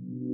[0.00, 0.27] Thank you.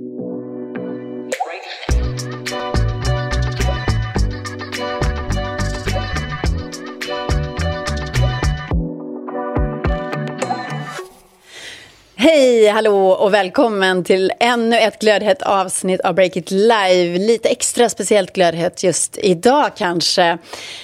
[12.65, 17.17] Hej, hallå och välkommen till ännu ett glödhett avsnitt av Break It Live.
[17.17, 20.37] Lite extra speciellt glödhett just idag kanske.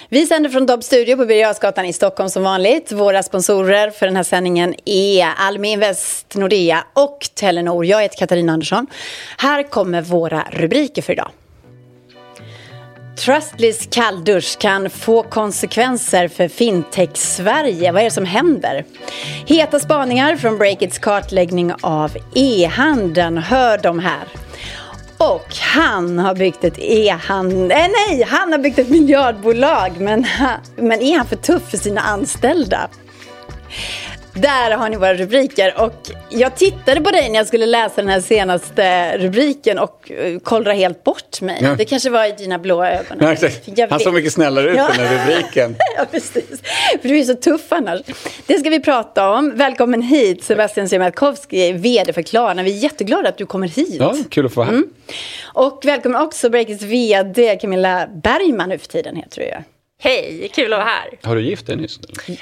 [0.09, 2.91] Vi sänder från Dobb Studio på Birger i Stockholm som vanligt.
[2.91, 7.86] Våra sponsorer för den här sändningen är Almi Invest, Nordea och Telenor.
[7.86, 8.88] Jag heter Katarina Andersson.
[9.38, 11.32] Här kommer våra rubriker för idag.
[13.25, 17.92] Trustlys kalldusch kan få konsekvenser för fintech-Sverige.
[17.92, 18.86] Vad är det som händer?
[19.46, 23.38] Heta spaningar från Breakits kartläggning av e-handeln.
[23.38, 24.28] Hör de här.
[25.18, 27.71] Och han har byggt ett e-handel...
[27.71, 29.92] Eh, nej, han har byggt ett miljardbolag.
[30.00, 30.25] Men,
[30.75, 32.89] men är han för tuff för sina anställda?
[34.33, 35.81] Där har ni våra rubriker.
[35.81, 40.39] Och jag tittade på dig när jag skulle läsa den här senaste rubriken och uh,
[40.39, 41.59] kollrade helt bort mig.
[41.61, 41.75] Ja.
[41.75, 43.17] Det kanske var i dina blå ögon.
[43.19, 44.89] Ja, Han såg mycket snällare ut ja.
[44.97, 45.75] den här rubriken.
[45.97, 46.61] ja, precis.
[47.01, 48.01] För du är så tuff annars.
[48.45, 49.51] Det ska vi prata om.
[49.55, 52.63] Välkommen hit Sebastian Siemiatkowski, vd för Klarna.
[52.63, 53.95] Vi är jätteglada att du kommer hit.
[53.99, 54.73] Ja, kul att få vara här.
[54.73, 54.89] Mm.
[55.53, 59.55] Och välkommen också Breakits vd Camilla Bergman nu för tiden heter du ju.
[60.03, 61.19] Hej, kul att vara här.
[61.21, 61.99] Har du gift dig nyss?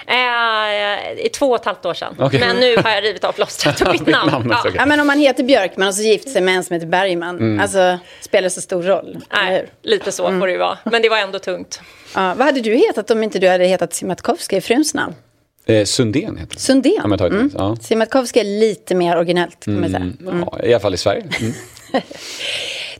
[0.07, 2.15] Eh, I två och ett halvt år sedan.
[2.19, 2.39] Okay.
[2.39, 4.31] Men nu har jag rivit av plåstret och bytt namn.
[4.31, 4.71] namn ja.
[4.75, 4.85] ja.
[4.85, 7.59] men om man heter Björkman och så gift sig med en som heter Bergman, mm.
[7.59, 9.17] alltså spelar det så stor roll?
[9.33, 10.39] Nej, lite så mm.
[10.39, 10.77] får det ju vara.
[10.83, 11.81] Men det var ändå tungt.
[12.15, 15.15] Ja, vad hade du hetat om inte du hade hetat Simatkovsky i fruns namn?
[15.65, 16.61] Eh, Sundén heter det.
[16.61, 17.13] Sundén?
[17.19, 17.51] Mm.
[17.57, 17.77] Ja.
[17.81, 19.97] Simatkovsky är lite mer originellt, kan man säga.
[19.97, 20.45] Mm.
[20.51, 21.23] Ja, I alla fall i Sverige.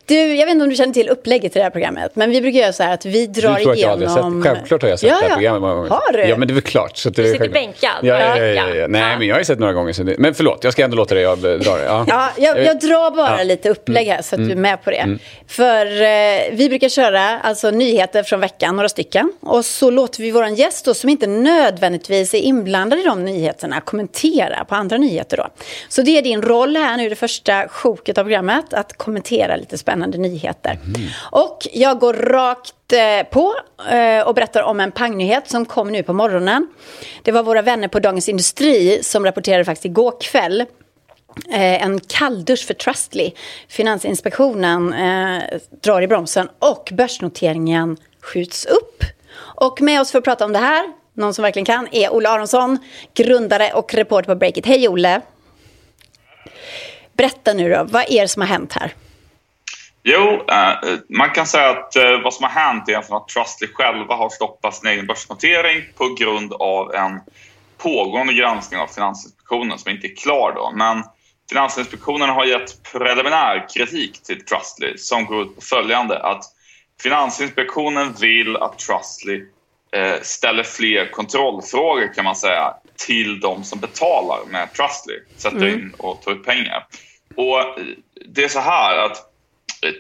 [0.10, 0.28] Mm.
[0.28, 2.42] Du, jag vet inte om du känner till upplägget till det här programmet, men vi
[2.42, 3.94] brukar göra så här att vi drar du tror igenom...
[3.94, 5.92] Att jag har sett, självklart har jag sett ja, det här programmet.
[5.92, 6.20] Har du?
[6.20, 6.98] Ja, men det är väl klart.
[6.98, 7.92] Så du sitter bänkad.
[8.02, 9.94] Ja, ja, ja, ja, Nej, men jag har ju sett några gånger.
[9.94, 10.16] Så det...
[10.18, 11.84] Men förlåt, jag ska ändå låta dig dra det.
[11.86, 14.48] Ja, ja jag, jag drar bara lite upplägg här så att mm.
[14.48, 14.98] du är med på det.
[14.98, 15.20] Mm.
[15.48, 19.34] För eh, vi brukar köra alltså, nyheter från veckan, några stycken.
[19.42, 23.82] Och så låter vi vår gäst då, som inte nödvändigtvis är inblandad i de nyheterna
[23.82, 25.38] kommentera på andra nyheter.
[25.38, 25.48] Då.
[25.90, 29.78] Så det är din roll här nu, det första sjoket av programmet, att kommentera lite
[29.78, 30.80] spännande nyheter.
[30.86, 31.10] Mm.
[31.32, 33.56] Och jag går rakt eh, på
[33.92, 36.68] eh, och berättar om en pangnyhet som kom nu på morgonen.
[37.24, 40.66] Det var våra vänner på Dagens Industri som rapporterade faktiskt igår kväll
[41.52, 43.32] Eh, en kalldusch för Trustly.
[43.68, 44.96] Finansinspektionen
[45.84, 49.04] drar i bromsen och börsnoteringen skjuts upp.
[49.40, 52.30] Och med oss för att prata om det här, någon som verkligen kan, är Olle
[52.30, 52.78] Aronsson,
[53.14, 54.66] grundare och reporter på Breakit.
[54.66, 55.22] Hej Olle!
[57.14, 58.94] Berätta nu då, vad är det som har hänt här?
[60.04, 64.16] Jo, eh, man kan säga att eh, vad som har hänt är att Trustly själva
[64.16, 67.20] har stoppat sin egen börsnotering på grund av en
[67.78, 70.72] pågående granskning av Finansinspektionen som inte är klar då.
[70.76, 71.04] Men
[71.50, 76.44] Finansinspektionen har gett preliminär kritik till Trustly som går ut på följande att
[77.02, 79.46] Finansinspektionen vill att Trustly
[79.96, 82.74] eh, ställer fler kontrollfrågor kan man säga
[83.08, 85.74] till de som betalar med Trustly, sätter mm.
[85.74, 86.88] in och tar ut pengar.
[87.36, 87.80] Och
[88.26, 89.29] det är så här att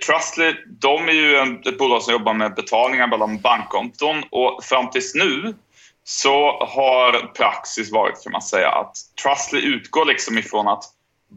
[0.06, 5.16] Trustly, de är ju ett bolag som jobbar med betalningar mellan bankkonton och fram tills
[5.16, 5.56] nu
[6.04, 10.84] så har praxis varit kan man säga att Trustly utgår liksom ifrån att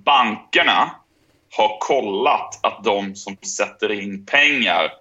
[0.05, 0.91] bankerna
[1.57, 4.93] har kollat att de som sätter in pengar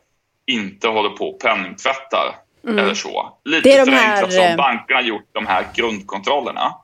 [0.46, 2.80] inte håller på och penningtvättar mm.
[2.80, 3.38] eller så.
[3.46, 4.40] Lite det är de förenklat här...
[4.40, 6.76] som eh, bankerna gjort de här grundkontrollerna.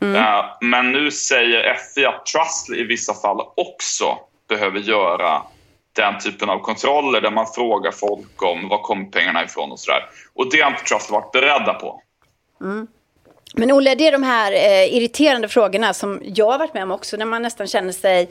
[0.00, 0.14] Mm.
[0.14, 5.42] Uh, men nu säger FI att Trustly i vissa fall också behöver göra
[5.96, 10.04] den typen av kontroller där man frågar folk om var kommer pengarna ifrån och sådär.
[10.34, 12.02] Och det har inte Trust varit beredda på.
[12.60, 12.86] Mm.
[13.54, 16.90] Men Olle, det är de här eh, irriterande frågorna som jag har varit med om
[16.90, 18.28] också, när man nästan känner sig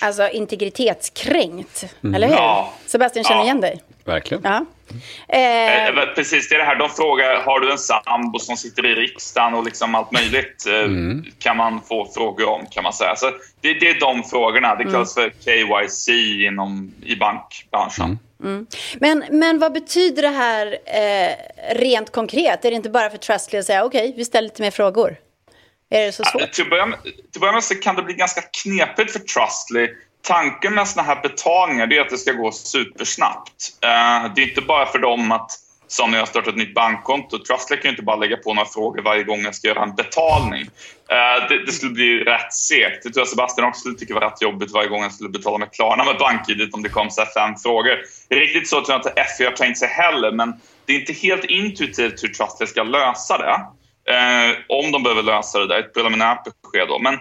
[0.00, 1.84] alltså, integritetskränkt.
[2.02, 2.14] Mm.
[2.14, 2.34] Eller hur?
[2.34, 2.72] Ja.
[2.86, 3.44] Sebastian känner ja.
[3.44, 3.82] igen dig.
[4.04, 4.42] Verkligen.
[4.44, 4.64] Ja.
[5.28, 6.76] Eh, eh, precis, det är det här.
[6.76, 10.74] De frågar, har du en sambo som sitter i riksdagen och liksom allt möjligt eh,
[10.74, 11.24] mm.
[11.38, 13.16] kan man få frågor om, kan man säga.
[13.16, 13.30] Så
[13.60, 14.74] det, det är de frågorna.
[14.74, 15.30] Det kallas mm.
[15.30, 16.08] för KYC
[16.46, 18.04] inom, i bankbranschen.
[18.04, 18.18] Mm.
[18.44, 18.66] Mm.
[19.00, 21.34] Men, men vad betyder det här eh,
[21.74, 22.64] rent konkret?
[22.64, 25.16] Är det inte bara för Trustly att säga okej, okay, vi ställer lite mer frågor?
[25.90, 26.40] Är det så svårt?
[26.40, 29.12] Ja, till, att börja med, till att börja med så kan det bli ganska knepigt
[29.12, 29.88] för Trustly
[30.26, 33.78] tanken med såna här betalningar är att det ska gå supersnabbt.
[33.82, 35.50] Eh, det är inte bara för dem att,
[35.86, 38.68] som när jag startat ett nytt bankkonto, Trustly kan ju inte bara lägga på några
[38.68, 40.62] frågor varje gång jag ska göra en betalning.
[41.10, 43.02] Eh, det, det, skulle bli rätt segt.
[43.02, 45.58] Det tror jag Sebastian också skulle tycka var rätt jobbigt varje gång jag skulle betala
[45.58, 47.98] med Klarna med BankID om det kom så fem frågor.
[48.30, 50.52] Riktigt så tror jag inte FI har tänkt sig heller, men
[50.86, 53.66] det är inte helt intuitivt hur Trustly ska lösa det.
[54.12, 55.78] Eh, om de behöver lösa det, där.
[55.78, 56.98] ett preliminärt besked då.
[56.98, 57.18] Men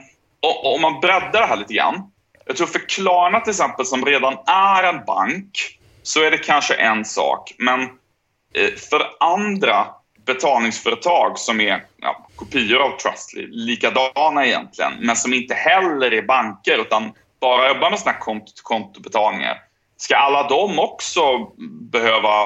[0.63, 2.11] om man breddar det här lite grann
[2.45, 6.73] jag tror för Klarna till exempel, som redan är en bank, så är det kanske
[6.73, 7.53] en sak.
[7.57, 7.81] Men
[8.53, 9.87] eh, för andra
[10.25, 16.77] betalningsföretag som är ja, kopior av Trustly, likadana egentligen, men som inte heller är banker
[16.77, 19.61] utan bara jobbar med sådana kont kontobetalningar.
[19.97, 21.21] Ska alla de också
[21.91, 22.45] behöva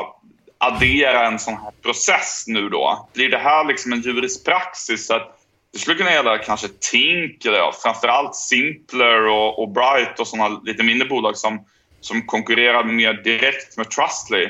[0.58, 3.10] addera en sån här process nu då?
[3.14, 5.12] Blir det här liksom en juridisk praxis?
[5.12, 5.39] Att
[5.74, 10.62] det skulle kunna gälla kanske Tink, eller ja, framförallt Simpler och, och Bright och sådana
[10.64, 11.66] lite mindre bolag som,
[12.02, 14.48] som konkurrerar mer direkt med Trustly.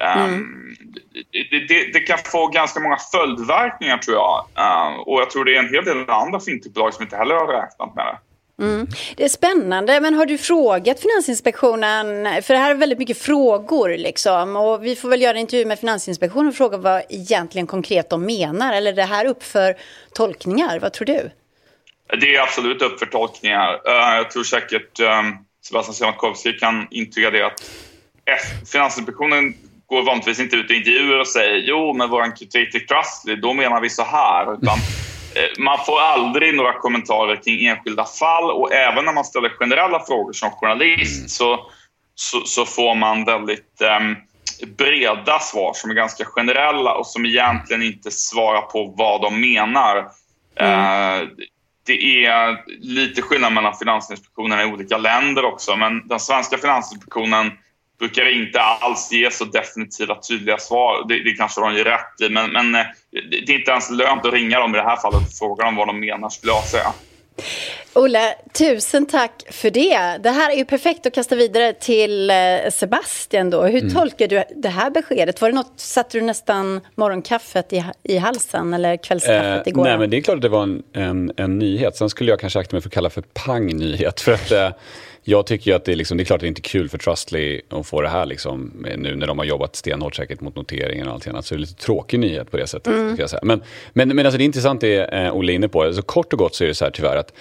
[0.00, 0.34] Mm.
[0.34, 0.76] Um,
[1.32, 4.46] det, det, det, kan få ganska många följdverkningar tror jag.
[4.58, 7.46] Uh, och jag tror det är en hel del andra fintechbolag som inte heller har
[7.46, 8.18] räknat med det.
[8.62, 8.86] Mm.
[9.16, 12.42] Det är spännande, men har du frågat Finansinspektionen?
[12.42, 14.56] För det här är väldigt mycket frågor liksom.
[14.56, 18.26] Och vi får väl göra en intervju med Finansinspektionen och fråga vad egentligen konkret de
[18.26, 18.72] menar.
[18.72, 19.76] Eller är det här upp för
[20.14, 20.78] tolkningar?
[20.78, 21.30] Vad tror du?
[22.20, 23.80] Det är absolut upp för tolkningar.
[23.86, 25.22] Eh, jag tror säkert eh,
[25.64, 27.62] Sebastian Siemiatkowski kan intyga det att
[28.72, 29.54] Finansinspektionen
[29.86, 33.52] går vanligtvis inte ut i intervjuer och säger jo, men vår kritik till Trustly, då
[33.52, 34.54] menar vi så här.
[34.54, 34.78] Utan
[35.58, 40.32] man får aldrig några kommentarer kring enskilda fall och även när man ställer generella frågor
[40.32, 41.28] som journalist mm.
[41.28, 41.66] så,
[42.14, 44.16] så, så, får man väldigt um,
[44.76, 50.08] breda svar som är ganska generella och som egentligen inte svarar på vad de menar.
[50.56, 51.22] Mm.
[51.22, 51.28] Uh,
[51.86, 57.52] det är lite skillnad mellan Finansinspektionen i olika länder också men den svenska Finansinspektionen
[58.02, 61.08] brukar inte alls ge så definitiva tydliga svar.
[61.08, 62.86] Det, det kanske de ger rätt i, men, men eh,
[63.30, 65.76] det är inte ens lönt att ringa dem i det här fallet och fråga dem
[65.76, 66.92] vad de menar, skulle jag säga.
[67.94, 70.18] Olle, tusen tack för det.
[70.22, 72.36] Det här är ju perfekt att kasta vidare till eh,
[72.72, 73.62] Sebastian då.
[73.62, 73.94] Hur mm.
[73.94, 75.40] tolkar du det här beskedet?
[75.40, 79.84] Var det något, satte du nästan morgonkaffet i, i halsen eller kvällskaffet eh, igår?
[79.84, 81.96] Nej, men det är klart att det var en, en, en nyhet.
[81.96, 84.20] Sen skulle jag kanske akta mig för att kalla för pang-nyhet.
[84.20, 84.70] För att eh,
[85.24, 86.88] jag tycker ju att det är, liksom, det är klart att det är inte kul
[86.88, 90.56] för Trustly att få det här liksom, nu när de har jobbat stenhårt säkert mot
[90.56, 91.46] noteringen och allt annat.
[91.46, 92.92] Så det är lite tråkig nyhet på det sättet.
[92.92, 93.16] Mm.
[93.18, 93.40] Jag säga.
[93.42, 95.82] Men, men, men alltså det är intressant det eh, Olle är inne på.
[95.82, 97.32] Alltså, kort och gott så är det så här tyvärr att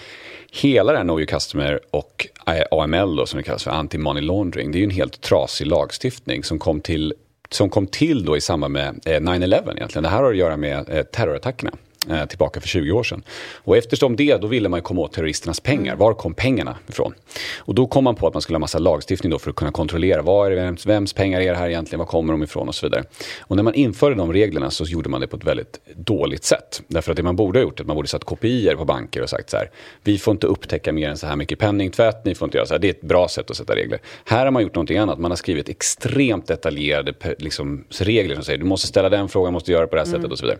[0.51, 4.21] hela det här Know Your Customer och eh, AML då, som det kallas för, Anti-Money
[4.21, 7.13] Laundering, det är ju en helt trasig lagstiftning som kom till
[7.49, 10.03] som kom till då i samband med 9-11 eh, egentligen.
[10.03, 11.71] Det här har att göra med eh, terrorattackerna
[12.09, 13.23] eh, tillbaka för 20 år sedan.
[13.63, 15.95] Och eftersom det, då ville man komma åt terroristernas pengar.
[15.95, 17.13] Var kom pengarna ifrån?
[17.57, 19.71] Och då kom man på att man skulle ha massa lagstiftning då för att kunna
[19.71, 20.21] kontrollera.
[20.21, 21.99] Vad är det, vems, vems pengar är det här egentligen?
[21.99, 22.67] Var kommer de ifrån?
[22.67, 23.03] Och så vidare.
[23.39, 26.81] Och när man införde de reglerna så gjorde man det på ett väldigt dåligt sätt.
[26.87, 29.21] Därför att det man borde ha gjort är att man borde satt kopior på banker
[29.21, 29.69] och sagt så här.
[30.03, 32.25] Vi får inte upptäcka mer än så här mycket penningtvätt.
[32.25, 32.79] Ni får inte göra så här.
[32.79, 33.99] Det är ett bra sätt att sätta regler.
[34.25, 35.19] Här har man gjort någonting annat.
[35.19, 39.71] Man har skrivit extremt detaljerade liksom, regler som säger du måste ställa den frågan, måste
[39.71, 40.21] göra på det här mm.
[40.21, 40.59] sättet och så vidare.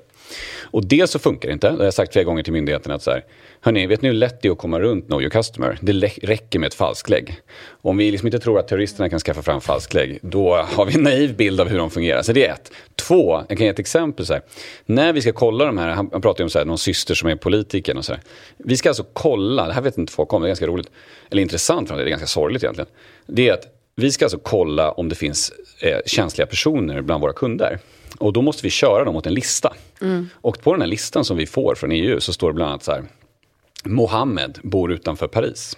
[0.61, 1.69] Och dels så funkar inte.
[1.69, 3.25] Det har jag sagt flera gånger till myndigheterna att så här,
[3.61, 5.77] hörni, vet ni hur lätt det är att komma runt Know Your Customer?
[5.81, 5.93] Det
[6.23, 7.35] räcker med ett falsklägg.
[7.81, 11.03] Om vi liksom inte tror att terroristerna kan skaffa fram falsklägg, då har vi en
[11.03, 12.21] naiv bild av hur de fungerar.
[12.21, 12.71] Så det är ett.
[12.95, 14.25] Två, jag kan ge ett exempel.
[14.25, 14.41] Så här.
[14.85, 17.15] När vi ska kolla de här, han, han pratar ju om så här, någon syster
[17.15, 18.21] som är politiker och så här.
[18.57, 20.89] Vi ska alltså kolla, det här vet inte folk om, det är ganska roligt,
[21.29, 22.89] eller intressant, för det är ganska sorgligt egentligen.
[23.25, 27.33] Det är att vi ska alltså kolla om det finns eh, känsliga personer bland våra
[27.33, 27.79] kunder.
[28.17, 29.73] Och då måste vi köra dem mot en lista.
[30.01, 30.29] Mm.
[30.33, 32.83] Och på den här listan som vi får från EU så står det bland annat
[32.83, 33.03] så här.
[33.85, 35.77] Mohammed bor utanför Paris.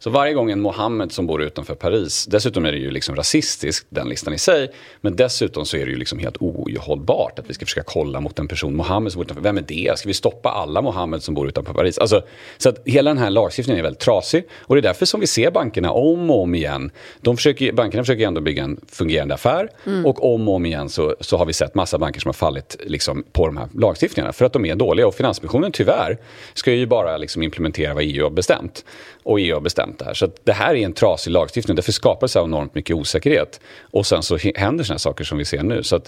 [0.00, 3.86] Så varje gång en Mohammed som bor utanför Paris, dessutom är det ju liksom rasistiskt,
[3.90, 7.54] den listan i sig, men dessutom så är det ju liksom helt ohållbart att vi
[7.54, 9.98] ska försöka kolla mot en person, Mohammed som bor utanför, vem är det?
[9.98, 11.98] Ska vi stoppa alla Mohammed som bor utanför Paris?
[11.98, 12.22] Alltså,
[12.58, 15.26] så att hela den här lagstiftningen är väldigt trasig och det är därför som vi
[15.26, 16.90] ser bankerna om och om igen.
[17.20, 20.06] De försöker, bankerna försöker ändå bygga en fungerande affär mm.
[20.06, 22.76] och om och om igen så, så har vi sett massa banker som har fallit
[22.84, 26.18] liksom, på de här lagstiftningarna för att de är dåliga och Finansinspektionen tyvärr
[26.54, 28.84] ska ju bara liksom implementera vad EU har bestämt
[29.22, 30.14] och EU har bestämt det här.
[30.14, 31.76] Så det här är en trasig lagstiftning.
[31.76, 33.60] Därför skapar det enormt mycket osäkerhet.
[33.80, 35.82] Och sen så händer sådana saker som vi ser nu.
[35.82, 36.00] Så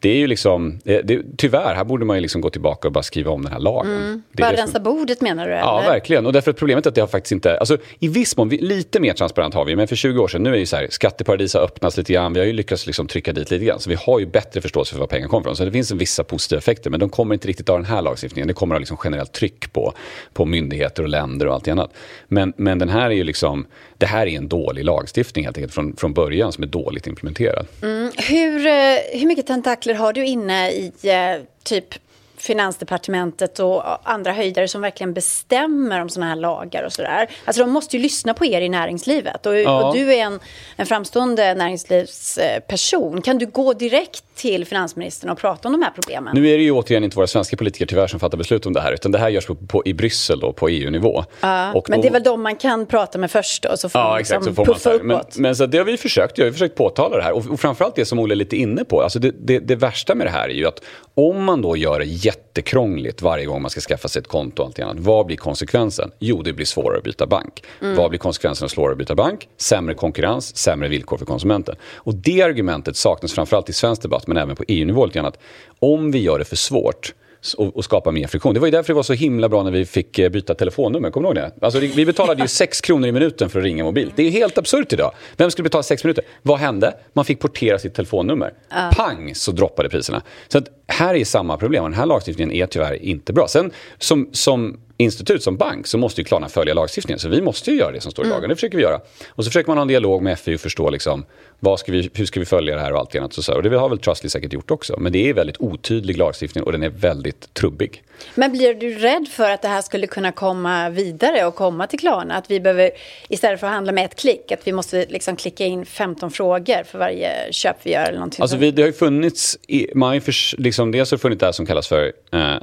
[0.00, 2.92] det är ju liksom, det, det, tyvärr, här borde man ju liksom gå tillbaka och
[2.92, 3.92] bara skriva om den här lagen.
[3.92, 4.22] Mm.
[4.32, 5.52] bara rensa bordet menar du?
[5.52, 5.62] Eller?
[5.62, 6.26] Ja, verkligen.
[6.26, 9.00] Och därför att problemet är att det har faktiskt inte, alltså i viss mån, lite
[9.00, 11.54] mer transparent har vi, men för 20 år sedan, nu är ju så här, skatteparadis
[11.54, 13.80] har öppnats lite grann, vi har ju lyckats liksom trycka dit lite grann.
[13.80, 15.56] Så vi har ju bättre förståelse för var pengar kommer ifrån.
[15.56, 18.48] Så det finns vissa positiva effekter, men de kommer inte riktigt av den här lagstiftningen.
[18.48, 19.92] Det kommer av liksom generellt tryck på,
[20.32, 21.90] på myndigheter och länder och allt annat.
[22.28, 23.66] Men, men den här är ju liksom,
[23.98, 27.66] det här är en dålig lagstiftning helt enkelt från, från början som är dåligt implementerad.
[27.82, 28.12] Mm.
[28.16, 31.94] Hur, eh, hur mycket tentakler har du inne i eh, typ
[32.38, 37.30] Finansdepartementet och andra höjdare som verkligen bestämmer om sådana här lagar och sådär.
[37.44, 39.46] Alltså de måste ju lyssna på er i näringslivet.
[39.46, 39.84] Och, ja.
[39.84, 40.40] och du är en,
[40.76, 43.22] en framstående näringslivsperson.
[43.22, 46.34] Kan du gå direkt till finansministern och prata om de här problemen?
[46.34, 48.80] Nu är det ju återigen inte våra svenska politiker tyvärr som fattar beslut om det
[48.80, 51.24] här, utan det här görs på, på i Bryssel då, på EU-nivå.
[51.40, 54.08] Ja, men det är väl de man kan prata med först då, så får ja,
[54.08, 55.36] man liksom exakt, så får puffa man uppåt.
[55.36, 57.32] Men, men, så det har vi försökt, jag har försökt påtala det här.
[57.32, 60.14] Och, och framförallt det som Olle är lite inne på, alltså det, det, det värsta
[60.14, 60.80] med det här är ju att
[61.14, 64.68] om man då gör det jättekrångligt varje gång man ska skaffa sig ett konto och
[64.68, 66.10] allt annat, vad blir konsekvensen?
[66.18, 67.62] Jo, det blir svårare att byta bank.
[67.82, 67.96] Mm.
[67.96, 69.48] Vad blir konsekvensen av svårare att byta bank?
[69.56, 71.76] Sämre konkurrens, sämre villkor för konsumenten.
[71.94, 75.32] Och det argumentet saknas framförallt i svensk debatt, men även på EU-nivå lite grann.
[75.78, 77.14] Om vi gör det för svårt
[77.54, 78.54] och, och skapa mer friktion.
[78.54, 81.10] Det var ju därför det var så himla bra när vi fick eh, byta telefonnummer.
[81.10, 81.66] Kommer du ihåg det?
[81.66, 84.12] Alltså, vi betalade ju 6 kronor i minuten för att ringa mobilt.
[84.16, 85.12] Det är helt absurt idag.
[85.36, 86.24] Vem skulle betala 6 minuter?
[86.42, 86.94] Vad hände?
[87.12, 88.52] Man fick portera sitt telefonnummer.
[88.72, 88.96] Uh.
[88.96, 90.22] Pang så droppade priserna.
[90.48, 93.48] Så att här är samma problem den här lagstiftningen är tyvärr inte bra.
[93.48, 97.18] Sen som, som institut, som bank, så måste ju Klarna följa lagstiftningen.
[97.18, 98.44] Så vi måste ju göra det som står i lagen.
[98.44, 98.48] Mm.
[98.48, 99.00] Det försöker vi göra.
[99.28, 101.24] Och så försöker man ha en dialog med FI och förstå liksom,
[101.60, 103.32] vad ska vi, hur ska vi följa det här och allt annat.
[103.32, 104.96] Så, och det har väl Trustly säkert gjort också.
[104.98, 108.02] Men det är väldigt otydlig lagstiftning och den är väldigt trubbig.
[108.34, 111.98] Men blir du rädd för att det här skulle kunna komma vidare och komma till
[111.98, 112.34] Klarna?
[112.34, 112.90] Att vi behöver,
[113.28, 116.84] istället för att handla med ett klick, att vi måste liksom klicka in 15 frågor
[116.84, 120.06] för varje köp vi gör eller någonting Alltså vi, det har ju funnits, i, man
[120.06, 122.56] har ju för, liksom, dels har funnits det här som kallas för eh,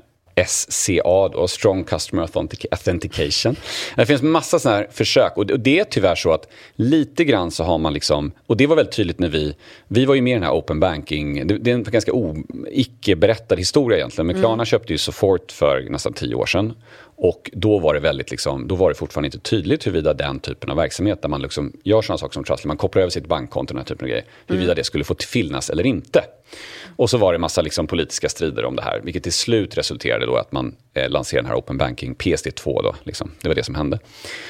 [0.47, 2.29] SCA, då, Strong Customer
[2.71, 3.55] Authentication.
[3.95, 7.63] Det finns massa sådana här försök och det är tyvärr så att lite grann så
[7.63, 9.55] har man liksom, och det var väldigt tydligt när vi,
[9.87, 12.11] vi var ju med i den här open banking, det, det är en ganska
[12.71, 14.65] icke-berättad historia egentligen, men Klarna mm.
[14.65, 16.73] köpte ju Sofort för nästan tio år sedan
[17.15, 20.69] och då var det väldigt liksom, då var det fortfarande inte tydligt huruvida den typen
[20.69, 23.73] av verksamhet där man liksom gör sådana saker som Trustly, man kopplar över sitt bankkonto,
[23.73, 24.75] den här typen av grejer, huruvida mm.
[24.75, 26.23] det skulle få finnas eller inte.
[26.95, 30.25] Och så var det massa liksom politiska strider om det här, vilket till slut resulterade
[30.25, 33.31] då att man eh, lanserade den här Open Banking, PSD2 då, liksom.
[33.41, 34.00] det var det som hände.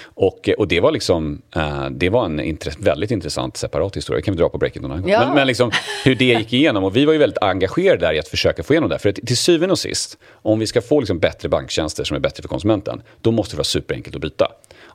[0.04, 4.18] Och, eh, och det var liksom, eh, det var en intress väldigt intressant separat historia,
[4.18, 5.26] det kan vi dra på breaking någon annan ja.
[5.26, 5.72] Men, men liksom,
[6.04, 8.74] hur det gick igenom, och vi var ju väldigt engagerade där i att försöka få
[8.74, 12.04] igenom det, för att till syvende och sist, om vi ska få liksom bättre banktjänster
[12.04, 14.48] som är bättre för konsumenten, då måste det vara superenkelt att byta.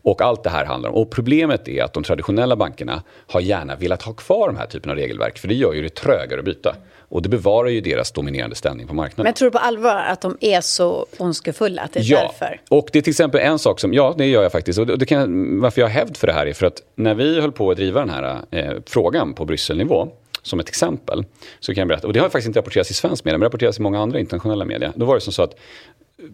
[0.02, 3.76] Och allt det här handlar om, och problemet är att de traditionella bankerna har gärna
[3.76, 6.44] velat ha kvar de här typen av regelverk, för det gör ju det trögare att
[6.44, 6.76] byta.
[7.10, 9.24] Och det bevarar ju deras dominerande ställning på marknaden.
[9.24, 11.82] Men tror du på allvar att de är så ondskefulla?
[11.82, 12.60] Att det är ja, därför?
[12.68, 14.78] och det är till exempel en sak som, ja det gör jag faktiskt.
[14.78, 17.40] Och det kan, varför jag har hävd för det här är för att när vi
[17.40, 20.08] höll på att driva den här eh, frågan på Brysselnivå,
[20.42, 21.24] som ett exempel,
[21.60, 23.78] så kan jag berätta, och det har faktiskt inte rapporterats i svensk media, men rapporterats
[23.78, 24.92] i många andra internationella media.
[24.96, 25.54] Då var det som så att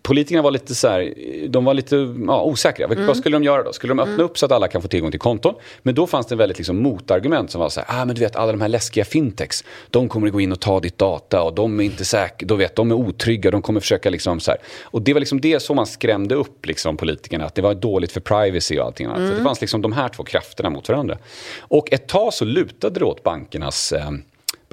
[0.03, 1.15] politikerna var lite så här,
[1.49, 2.87] de var lite ja, osäkra.
[2.87, 3.07] Mm.
[3.07, 3.73] Vad skulle de göra då?
[3.73, 4.25] Skulle de öppna mm.
[4.25, 5.55] upp så att alla kan få tillgång till konton?
[5.83, 8.21] Men då fanns det en väldigt liksom motargument som var så här, ah, men du
[8.21, 11.43] vet alla de här läskiga fintechs, de kommer att gå in och ta ditt data
[11.43, 14.51] och de är inte säkra, då vet, de är otrygga, de kommer försöka liksom så
[14.51, 14.61] här.
[14.83, 18.13] Och det var liksom det som man skrämde upp liksom politikerna, att det var dåligt
[18.13, 19.19] för privacy och allting annat.
[19.19, 19.31] Mm.
[19.31, 21.19] Så det fanns liksom de här två krafterna mot varandra.
[21.59, 24.11] Och ett tag så lutade det åt bankernas eh,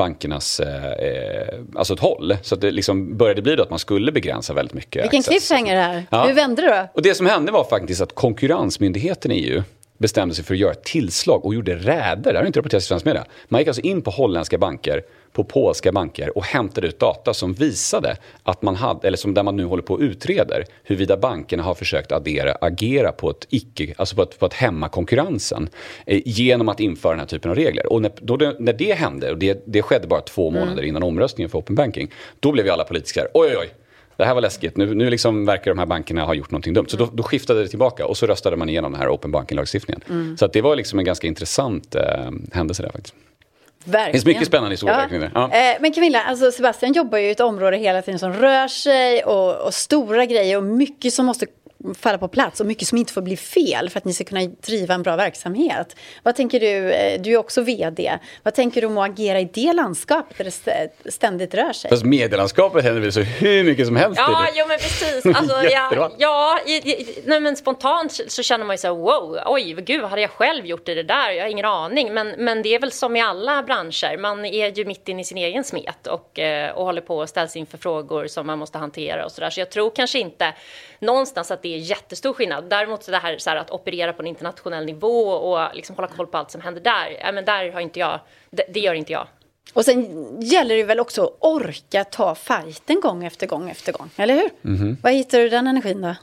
[0.02, 2.38] bankernas eh, eh, alltså ett håll.
[2.42, 5.04] Så att det liksom började bli då att man skulle begränsa väldigt mycket.
[5.04, 6.06] Vilken cliffhanger det här.
[6.10, 6.26] Ja.
[6.26, 6.88] Hur vände det då?
[6.94, 9.64] Och det som hände var faktiskt att Konkurrensmyndigheten i EU
[10.02, 12.34] bestämde sig för att göra ett tillslag och gjorde räder.
[12.34, 13.26] Det har inte rapporterats i svensk media.
[13.48, 17.54] Man gick alltså in på holländska banker, på polska banker och hämtade ut data som
[17.54, 21.64] visade att man hade, eller som där man nu håller på och utreder, huruvida bankerna
[21.64, 25.70] har försökt addera, agera på ett icke, alltså på att, på att hämma konkurrensen
[26.06, 27.94] eh, genom att införa den här typen av regler.
[27.94, 30.60] Och när, då det, när det hände, och det, det skedde bara två mm.
[30.60, 30.90] månader mm.
[30.90, 33.70] innan omröstningen för open banking, då blev ju alla politiker oj oj oj,
[34.18, 36.86] det här var läskigt, nu, nu liksom verkar de här bankerna ha gjort någonting dumt.
[36.90, 40.02] Så då, då skiftade det tillbaka och så röstade man igenom den här open banking-lagstiftningen.
[40.10, 40.38] Mm.
[40.38, 42.02] Så att det var liksom en ganska intressant eh,
[42.52, 43.16] händelse där faktiskt.
[43.84, 44.06] Verkligen.
[44.06, 45.50] Det finns mycket spännande historier ja.
[45.52, 45.72] ja.
[45.74, 49.24] Eh, men Camilla, alltså Sebastian jobbar ju i ett område hela tiden som rör sig
[49.24, 51.46] och, och stora grejer och mycket som måste
[51.98, 54.42] falla på plats och mycket som inte får bli fel för att ni ska kunna
[54.42, 55.96] driva en bra verksamhet.
[56.24, 59.50] Vad tänker du, eh, du är också vd, vad tänker du om att agera i
[59.54, 60.44] det landskapet där
[61.04, 61.90] det ständigt rör sig?
[61.90, 64.18] Fast medielandskapet händer väl så hur mycket som helst?
[64.18, 65.26] Ja, jo, men precis.
[65.26, 69.40] Alltså, ja, ja i, i, nej, men spontant så känner man ju så här, wow,
[69.46, 71.32] oj, gud, hade jag själv gjort det där?
[71.32, 72.14] Jag har ingen aning.
[72.14, 75.26] Men, men det är väl som i alla branscher, man är ju mitt inne i
[75.26, 78.78] sin egen smet och, eh, och håller på och ställs inför frågor som man måste
[78.78, 79.50] hantera och så där.
[79.50, 80.54] Så jag tror kanske inte
[81.00, 82.70] någonstans att det är jättestor skillnad.
[82.70, 86.08] Däremot så det här, så här att operera på en internationell nivå och liksom hålla
[86.08, 88.94] koll på allt som händer där, ja, men där har inte jag, det, det gör
[88.94, 89.28] inte jag.
[89.74, 94.10] Och sen gäller det väl också att orka ta fighten gång efter gång efter gång,
[94.16, 94.50] eller hur?
[94.64, 95.04] Mm -hmm.
[95.04, 96.16] Var hittar du den energin då?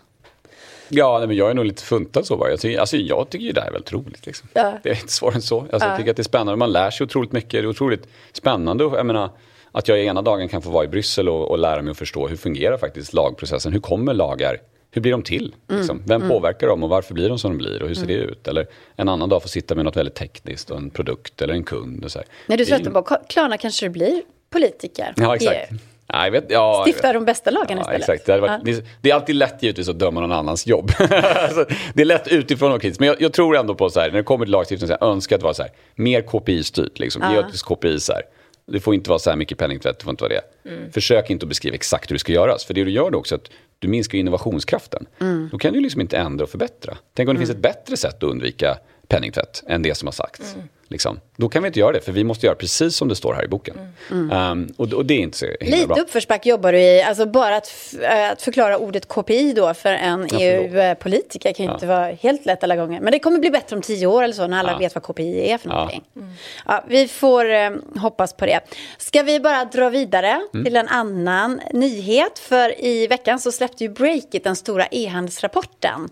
[0.89, 2.51] Ja, men jag är nog lite funtad så bara.
[2.51, 4.27] Jag tycker, alltså, jag tycker ju det här är väldigt roligt.
[4.27, 4.49] Liksom.
[4.53, 4.79] Ja.
[4.83, 5.61] Det är inte svårare än så.
[5.61, 5.89] Alltså, ja.
[5.89, 6.57] Jag tycker att det är spännande.
[6.57, 7.51] Man lär sig otroligt mycket.
[7.51, 8.85] Det är otroligt spännande.
[8.85, 9.31] Jag menar,
[9.73, 12.29] att jag ena dagen kan få vara i Bryssel och, och lära mig att förstå
[12.29, 14.59] hur fungerar faktiskt lagprocessen, hur kommer lagar
[14.91, 15.55] hur blir de till?
[15.69, 15.81] Mm.
[15.81, 16.03] Liksom?
[16.07, 16.29] Vem mm.
[16.29, 18.17] påverkar dem och varför blir de som de blir och hur ser mm.
[18.17, 18.49] det ut?
[18.49, 18.67] Eller
[18.97, 22.05] en annan dag få sitta med något väldigt tekniskt och en produkt eller en kund.
[22.05, 22.29] Och så här.
[22.47, 25.15] När du tröttnar på Klarna kanske du blir politiker.
[25.17, 25.71] Ja, exakt.
[26.13, 28.27] Ja, jag vet, ja, Stifta de bästa lagarna ja, istället.
[28.27, 30.91] Det, varit, det, är alltid lätt givetvis att döma någon annans jobb.
[30.99, 33.01] alltså, det är lätt utifrån och kritiskt.
[33.01, 35.11] Men jag, jag, tror ändå på så här, när det kommer till lagstiftning, så här,
[35.11, 36.99] önskar att det var så här, mer KPI-styrt.
[36.99, 37.23] Liksom.
[37.23, 37.33] Ja.
[37.33, 38.23] Ge oss KPI så här.
[38.67, 40.71] Det får inte vara så här mycket penningtvätt, det får inte vara det.
[40.71, 40.93] Mm.
[40.93, 42.65] Försök inte att beskriva exakt hur det ska göras.
[42.65, 45.07] För det du gör då också att du minskar innovationskraften.
[45.21, 45.49] Mm.
[45.53, 46.99] Då kan du liksom inte ändra och förbättra.
[47.15, 47.47] Tänk om det mm.
[47.47, 50.55] finns ett bättre sätt att undvika penningtvätt än det som har sagts.
[50.55, 50.69] Mm.
[50.89, 51.21] Liksom.
[51.37, 53.45] Då kan vi inte göra det, för vi måste göra precis som det står här
[53.45, 53.77] i boken.
[54.11, 54.51] Mm.
[54.53, 55.97] Um, och, och, det är inte så himla Lite bra.
[55.97, 57.03] uppförsbacke jobbar du i.
[57.03, 61.75] Alltså bara att, äh, att förklara ordet KPI då för en EU-politiker kan ju ja.
[61.75, 63.01] inte vara helt lätt alla gånger.
[63.01, 64.79] Men det kommer bli bättre om tio år eller så, när alla ja.
[64.79, 66.05] vet vad KPI är för någonting.
[66.13, 66.21] Ja.
[66.21, 66.35] Mm.
[66.67, 68.61] ja vi får eh, hoppas på det.
[68.99, 70.65] Ska vi bara dra vidare mm.
[70.65, 72.39] till en annan nyhet?
[72.39, 76.09] För i veckan så släppte ju Breakit den stora e-handelsrapporten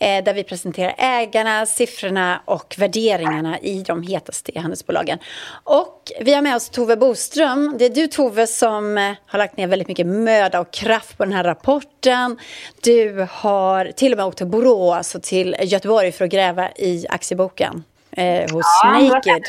[0.00, 5.18] eh, där vi presenterar ägarna, siffrorna och värderingarna i de hetaste e-handelsbolagen.
[5.64, 7.76] Och vi har med oss Tove Boström.
[7.78, 11.24] Det är du Tove som eh, har lagt ner väldigt mycket möda och kraft på
[11.24, 12.38] den här rapporten.
[12.82, 17.06] Du har till och med åkt till Borås och till Göteborg för att gräva i
[17.08, 19.42] aktieboken eh, hos ja, Naked.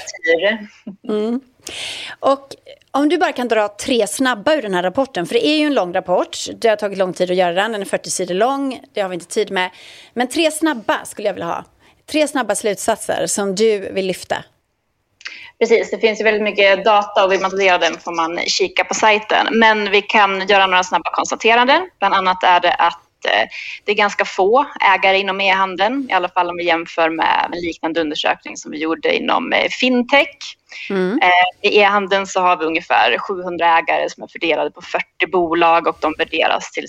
[1.10, 1.42] Mm.
[2.20, 2.56] Och
[2.92, 5.66] om du bara kan dra tre snabba ur den här rapporten, för det är ju
[5.66, 6.38] en lång rapport.
[6.62, 9.10] Det har tagit lång tid att göra den, den är 40 sidor lång, det har
[9.10, 9.70] vi inte tid med.
[10.14, 11.66] Men tre snabba skulle jag vilja ha.
[12.12, 14.44] Tre snabba slutsatser som du vill lyfta.
[15.60, 18.12] Precis, det finns ju väldigt mycket data och vill man ta del av den får
[18.12, 19.48] man kika på sajten.
[19.52, 21.90] Men vi kan göra några snabba konstateranden.
[22.00, 23.01] Bland annat är det att
[23.84, 27.62] det är ganska få ägare inom e-handeln, i alla fall om vi jämför med en
[27.62, 30.58] liknande undersökning som vi gjorde inom eh, fintech.
[30.90, 31.20] Mm.
[31.22, 35.88] Eh, I e-handeln så har vi ungefär 700 ägare som är fördelade på 40 bolag
[35.88, 36.86] och de värderas till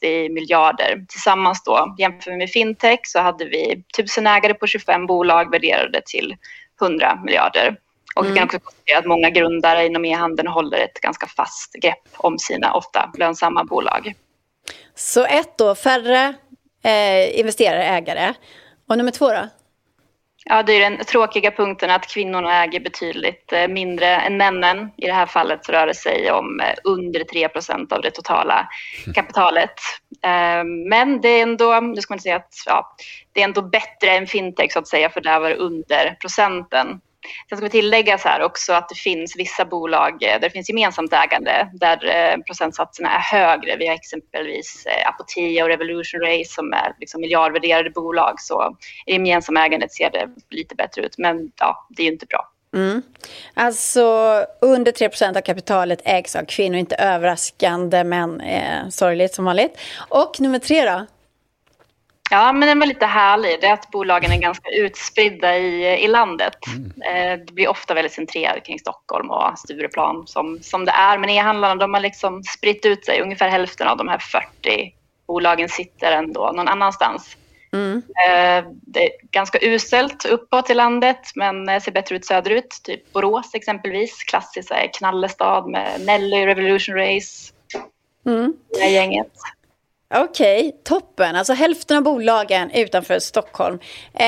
[0.00, 1.04] 60 miljarder.
[1.08, 6.02] Tillsammans då, jämför vi med fintech så hade vi 1000 ägare på 25 bolag värderade
[6.06, 6.36] till
[6.82, 7.76] 100 miljarder.
[8.14, 8.32] Och mm.
[8.32, 12.38] vi kan också konstatera att många grundare inom e-handeln håller ett ganska fast grepp om
[12.38, 14.14] sina ofta lönsamma bolag.
[14.94, 16.34] Så ett då, färre
[16.84, 18.34] eh, investerare, ägare.
[18.88, 19.48] Och nummer två då?
[20.44, 24.90] Ja, det är den tråkiga punkten att kvinnorna äger betydligt eh, mindre än männen.
[24.96, 28.68] I det här fallet rör det sig om eh, under 3% av det totala
[29.14, 29.74] kapitalet.
[30.24, 32.96] Eh, men det är ändå, nu ska man säga att ja,
[33.32, 37.00] det är ändå bättre än fintech så att säga, för där var det under procenten.
[37.48, 40.50] Sen ska vi tillägga så här också att det finns vissa bolag eh, där det
[40.50, 43.76] finns gemensamt ägande där eh, procentsatserna är högre.
[43.76, 48.34] Vi har exempelvis eh, Apotea och Revolution Race som är liksom miljardvärderade bolag.
[48.40, 52.26] Så i gemensamma ägandet ser det lite bättre ut, men ja, det är ju inte
[52.26, 52.48] bra.
[52.74, 53.02] Mm.
[53.54, 54.04] Alltså
[54.60, 59.78] under 3% av kapitalet ägs av kvinnor, inte överraskande men eh, sorgligt som vanligt.
[60.08, 61.06] Och nummer tre då?
[62.32, 63.60] Ja, men den var lite härlig.
[63.60, 66.56] Det är att bolagen är ganska utspridda i, i landet.
[66.66, 66.92] Mm.
[67.02, 71.18] Eh, det blir ofta väldigt centrerat kring Stockholm och Stureplan som, som det är.
[71.18, 73.20] Men e-handlarna de har liksom spritt ut sig.
[73.20, 74.94] Ungefär hälften av de här 40
[75.26, 77.36] bolagen sitter ändå någon annanstans.
[77.72, 77.96] Mm.
[77.96, 82.80] Eh, det är ganska uselt uppåt i landet men ser bättre ut söderut.
[82.84, 84.24] Typ Borås exempelvis.
[84.24, 87.52] Klassiskt knallestad med Nelly, Revolution Race.
[88.26, 88.54] Mm.
[88.68, 89.32] Det gänget.
[90.14, 91.36] Okej, okay, toppen.
[91.36, 93.78] Alltså hälften av bolagen utanför Stockholm.
[94.14, 94.24] Eh,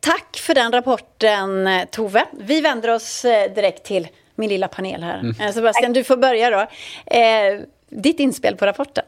[0.00, 2.24] tack för den rapporten, Tove.
[2.32, 5.18] Vi vänder oss eh, direkt till min lilla panel här.
[5.18, 5.34] Mm.
[5.40, 6.66] Eh, Sebastian, du får börja då.
[7.16, 9.04] Eh, ditt inspel på rapporten.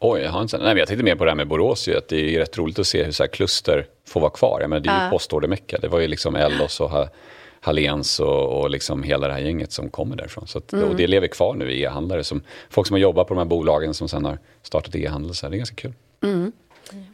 [0.00, 0.58] Oj, jag har inte...
[0.58, 1.88] Nej, jag tänkte mer på det här med Borås.
[1.88, 4.60] Ju, att det är rätt roligt att se hur så här kluster får vara kvar.
[4.60, 5.10] Jag menar, det är ju uh.
[5.10, 5.78] postordermecka.
[5.78, 6.90] Det var ju liksom Ellos och
[7.64, 10.46] Halléns och, och liksom hela det här gänget som kommer därifrån.
[10.46, 10.88] Så att, mm.
[10.88, 12.24] Och det lever kvar nu i e-handlare.
[12.24, 15.34] Som, folk som har jobbat på de här bolagen som sen har startat e-handel.
[15.34, 15.92] Så det är ganska kul.
[16.22, 16.52] Mm.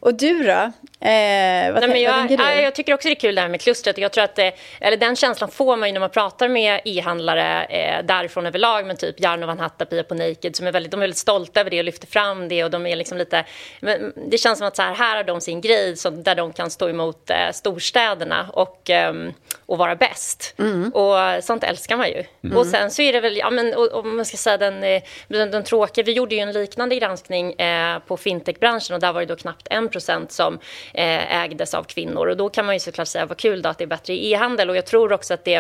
[0.01, 0.73] Och du då?
[1.03, 2.63] Eh, vad, Nej, men jag, du?
[2.63, 3.99] jag tycker också det är kul det här med klustret.
[3.99, 7.65] Jag tror att det, eller den känslan får man ju när man pratar med e-handlare
[7.65, 10.97] eh, därifrån överlag, men typ Jarno Van Hatta, Pia på Naked, som är väldigt, de
[10.97, 12.65] är väldigt stolta över det och lyfter fram det.
[12.65, 13.45] Och de är liksom lite,
[14.31, 16.71] det känns som att så här, här har de sin grej så, där de kan
[16.71, 19.15] stå emot eh, storstäderna och, eh,
[19.67, 20.55] och vara bäst.
[20.59, 20.91] Mm.
[20.91, 22.25] Och sånt älskar man ju.
[22.45, 22.57] Mm.
[22.57, 25.51] Och sen så är det väl, ja men om man ska säga den, eh, den,
[25.51, 29.27] den tråkiga, vi gjorde ju en liknande granskning eh, på fintechbranschen och där var det
[29.27, 30.59] då knappt 1% som
[30.95, 32.27] Eh, ägdes av kvinnor.
[32.27, 34.33] Och då kan man ju såklart säga vad kul då att det är bättre i
[34.33, 34.71] e-handel.
[34.71, 35.55] Och jag tror också att det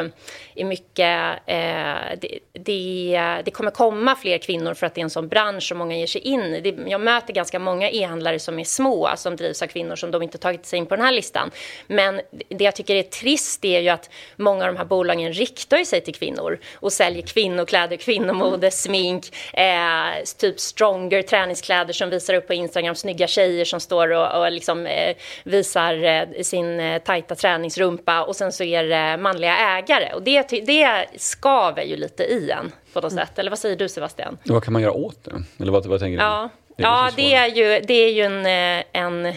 [0.54, 5.10] är mycket, eh, det, det, det, kommer komma fler kvinnor för att det är en
[5.10, 6.84] sån bransch som många ger sig in i.
[6.86, 10.38] Jag möter ganska många e-handlare som är små, som drivs av kvinnor som de inte
[10.38, 11.50] tagit sig in på den här listan.
[11.86, 15.84] Men det jag tycker är trist är ju att många av de här bolagen riktar
[15.84, 22.46] sig till kvinnor och säljer kvinnokläder, kvinnomode, smink, eh, typ stronger träningskläder som visar upp
[22.46, 27.34] på Instagram snygga tjejer som står och, och liksom, eh, visar eh, sin eh, tajta
[27.34, 32.50] träningsrumpa och sen så är det manliga ägare och det, det skaver ju lite i
[32.50, 33.38] en på något sätt.
[33.38, 34.38] Eller vad säger du Sebastian?
[34.44, 35.42] Vad kan man göra åt det?
[35.60, 36.24] Eller vad, vad tänker du?
[36.24, 39.34] Ja, det ja det, är ju, det är ju en, eh, en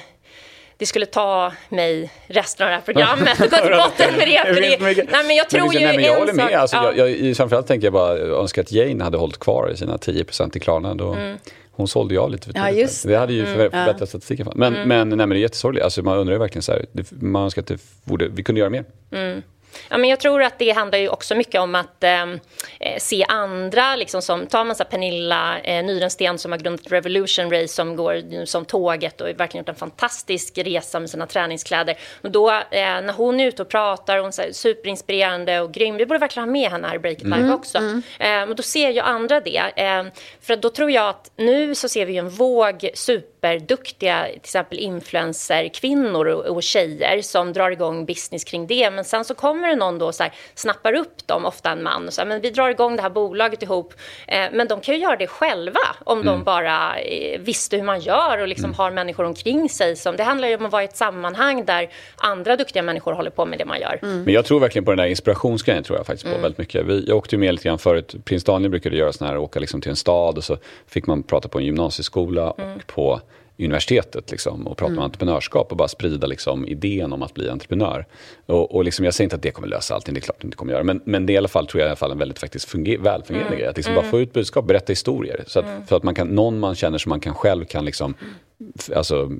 [0.77, 4.61] det skulle ta mig resten av det här programmet att gå till botten med det.
[4.61, 6.53] det nej, men jag tror men, ju nej, men jag håller med.
[6.53, 6.93] Alltså, ja.
[6.95, 10.57] jag, jag, framförallt tänker jag bara önska att Jane hade hållit kvar i sina 10%
[10.57, 10.95] i Klarna.
[10.95, 11.37] Då, mm.
[11.75, 13.15] Hon sålde ju av lite för ja, just det.
[13.15, 13.53] hade ju mm.
[13.53, 14.05] förbättrat ja.
[14.05, 14.47] statistiken.
[14.55, 14.87] Men, mm.
[14.87, 15.83] men, nej, men det är jättesorgligt.
[15.83, 18.59] Alltså, man undrar ju verkligen så här, det, man önskar att det borde, vi kunde
[18.59, 18.85] göra mer.
[19.11, 19.41] Mm.
[19.89, 22.39] Ja, men jag tror att det handlar ju också mycket om att ehm,
[22.79, 27.51] eh, se andra, liksom som, tar man så Pernilla eh, Nyrensten som har grundat Revolution
[27.51, 31.97] Race som går som tåget och verkligen gjort en fantastisk resa med sina träningskläder.
[32.21, 35.97] Och då eh, när hon är ute och pratar, hon är superinspirerande och grym.
[35.97, 37.53] Vi borde verkligen ha med henne här i Break It Live mm.
[37.53, 37.77] också.
[37.77, 37.97] Mm.
[37.97, 39.71] Eh, men då ser ju andra det.
[39.75, 40.03] Eh,
[40.41, 46.25] för då tror jag att nu så ser vi en våg superduktiga till exempel influencerkvinnor
[46.25, 48.91] och, och tjejer som drar igång business kring det.
[48.91, 51.83] Men sen så kommer det någon då och så här, snappar upp dem, ofta en
[51.83, 53.93] man, och så här, men vi drar igång det här bolaget ihop.
[54.27, 56.33] Eh, men de kan ju göra det själva om mm.
[56.33, 58.77] de bara eh, visste hur man gör och liksom mm.
[58.77, 59.95] har människor omkring sig.
[59.95, 63.31] Som, det handlar ju om att vara i ett sammanhang där andra duktiga människor håller
[63.31, 63.99] på med det man gör.
[64.01, 64.23] Mm.
[64.23, 66.41] Men jag tror verkligen på den där inspirationsgrejen tror jag faktiskt på mm.
[66.41, 66.85] väldigt mycket.
[66.85, 69.59] Vi, jag åkte ju med lite grann förut, prins Daniel brukade göra sådana här, åka
[69.59, 72.79] liksom till en stad och så fick man prata på en gymnasieskola och mm.
[72.85, 73.21] på
[73.65, 74.99] universitetet liksom, och prata mm.
[74.99, 78.05] om entreprenörskap och bara sprida liksom, idén om att bli entreprenör.
[78.45, 80.45] Och, och liksom, jag säger inte att det kommer lösa allting, det är klart det
[80.45, 80.83] inte kommer göra.
[80.83, 82.69] Men, men det är i alla fall, tror jag, i alla fall en väldigt faktiskt
[82.69, 83.59] funger, välfungerande mm.
[83.59, 83.69] grej.
[83.69, 84.03] Att liksom mm.
[84.03, 85.43] bara få ut budskap, berätta historier.
[85.47, 85.85] Så att, mm.
[85.85, 88.15] för att man kan, någon man känner som man kan själv kan liksom,
[88.95, 89.31] alltså,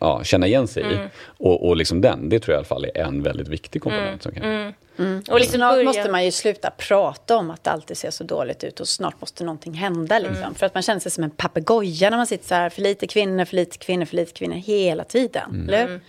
[0.00, 0.94] ja, känna igen sig i.
[0.94, 1.08] Mm.
[1.38, 4.22] Och, och liksom den, det tror jag i alla fall är en väldigt viktig komponent.
[4.22, 4.72] Som kan, mm.
[4.98, 5.22] Mm.
[5.30, 8.64] Och liksom snart måste man ju sluta prata om att det alltid ser så dåligt
[8.64, 10.18] ut och snart måste någonting hända.
[10.18, 10.36] Liksom.
[10.36, 10.54] Mm.
[10.54, 13.06] För att man känner sig som en papegoja när man sitter så här, för lite
[13.06, 15.50] kvinnor, för lite kvinnor, för lite kvinnor hela tiden.
[15.50, 15.68] Mm.
[15.68, 16.00] Eller?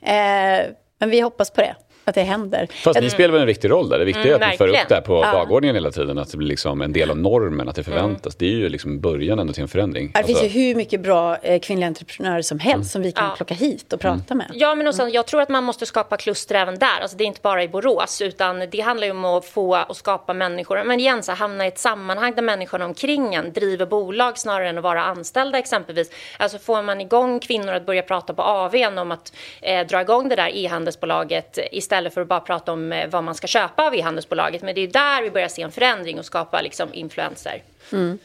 [0.00, 0.66] Eh,
[0.98, 1.74] men vi hoppas på det
[2.08, 2.68] att det händer.
[2.84, 3.98] Fast ni spelar väl en viktig roll där?
[3.98, 5.32] Det viktiga mm, är att ni för upp det här på ja.
[5.32, 6.18] dagordningen hela tiden.
[6.18, 8.34] Att det blir liksom en del av normen, att det förväntas.
[8.34, 8.38] Mm.
[8.38, 10.10] Det är ju liksom början ändå till en förändring.
[10.12, 10.34] Det alltså...
[10.34, 12.84] finns ju hur mycket bra eh, kvinnliga entreprenörer som helst mm.
[12.84, 13.34] som vi kan ja.
[13.36, 14.46] plocka hit och prata med.
[14.54, 17.00] Ja, men och sen, jag tror att man måste skapa kluster även där.
[17.02, 19.96] Alltså, det är inte bara i Borås, utan det handlar ju om att få och
[19.96, 20.84] skapa människor.
[20.84, 24.78] Men igen, så hamna i ett sammanhang där människorna omkring en driver bolag snarare än
[24.78, 26.10] att vara anställda exempelvis.
[26.38, 30.28] Alltså får man igång kvinnor att börja prata på AWn om att eh, dra igång
[30.28, 33.94] det där e-handelsbolaget istället för att bara prata om eh, vad man ska köpa av
[33.94, 34.62] e-handelsbolaget.
[34.62, 37.62] Men det är där vi börjar se en förändring och skapa liksom, influenser.
[37.92, 38.18] Mm.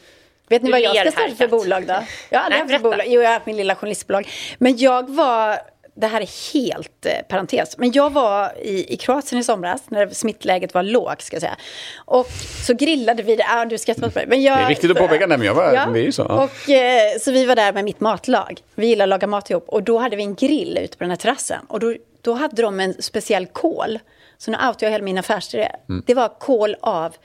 [0.48, 1.94] Vet ni vad jag ska starta för bolag då?
[2.30, 3.06] Jag har aldrig haft bolag.
[3.06, 4.28] Jo, jag har haft min lilla journalistbolag.
[4.58, 5.58] Men jag var
[5.96, 7.78] det här är helt eh, parentes.
[7.78, 11.22] Men jag var i, i Kroatien i somras när smittläget var lågt.
[11.22, 11.56] Ska jag säga.
[11.96, 12.26] Och
[12.66, 13.38] så grillade vi.
[13.48, 14.26] Ah, du skrattar åt mig.
[14.26, 16.12] Men jag, det är viktigt att påpeka det, men jag var, ja, det är ju
[16.12, 16.26] så.
[16.28, 16.44] Ja.
[16.44, 18.60] Och, eh, så vi var där med mitt matlag.
[18.74, 19.68] Vi gillar att laga mat ihop.
[19.68, 21.60] Och då hade vi en grill ute på den här terrassen.
[21.68, 23.98] Och då, då hade de en speciell kol
[24.38, 25.68] så nu outar jag hela min affärsidé.
[25.88, 26.02] Mm.
[26.06, 27.16] Det var kol av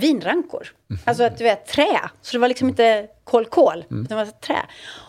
[0.00, 0.68] vinrankor.
[0.90, 1.00] Mm.
[1.04, 2.00] Alltså att du vet, trä.
[2.22, 4.04] Så det var liksom inte kol-kol, mm.
[4.04, 4.66] utan det var trä.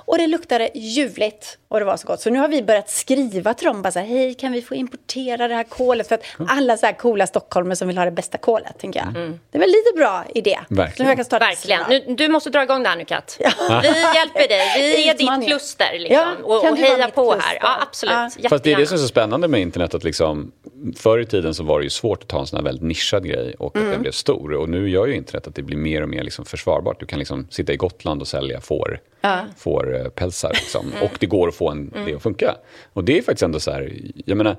[0.07, 2.21] Och det luktade ljuvligt och det var så gott.
[2.21, 3.81] Så nu har vi börjat skriva till dem.
[3.81, 6.07] Bara så här, Hej, kan vi få importera det här kolet?
[6.07, 9.07] För att alla så här coola stockholmare som vill ha det bästa kolet, tänker jag.
[9.07, 9.39] Mm.
[9.51, 10.59] Det är väl lite bra idé.
[10.69, 11.17] Verkligen.
[11.17, 11.81] Jag kan Verkligen.
[11.89, 13.37] Nu, du måste dra igång det här nu, Kat.
[13.39, 13.81] Ja.
[13.81, 14.95] Vi hjälper dig.
[14.95, 16.17] Vi är ditt kluster liksom.
[16.17, 17.49] Ja, och, och heja på kluster?
[17.49, 17.57] här.
[17.61, 18.37] Ja, absolut.
[18.37, 18.49] Ja.
[18.49, 19.93] Fast det är det som är så spännande med internet.
[19.93, 20.51] Att liksom,
[20.95, 23.25] förr i tiden så var det ju svårt att ta en sån här väldigt nischad
[23.25, 23.87] grej och mm.
[23.87, 24.53] att den blev stor.
[24.53, 26.99] Och nu gör ju internet att det blir mer och mer liksom försvarbart.
[26.99, 29.45] Du kan liksom sitta i Gotland och sälja får, ja.
[29.57, 30.49] får eh, pälsar.
[30.53, 30.87] Liksom.
[30.87, 31.03] Mm.
[31.03, 32.55] Och det går att få en, det att funka.
[32.93, 33.93] Och det är faktiskt ändå så här,
[34.25, 34.55] jag menar,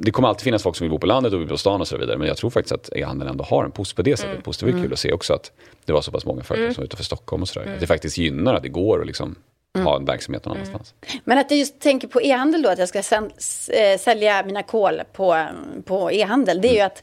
[0.00, 1.88] det kommer alltid finnas folk som vill bo på landet och bo på stan och
[1.88, 2.18] så vidare.
[2.18, 4.32] Men jag tror faktiskt att e-handeln ändå har en positiv, på det sättet.
[4.32, 4.42] Mm.
[4.42, 4.82] Positivt mm.
[4.82, 5.52] kul att se också att
[5.84, 6.74] det var så pass många företag mm.
[6.74, 7.72] som var utanför Stockholm och sådär.
[7.74, 9.36] Att det faktiskt gynnar att det går att liksom
[9.76, 9.86] Mm.
[9.86, 10.94] ha en verksamhet någon annanstans.
[11.06, 11.20] Mm.
[11.24, 15.02] Men att jag just tänker på e-handel då, att jag ska eh, sälja mina kol
[15.12, 15.46] på,
[15.84, 16.76] på e-handel, det är mm.
[16.76, 17.02] ju att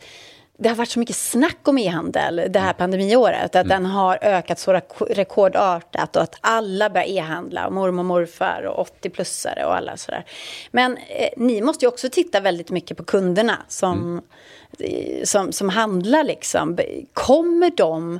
[0.57, 2.77] det har varit så mycket snack om e-handel det här mm.
[2.77, 3.55] pandemiåret.
[3.55, 3.67] Att mm.
[3.67, 7.69] den har ökat så rekordartat och att alla börjar e-handla.
[7.69, 10.25] Mormor och morfar och 80-plussare och alla sådär.
[10.71, 14.21] Men eh, ni måste ju också titta väldigt mycket på kunderna som,
[14.79, 15.25] mm.
[15.25, 16.77] som, som handlar liksom.
[17.13, 18.19] Kommer de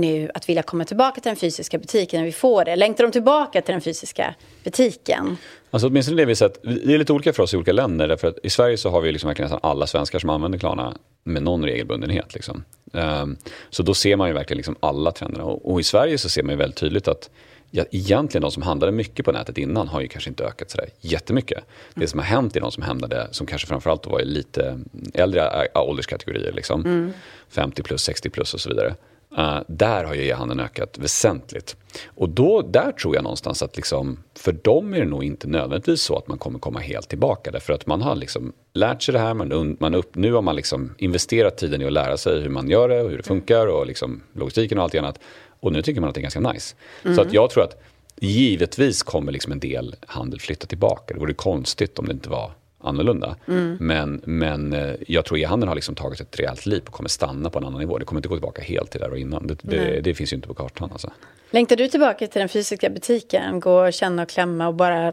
[0.00, 2.76] nu att vilja komma tillbaka till den fysiska butiken när vi får det?
[2.76, 4.34] Längtar de tillbaka till den fysiska
[4.64, 5.36] butiken?
[5.70, 8.08] Alltså åtminstone det vi sett, det är lite olika för oss i olika länder.
[8.08, 10.96] Därför att I Sverige så har vi liksom verkligen nästan alla svenskar som använder Klarna
[11.24, 12.34] med någon regelbundenhet.
[12.34, 12.64] Liksom.
[12.92, 13.36] Um,
[13.70, 15.44] så då ser man ju verkligen liksom alla trenderna.
[15.44, 17.30] Och, och, i Sverige så ser man ju väldigt tydligt att
[17.70, 20.88] ja, egentligen de som handlade mycket på nätet innan har ju kanske inte ökat sådär
[21.00, 21.58] jättemycket.
[21.58, 21.66] Mm.
[21.94, 24.80] Det som har hänt är de som handlade, som kanske framförallt var i lite
[25.14, 27.12] äldre ålderskategorier, liksom, mm.
[27.48, 28.94] 50 plus, 60 plus och så vidare.
[29.38, 31.76] Uh, där har ju e-handeln ökat väsentligt.
[32.06, 36.02] Och då, där tror jag någonstans att liksom, för dem är det nog inte nödvändigtvis
[36.02, 37.50] så att man kommer komma helt tillbaka.
[37.50, 40.56] Därför att man har liksom lärt sig det här, man, man upp, nu har man
[40.56, 43.66] liksom investerat tiden i att lära sig hur man gör det och hur det funkar
[43.66, 45.18] och liksom logistiken och allt annat.
[45.60, 46.74] Och nu tycker man att det är ganska nice.
[47.04, 47.16] Mm.
[47.16, 47.82] Så att jag tror att
[48.16, 51.14] givetvis kommer liksom en del handel flytta tillbaka.
[51.14, 53.36] Det vore konstigt om det inte var annorlunda.
[53.48, 53.76] Mm.
[53.80, 57.50] Men, men eh, jag tror e-handeln har liksom tagit ett rejält liv och kommer stanna
[57.50, 57.98] på en annan nivå.
[57.98, 59.46] Det kommer inte gå tillbaka helt till där och innan.
[59.46, 60.88] Det, det, det finns ju inte på kartan.
[60.92, 61.10] Alltså.
[61.50, 63.60] Längtar du tillbaka till den fysiska butiken?
[63.60, 65.12] Gå och känna och klämma och bara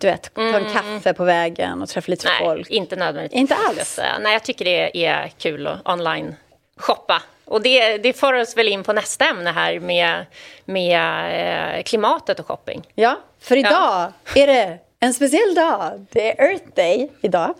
[0.00, 0.72] du vet, ta en mm.
[0.72, 2.70] kaffe på vägen och träffa lite Nej, folk?
[2.70, 3.40] Nej, inte nödvändigtvis.
[3.40, 4.00] Inte alls?
[4.22, 6.34] Nej, jag tycker det är kul att online
[6.76, 7.22] shoppa.
[7.44, 10.26] Och det, det för oss väl in på nästa ämne här med,
[10.64, 12.82] med eh, klimatet och shopping.
[12.94, 14.12] Ja, för idag ja.
[14.34, 16.06] är det en speciell dag.
[16.12, 17.54] Det är Earth Day idag.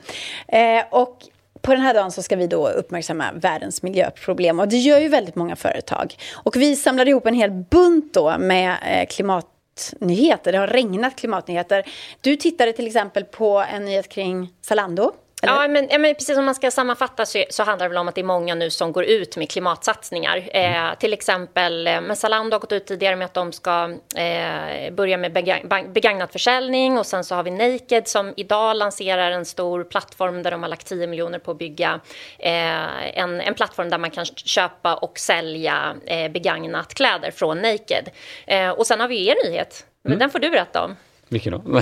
[0.49, 1.19] Eh, och
[1.61, 5.09] på den här dagen så ska vi då uppmärksamma världens miljöproblem och det gör ju
[5.09, 6.15] väldigt många företag.
[6.35, 10.53] Och vi samlade ihop en hel bunt då med eh, klimatnyheter.
[10.53, 11.85] Det har regnat klimatnyheter.
[12.21, 15.13] Du tittade till exempel på en nyhet kring Zalando.
[15.47, 18.09] Ja men, ja, men precis om man ska sammanfatta så, så, handlar det väl om
[18.09, 20.49] att det är många nu som går ut med klimatsatsningar.
[20.53, 20.87] Mm.
[20.87, 24.93] Eh, till exempel, eh, men Zalando har gått ut tidigare med att de ska eh,
[24.93, 29.45] börja med begagn begagnat försäljning och sen så har vi Naked som idag lanserar en
[29.45, 32.01] stor plattform där de har lagt 10 miljoner på att bygga
[32.39, 38.11] eh, en, en plattform där man kan köpa och sälja eh, begagnat kläder från Naked.
[38.47, 40.19] Eh, och sen har vi er nyhet, men mm.
[40.19, 40.97] den får du berätta om.
[41.33, 41.63] Vilken då?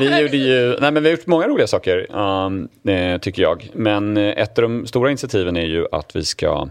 [0.00, 2.68] vi, gjorde ju, nej, men vi har gjort många roliga saker, um,
[3.20, 3.70] tycker jag.
[3.72, 6.68] Men eh, ett av de stora initiativen är ju att vi ska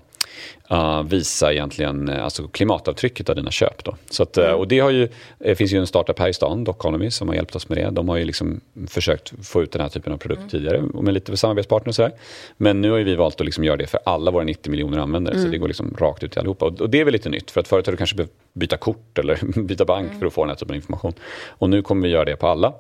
[0.72, 3.84] uh, visa egentligen uh, alltså klimatavtrycket av dina köp.
[3.84, 3.96] Då.
[4.10, 6.64] Så att, uh, och det har ju, det finns ju en startup här i stan,
[6.64, 7.90] Doconomy, som har hjälpt oss med det.
[7.90, 10.50] De har ju liksom försökt få ut den här typen av produkt mm.
[10.50, 12.12] tidigare med lite samarbetspartner och sådär.
[12.58, 15.36] Men nu har vi valt att liksom göra det för alla våra 90 miljoner användare,
[15.36, 15.46] mm.
[15.46, 16.66] så det går liksom rakt ut till allihopa.
[16.66, 18.78] Och, och det är väl lite nytt, för att förut har du kanske behövt byta
[18.78, 20.20] kort eller byta bank mm.
[20.20, 21.14] för att få den här typen av information.
[21.48, 22.74] Och nu kommer vi göra det på alla.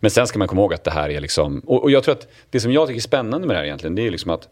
[0.00, 2.14] Men sen ska man komma ihåg att det här är liksom, och, och jag tror
[2.14, 4.48] att det som jag tycker är spännande med det här egentligen, det är liksom att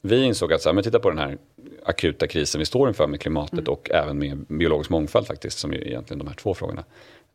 [0.00, 1.38] vi insåg att, så här, men titta på den här
[1.84, 3.72] akuta krisen vi står inför med klimatet mm.
[3.72, 6.84] och även med biologisk mångfald faktiskt, som är egentligen de här två frågorna.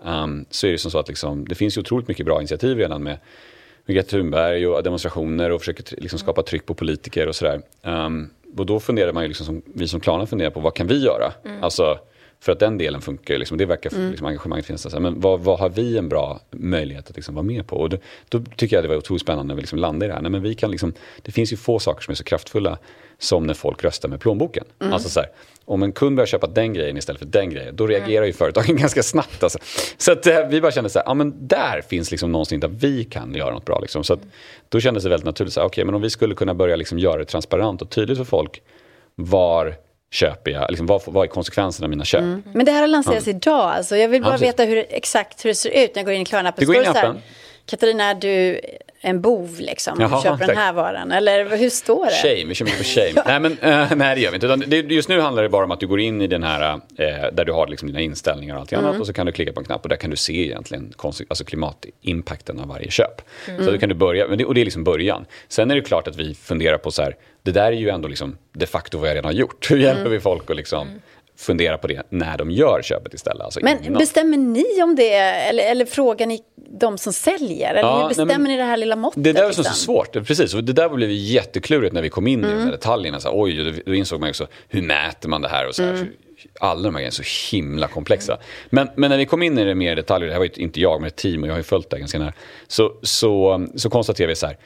[0.06, 2.78] Um, så är det som så att liksom, det finns ju otroligt mycket bra initiativ
[2.78, 3.18] redan med,
[3.86, 7.62] med Greta Thunberg och demonstrationer och försöker liksom skapa tryck på politiker och sådär.
[7.82, 10.88] Um, och då funderar man ju, liksom som, vi som Klarna funderar på, vad kan
[10.88, 11.34] vi göra?
[11.46, 11.64] Mm.
[11.64, 12.00] Alltså,
[12.44, 14.10] för att den delen funkar, liksom, det verkar, mm.
[14.10, 15.00] liksom, engagemanget finns där.
[15.00, 17.76] Men vad, vad, har vi en bra möjlighet att liksom, vara med på?
[17.76, 17.98] Och då,
[18.30, 20.22] då, tycker jag det var otroligt spännande när vi liksom landade i det här.
[20.22, 22.78] Nej, men vi kan liksom, det finns ju få saker som är så kraftfulla
[23.18, 24.64] som när folk röstar med plånboken.
[24.82, 24.94] Mm.
[24.94, 25.30] Alltså så här,
[25.66, 28.28] om en kund börjar köpa den grejen istället för den grejen, då reagerar mm.
[28.28, 29.44] ju företagen ganska snabbt.
[29.44, 29.60] Alltså.
[29.98, 32.68] Så att, eh, vi bara kände så här, ja men där finns liksom någonting där
[32.68, 33.80] vi kan göra något bra.
[33.80, 34.04] Liksom.
[34.04, 34.22] Så att,
[34.70, 37.18] då kändes det väldigt naturligt, okej okay, men om vi skulle kunna börja liksom göra
[37.18, 38.62] det transparent och tydligt för folk
[39.16, 39.76] var
[40.14, 40.70] köper jag?
[40.70, 42.22] Liksom, vad, vad är konsekvenserna av mina köp?
[42.22, 42.44] Mm.
[42.54, 43.38] Men det här har lanserats mm.
[43.38, 43.72] idag.
[43.72, 43.98] Alltså.
[43.98, 46.22] Jag vill bara ja, veta hur, exakt hur det ser ut när jag går in
[46.22, 46.54] i Klarna.
[46.58, 47.22] Du går in i appen.
[47.66, 48.60] Katarina, du
[49.06, 49.98] en bov liksom.
[50.00, 50.48] Jaha, köper tack.
[50.48, 51.12] den här varan.
[51.12, 52.12] Eller hur står det?
[52.12, 53.24] Shame, vi kör mycket på shame.
[53.40, 54.56] nej, men, uh, nej, det gör vi inte.
[54.56, 56.80] Det, just nu handlar det bara om att du går in i den här, uh,
[57.34, 58.86] där du har liksom dina inställningar och allt mm.
[58.86, 59.00] annat.
[59.00, 61.46] Och så kan du klicka på en knapp och där kan du se egentligen alltså
[61.46, 63.22] klimatimpacten av varje köp.
[63.48, 63.66] Mm.
[63.66, 65.26] Så då kan du börja, och det är liksom början.
[65.48, 68.08] Sen är det klart att vi funderar på så här, det där är ju ändå
[68.08, 69.72] liksom de facto vad jag redan har gjort.
[69.72, 70.12] Hur hjälper mm.
[70.12, 71.02] vi folk att liksom mm
[71.38, 73.42] fundera på det när de gör köpet istället.
[73.42, 74.00] Alltså men innan.
[74.00, 76.42] bestämmer ni om det eller, eller frågar ni
[76.80, 77.70] de som säljer?
[77.70, 79.24] Eller ja, bestämmer nej, ni det här lilla måttet?
[79.24, 79.64] Det där är liksom?
[79.64, 80.54] så svårt, precis.
[80.54, 82.52] Och det där blev jätteklurigt när vi kom in mm.
[82.52, 83.20] i de här detaljerna.
[83.20, 85.94] Så, oj, då insåg man också hur mäter man det här och så här.
[85.94, 86.08] Mm.
[86.60, 88.38] Alla de här grejerna är så himla komplexa.
[88.70, 90.82] Men, men när vi kom in i det mer detaljer, det här var ju inte
[90.82, 92.34] jag men ett team och jag har ju följt det ganska nära.
[92.68, 94.58] Så, så, så konstaterar vi så här,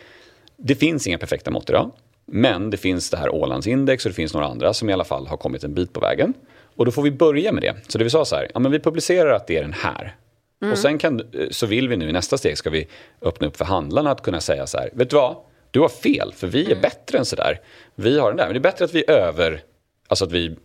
[0.57, 1.91] det finns inga perfekta mått idag.
[2.25, 5.27] Men det finns det här Ålandsindex och det finns några andra som i alla fall
[5.27, 6.33] har kommit en bit på vägen.
[6.77, 7.75] Och då får vi börja med det.
[7.87, 10.15] Så det vi sa så här, ja men vi publicerar att det är den här.
[10.61, 10.71] Mm.
[10.71, 12.87] Och sen kan, så vill vi nu i nästa steg ska vi
[13.21, 15.35] öppna upp för handlarna att kunna säga så här, vet du vad?
[15.71, 16.81] Du har fel, för vi är mm.
[16.81, 17.59] bättre än så där.
[17.95, 19.61] Vi har den där, men det är bättre att vi över,
[20.07, 20.55] alltså att vi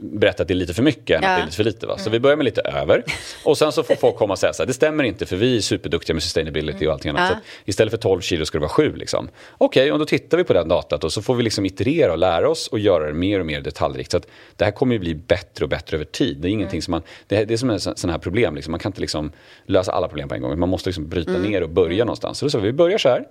[0.00, 1.30] berätta att det är lite för mycket än ja.
[1.30, 1.86] att det är lite för lite.
[1.86, 1.98] Va?
[1.98, 2.12] Så mm.
[2.12, 3.04] vi börjar med lite över.
[3.44, 5.56] Och sen så får folk komma och säga så här, det stämmer inte för vi
[5.56, 7.30] är superduktiga med sustainability och allting annat.
[7.30, 7.36] Ja.
[7.36, 9.28] Så istället för 12 kilo ska det vara 7 liksom.
[9.58, 12.12] Okej, okay, och då tittar vi på den datat och så får vi liksom iterera
[12.12, 14.10] och lära oss och göra det mer och mer detaljrikt.
[14.10, 16.36] Så att det här kommer ju bli bättre och bättre över tid.
[16.36, 16.82] Det är ingenting mm.
[16.82, 18.70] som man, det, det är som en sån här problem, liksom.
[18.70, 19.32] man kan inte liksom
[19.66, 20.58] lösa alla problem på en gång.
[20.58, 21.42] Man måste liksom bryta mm.
[21.42, 22.06] ner och börja mm.
[22.06, 22.38] någonstans.
[22.38, 23.24] Så då sa vi, vi börjar så här.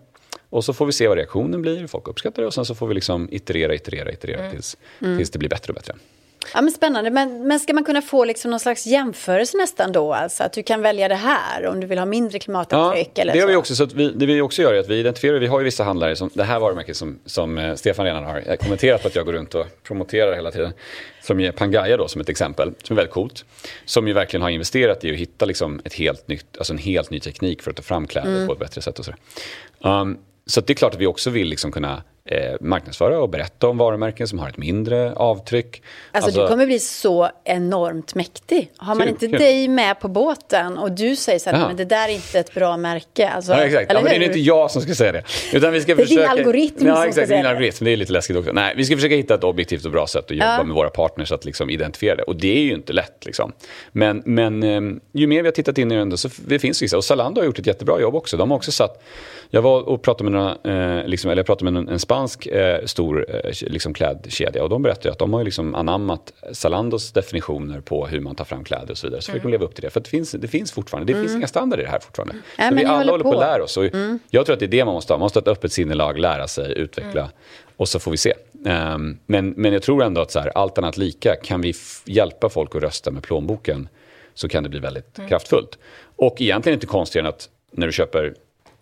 [0.49, 2.87] Och så får vi se vad reaktionen blir, folk uppskattar det och sen så får
[2.87, 4.51] vi liksom iterera, iterera, iterera mm.
[4.51, 5.17] tills, mm.
[5.17, 5.95] tills det blir bättre och bättre.
[6.53, 7.09] Ja, men spännande.
[7.09, 10.13] Men, men ska man kunna få liksom någon slags jämförelse nästan då?
[10.13, 13.11] Alltså att du kan välja det här om du vill ha mindre klimatavtryck?
[13.13, 13.75] Ja, eller det har vi också.
[13.75, 16.15] Så vi, det vi också gör är att vi identifierar, vi har ju vissa handlare,
[16.15, 19.33] som, det här varumärket som, som eh, Stefan redan har kommenterat på att jag går
[19.33, 20.73] runt och promoterar hela tiden.
[21.21, 23.45] Som är Pangaya då som ett exempel, som är väldigt coolt.
[23.85, 27.09] Som ju verkligen har investerat i att hitta liksom ett helt nytt, alltså en helt
[27.09, 28.47] ny teknik för att ta fram kläder mm.
[28.47, 28.99] på ett bättre sätt.
[28.99, 29.13] Och så
[29.79, 30.17] um,
[30.49, 33.77] så det är klart att vi också vill liksom kunna eh, marknadsföra och berätta om
[33.77, 35.81] varumärken som har ett mindre avtryck.
[36.11, 38.71] Alltså, alltså du kommer bli så enormt mäktig.
[38.77, 39.39] Har man kul, inte kul.
[39.39, 42.53] dig med på båten och du säger så här, men det där är inte ett
[42.53, 43.29] bra märke.
[43.29, 43.91] Alltså, ja, exakt.
[43.93, 45.23] Ja, men det är inte jag som ska säga det.
[45.53, 46.21] Utan vi ska det är försöka...
[46.21, 47.85] din algoritm ja, som exakt, ska säga min algoritm.
[47.85, 48.51] Det är lite läskigt också.
[48.51, 50.63] Nej, vi ska försöka hitta ett objektivt och bra sätt att jobba ja.
[50.63, 52.23] med våra partners att liksom identifiera det.
[52.23, 53.25] Och det är ju inte lätt.
[53.25, 53.51] Liksom.
[53.91, 56.97] Men, men ehm, ju mer vi har tittat in i det, så det finns vissa.
[56.97, 58.37] Och Zalando har gjort ett jättebra jobb också.
[58.37, 59.01] De har också satt
[59.49, 62.18] jag var och pratade med, några, eh, liksom, eller jag pratade med en, en spansk
[62.23, 67.81] eh, stor eh, liksom klädkedja och de berättade att de har liksom anammat Zalandos definitioner
[67.81, 69.21] på hur man tar fram kläder och så vidare.
[69.21, 69.39] Så mm.
[69.39, 69.89] fick de leva upp till det.
[69.89, 71.27] För det finns, det finns fortfarande, det mm.
[71.27, 72.35] finns inga standarder i det här fortfarande.
[72.57, 73.77] Ja, så vi alla håller på att lära oss.
[73.77, 74.19] Och mm.
[74.29, 75.17] Jag tror att det är det man måste ha.
[75.17, 77.21] Man måste ha ett öppet sinnelag, lära sig, utveckla.
[77.21, 77.33] Mm.
[77.77, 78.33] Och så får vi se.
[78.65, 81.73] Um, men, men jag tror ändå att så här, allt annat lika, kan vi
[82.05, 83.89] hjälpa folk att rösta med plånboken
[84.33, 85.29] så kan det bli väldigt mm.
[85.29, 85.77] kraftfullt.
[86.15, 88.33] Och egentligen inte konstigare än att när du köper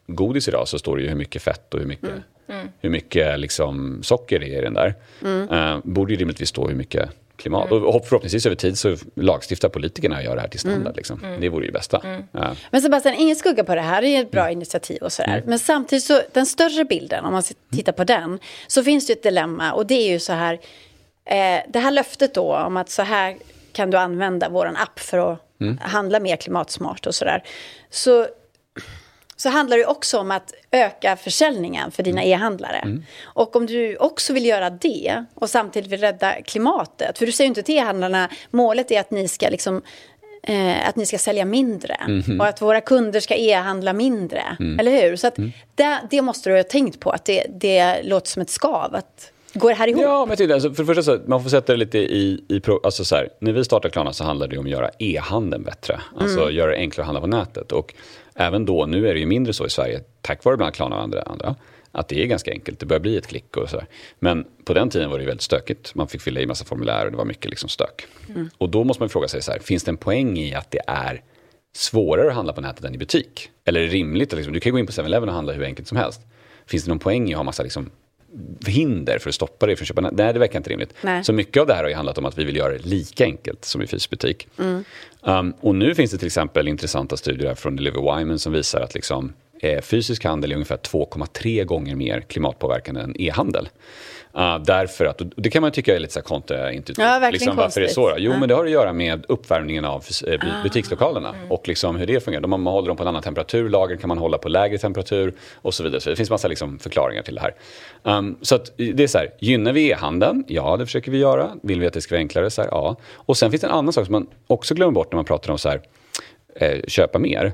[0.08, 2.24] godis idag så står det ju hur mycket fett och hur mycket, mm.
[2.50, 2.68] Mm.
[2.80, 4.96] Hur mycket liksom, socker det är i den där.
[5.24, 5.50] Mm.
[5.50, 7.72] Uh, borde ju rimligtvis stå hur mycket klimat.
[7.72, 7.84] Mm.
[7.84, 10.82] Och förhoppningsvis över tid så lagstiftar politikerna och gör det här till standard.
[10.82, 10.96] Mm.
[10.96, 11.24] Liksom.
[11.24, 11.42] Mm.
[11.42, 12.02] Det vore ju bästa.
[12.04, 12.24] Mm.
[12.32, 12.56] Ja.
[12.72, 14.02] Men Sebastian, ingen skugga på det här.
[14.02, 14.52] Det är ett bra mm.
[14.52, 15.34] initiativ och sådär.
[15.34, 15.44] Mm.
[15.46, 19.24] Men samtidigt så, den större bilden, om man tittar på den, så finns det ett
[19.24, 20.54] dilemma och det är ju så här,
[21.26, 23.38] eh, det här löftet då om att så här
[23.72, 25.40] kan du använda vår app för att
[25.80, 27.44] handla mer klimatsmart och sådär.
[27.90, 28.28] Så
[29.38, 32.34] så handlar det också om att öka försäljningen för dina mm.
[32.34, 32.78] e-handlare.
[32.78, 33.04] Mm.
[33.24, 37.18] Och om du också vill göra det och samtidigt vill rädda klimatet.
[37.18, 39.82] För du säger ju inte till e-handlarna, målet är att ni ska liksom
[40.44, 42.42] eh, att ni ska sälja mindre mm.
[42.42, 44.44] och att våra kunder ska e-handla mindre.
[44.60, 44.80] Mm.
[44.80, 45.16] Eller hur?
[45.16, 45.52] Så mm.
[45.76, 48.96] det, det, måste du ha tänkt på, att det, det låter som ett skav.
[48.96, 50.02] Att, Går det här ihop?
[50.02, 52.62] Ja, men tycker, alltså, för det första så, man får sätta det lite i, i
[52.84, 56.00] alltså så här, när vi startade Klarna så handlade det om att göra e-handeln bättre.
[56.20, 56.56] Alltså mm.
[56.56, 57.72] göra det enklare att handla på nätet.
[57.72, 57.94] Och
[58.38, 61.02] även då, nu är det ju mindre så i Sverige, tack vare bland Klarna och
[61.02, 61.56] andra, andra
[61.92, 62.80] att det är ganska enkelt.
[62.80, 63.82] Det börjar bli ett klick och så.
[64.20, 65.96] Men på den tiden var det väldigt stökigt.
[65.96, 68.08] Man fick fylla i massa formulär och det var mycket liksom stök.
[68.30, 68.50] Mm.
[68.58, 70.82] Och då måste man fråga sig så här, finns det en poäng i att det
[70.88, 71.22] är
[71.76, 73.50] svårare att handla på nätet än i butik?
[73.66, 75.64] Eller är det rimligt att liksom, du kan gå in på 7-Eleven och handla hur
[75.64, 76.22] enkelt som helst.
[76.66, 77.90] Finns det någon poäng i att ha massa liksom,
[78.66, 80.94] hinder för att stoppa dig från att köpa Nej, det verkar inte rimligt.
[81.02, 81.24] Nej.
[81.24, 83.24] Så mycket av det här har ju handlat om att vi vill göra det lika
[83.24, 84.48] enkelt som i fysisk butik.
[84.60, 84.84] Mm.
[85.22, 88.94] Um, och nu finns det till exempel intressanta studier från Deliver Wyman som visar att
[88.94, 89.34] liksom,
[89.82, 93.70] fysisk handel är ungefär 2,3 gånger mer klimatpåverkande än e-handel.
[94.38, 96.98] Uh, därför att, det kan man tycka är lite så kontraintuitivt.
[96.98, 98.14] Ja, verkligen liksom, varför är det så?
[98.18, 98.40] Jo, ja.
[98.40, 100.64] men det har att göra med uppvärmningen av eh, ah.
[100.64, 101.52] butikslokalerna mm.
[101.52, 102.48] och liksom hur det fungerar.
[102.48, 105.74] Man håller dem på en annan temperatur, lager kan man hålla på lägre temperatur och
[105.74, 106.02] så vidare.
[106.02, 107.56] Så det finns massa liksom förklaringar till det här.
[108.18, 110.44] Um, så det är så här, gynnar vi e-handeln?
[110.48, 111.52] Ja, det försöker vi göra.
[111.64, 112.50] Vill vi att det ska vara enklare?
[112.50, 112.96] Så här, ja.
[113.14, 115.52] Och sen finns det en annan sak som man också glömmer bort när man pratar
[115.52, 115.82] om så här,
[116.56, 117.54] eh, köpa mer.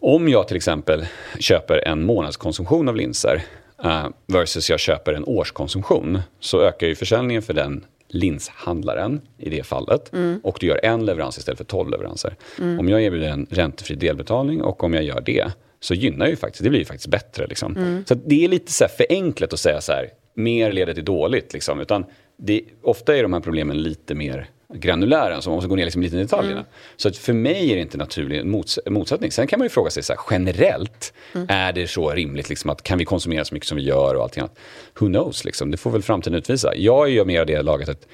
[0.00, 1.06] Om jag till exempel
[1.38, 3.42] köper en månadskonsumtion av linser
[3.84, 9.62] uh, versus jag köper en årskonsumtion så ökar ju försäljningen för den linshandlaren i det
[9.62, 10.40] fallet mm.
[10.42, 12.36] och du gör en leverans istället för tolv leveranser.
[12.58, 12.78] Mm.
[12.78, 16.64] Om jag erbjuder en räntefri delbetalning och om jag gör det så gynnar ju faktiskt,
[16.64, 17.46] det blir ju faktiskt bättre.
[17.46, 17.76] Liksom.
[17.76, 18.04] Mm.
[18.06, 21.52] Så det är lite så här förenklat att säga så här, mer leder till dåligt.
[21.52, 22.04] Liksom, utan
[22.36, 26.16] det, ofta är de här problemen lite mer granulära, som måste gå ner liksom lite
[26.16, 26.60] i detaljerna.
[26.60, 26.72] Mm.
[26.96, 29.32] Så att för mig är det inte naturlig mots motsättning.
[29.32, 31.46] Sen kan man ju fråga sig så här, generellt, mm.
[31.50, 34.22] är det så rimligt liksom, att kan vi konsumera så mycket som vi gör och
[34.22, 34.58] allting annat?
[34.98, 35.70] Who knows, liksom.
[35.70, 36.76] det får väl framtiden utvisa.
[36.76, 38.06] Jag är ju mer av det laget att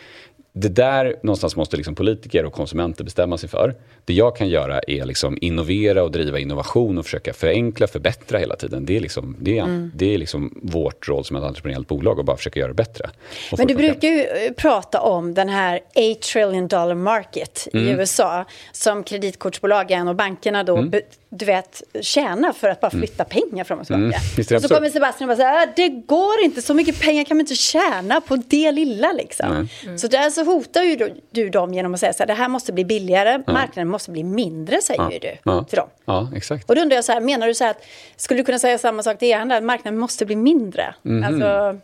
[0.57, 3.75] det där någonstans måste liksom politiker och konsumenter bestämma sig för.
[4.05, 8.57] Det jag kan göra är liksom innovera och driva innovation och försöka förenkla, förbättra hela
[8.57, 8.87] tiden.
[8.87, 9.91] Det är, liksom, det är, mm.
[9.95, 13.11] det är liksom vårt roll som ett entreprenöriellt bolag och bara försöka göra det bättre.
[13.59, 17.87] Men du brukar ju eh, prata om den här 8 trillion dollar market mm.
[17.87, 21.01] i USA som kreditkortsbolagen och bankerna då mm.
[21.39, 23.01] Du vet, tjäna för att bara mm.
[23.01, 23.51] flytta mm.
[23.51, 24.21] pengar fram och tillbaka.
[24.37, 24.61] Mm.
[24.61, 27.55] så kommer Sebastian och bara säger, det går inte, så mycket pengar kan man inte
[27.55, 29.69] tjäna på det lilla liksom.
[29.85, 29.99] Mm.
[29.99, 32.49] Så där så hotar ju du, du dem genom att säga så här, det här
[32.49, 33.53] måste bli billigare, ja.
[33.53, 35.19] marknaden måste bli mindre säger ja.
[35.21, 35.65] du ja.
[35.65, 35.89] till dem.
[36.05, 36.71] Ja, exakt.
[36.71, 37.85] Och då undrar jag så här, menar du så här att,
[38.17, 40.95] skulle du kunna säga samma sak till e-handel, att marknaden måste bli mindre?
[41.05, 41.25] Mm.
[41.25, 41.81] Alltså...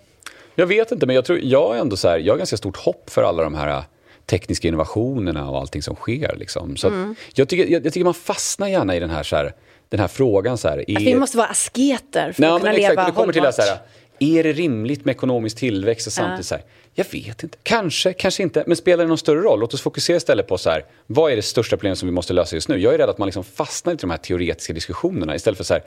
[0.55, 2.77] Jag vet inte, men jag tror, jag är ändå så här, jag har ganska stort
[2.77, 3.85] hopp för alla de här
[4.31, 6.37] tekniska innovationerna och allting som sker.
[6.37, 6.77] Liksom.
[6.77, 7.15] Så mm.
[7.35, 9.53] jag, tycker, jag, jag, tycker man fastnar gärna i den här, så här,
[9.89, 10.59] den här frågan.
[10.59, 10.99] Så här, är...
[10.99, 13.63] Vi måste vara asketer för Nej, att kunna exakt, leva det kommer till att, så
[13.63, 13.79] här,
[14.19, 16.65] Är det rimligt med ekonomisk tillväxt och samtidigt så här,
[16.95, 19.61] jag vet inte, kanske, kanske inte, men spelar det någon större roll?
[19.61, 22.33] Låt oss fokusera istället på så här, vad är det största problemet som vi måste
[22.33, 22.79] lösa just nu?
[22.79, 25.75] Jag är rädd att man liksom fastnar i de här teoretiska diskussionerna istället för så
[25.75, 25.83] här,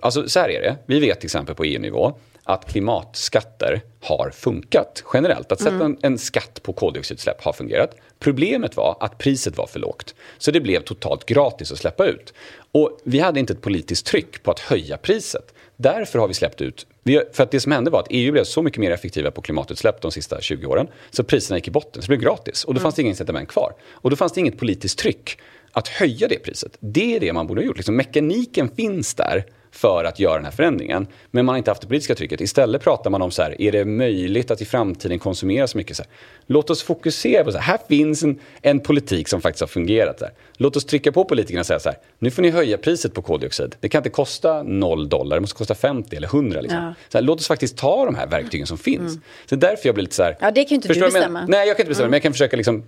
[0.00, 2.14] alltså så här är det, vi vet till exempel på EU-nivå
[2.44, 5.52] att klimatskatter har funkat generellt.
[5.52, 5.86] Att sätta mm.
[5.86, 7.96] en, en, skatt på koldioxidutsläpp har fungerat.
[8.18, 10.14] Problemet var att priset var för lågt.
[10.38, 12.34] Så det blev totalt gratis att släppa ut.
[12.72, 15.54] Och vi hade inte ett politiskt tryck på att höja priset.
[15.76, 16.86] Därför har vi släppt ut...
[17.32, 20.00] för att det som hände var att EU blev så mycket mer effektiva på klimatutsläpp
[20.00, 20.88] de sista 20 åren.
[21.10, 22.64] Så priserna gick i botten, så det blev gratis.
[22.64, 22.82] Och då mm.
[22.82, 23.74] fanns det inga incitament kvar.
[23.92, 25.38] Och då fanns det inget politiskt tryck
[25.72, 26.76] att höja det priset.
[26.80, 27.76] Det är det man borde ha gjort.
[27.76, 31.06] Liksom, mekaniken finns där för att göra den här förändringen.
[31.30, 32.40] Men man har inte haft det politiska trycket.
[32.40, 35.96] Istället pratar man om så här, är det möjligt att i framtiden konsumera så mycket?
[35.96, 36.12] Så här,
[36.46, 40.18] låt oss fokusera på så här, här finns en, en politik som faktiskt har fungerat.
[40.18, 40.34] Så här.
[40.56, 43.22] Låt oss trycka på politikerna och säga så här, nu får ni höja priset på
[43.22, 43.76] koldioxid.
[43.80, 46.60] Det kan inte kosta 0 dollar, det måste kosta 50 eller 100.
[46.60, 46.80] Liksom.
[46.84, 46.94] Ja.
[47.08, 49.12] Så låt oss faktiskt ta de här verktygen som finns.
[49.12, 49.22] Mm.
[49.46, 50.36] Så därför jag blir lite så här...
[50.40, 51.40] Ja, det kan ju inte du bestämma.
[51.40, 52.10] Jag nej, jag kan inte bestämma, mm.
[52.10, 52.84] men jag kan försöka liksom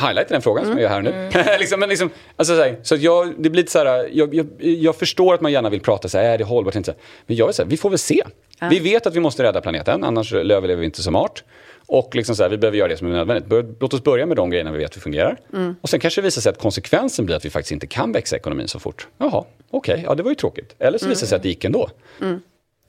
[0.00, 0.74] highlighta den frågan mm.
[0.74, 1.10] som jag gör här nu.
[1.10, 1.58] Mm.
[1.58, 4.34] liksom, men liksom, alltså, så, här, så att jag, det blir lite så här, jag,
[4.34, 6.74] jag, jag, förstår att man gärna vill prata så här, är det hållbart?
[6.74, 6.94] Inte
[7.26, 8.22] Men jag är så här, vi får väl se.
[8.58, 8.68] Ja.
[8.70, 11.44] Vi vet att vi måste rädda planeten, annars överlever vi inte som art.
[11.88, 13.76] Och liksom så här, vi behöver göra det som är nödvändigt.
[13.80, 15.36] Låt oss börja med de grejerna vi vet hur fungerar.
[15.52, 15.76] Mm.
[15.80, 18.36] Och sen kanske det visar sig att konsekvensen blir att vi faktiskt inte kan växa
[18.36, 19.08] ekonomin så fort.
[19.18, 20.74] Jaha, okej, okay, ja det var ju tråkigt.
[20.78, 21.10] Eller så mm.
[21.10, 21.88] visar det sig att det gick ändå.
[22.22, 22.40] Mm.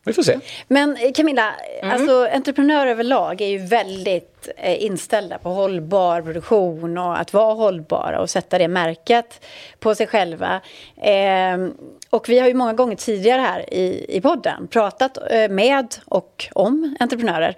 [0.08, 0.40] Vi får se.
[0.68, 1.94] Men eh, Camilla, mm.
[1.94, 8.22] alltså, entreprenörer överlag är ju väldigt eh, inställda på hållbar produktion och att vara hållbara
[8.22, 9.46] och sätta det märket
[9.80, 10.62] på sig själva.
[11.02, 11.68] Eh,
[12.10, 16.48] och vi har ju många gånger tidigare här i, i podden pratat eh, med och
[16.54, 17.56] om entreprenörer.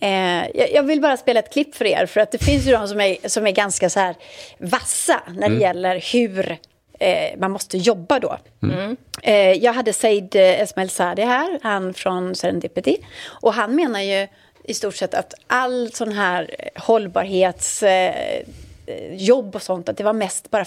[0.00, 2.88] Eh, jag vill bara spela ett klipp för er, för att det finns ju de
[2.88, 4.14] som är, som är ganska så här
[4.58, 5.60] vassa när det mm.
[5.60, 6.58] gäller hur
[7.02, 8.38] eh, man måste jobba då.
[8.62, 8.96] Mm.
[9.22, 12.96] Eh, jag hade Said eh, Esmail Sadi här, han från Serendipity.
[13.24, 14.28] Och han menar ju
[14.64, 20.50] i stort sett att all sån här hållbarhetsjobb eh, och sånt, att det var mest
[20.50, 20.64] bara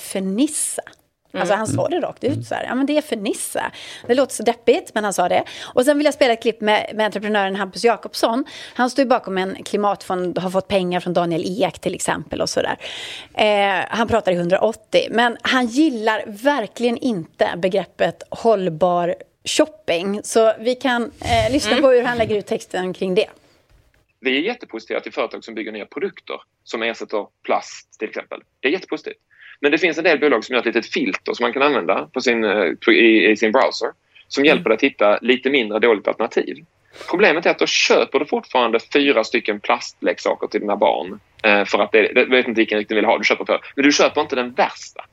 [1.35, 1.55] fernissa.
[1.55, 3.71] Alltså han sa det rakt ut så här, ja men det är för Nissa.
[4.07, 5.43] Det låter så deppigt, men han sa det.
[5.63, 8.45] Och sen vill jag spela ett klipp med, med entreprenören Hampus Jakobsson.
[8.73, 12.77] Han står bakom en klimatfond, har fått pengar från Daniel Ek till exempel och sådär.
[13.33, 19.15] Eh, han pratar i 180, men han gillar verkligen inte begreppet hållbar
[19.45, 20.19] shopping.
[20.23, 21.83] Så vi kan eh, lyssna mm.
[21.83, 23.27] på hur han lägger ut texten kring det.
[24.19, 28.41] Vi är jättepositiva till företag som bygger nya produkter som ersätter plast till exempel.
[28.59, 29.17] Det är jättepositivt.
[29.65, 32.09] Men det finns en del bolag som gör ett litet filter som man kan använda
[32.13, 33.89] på sin, eh, på, i, i, sin browser
[34.27, 34.47] som mm.
[34.47, 36.65] hjälper dig att hitta lite mindre dåligt alternativ.
[37.09, 41.79] Problemet är att då köper du fortfarande fyra stycken plastleksaker till dina barn eh, för
[41.79, 44.21] att det, det vet inte vilken du vill ha, du köper för, men du köper
[44.21, 45.05] inte den värsta.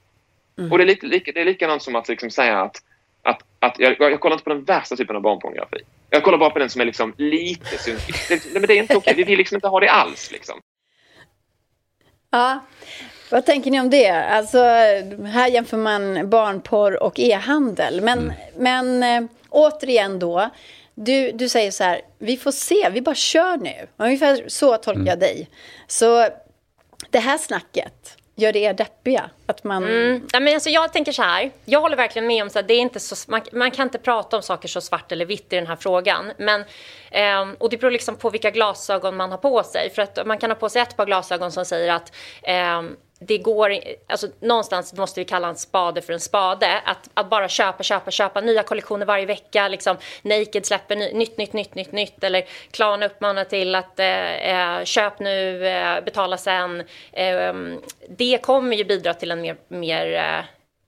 [0.58, 0.72] Mm.
[0.72, 2.76] Och det är, lite, lika, det är likadant som att liksom säga att,
[3.22, 5.78] att, att jag, jag kollar inte på den värsta typen av barnpornografi.
[6.10, 8.14] Jag kollar bara på den som är liksom lite sunkig.
[8.28, 10.32] Det, men det är inte okej, vi vill liksom inte ha det alls.
[10.32, 10.60] Liksom.
[12.30, 12.60] Ja,
[13.32, 14.10] vad tänker ni om det?
[14.10, 14.58] Alltså,
[15.24, 18.00] här jämför man barnporr och e-handel.
[18.00, 18.34] Men, mm.
[18.56, 20.50] men äh, återigen då,
[20.94, 23.86] du, du säger så här, vi får se, vi bara kör nu.
[23.96, 25.06] Ungefär så tolkar mm.
[25.06, 25.48] jag dig.
[25.86, 26.28] Så
[27.10, 29.30] det här snacket, gör det er deppiga?
[29.46, 29.84] Att man...
[29.84, 30.28] Mm.
[30.32, 32.80] Ja, men alltså, jag tänker så här, jag håller verkligen med om att det är
[32.80, 35.66] inte så, man, man, kan inte prata om saker så svart eller vitt i den
[35.66, 36.32] här frågan.
[36.38, 36.64] Men,
[37.10, 39.90] eh, och det beror liksom på vilka glasögon man har på sig.
[39.90, 42.12] För att man kan ha på sig ett par glasögon som säger att
[42.42, 42.82] eh,
[43.26, 46.80] det går, alltså någonstans måste vi kalla en spade för en spade.
[46.84, 49.68] Att, att bara köpa, köpa, köpa nya kollektioner varje vecka.
[49.68, 52.24] Liksom, Naked släpper ny, nytt, nytt, nytt, nytt, nytt.
[52.24, 56.80] Eller Klarna uppmanar till att eh, eh köp nu, eh, betala sen.
[57.12, 57.54] Eh,
[58.08, 60.44] det kommer ju bidra till en mer, mer Eh,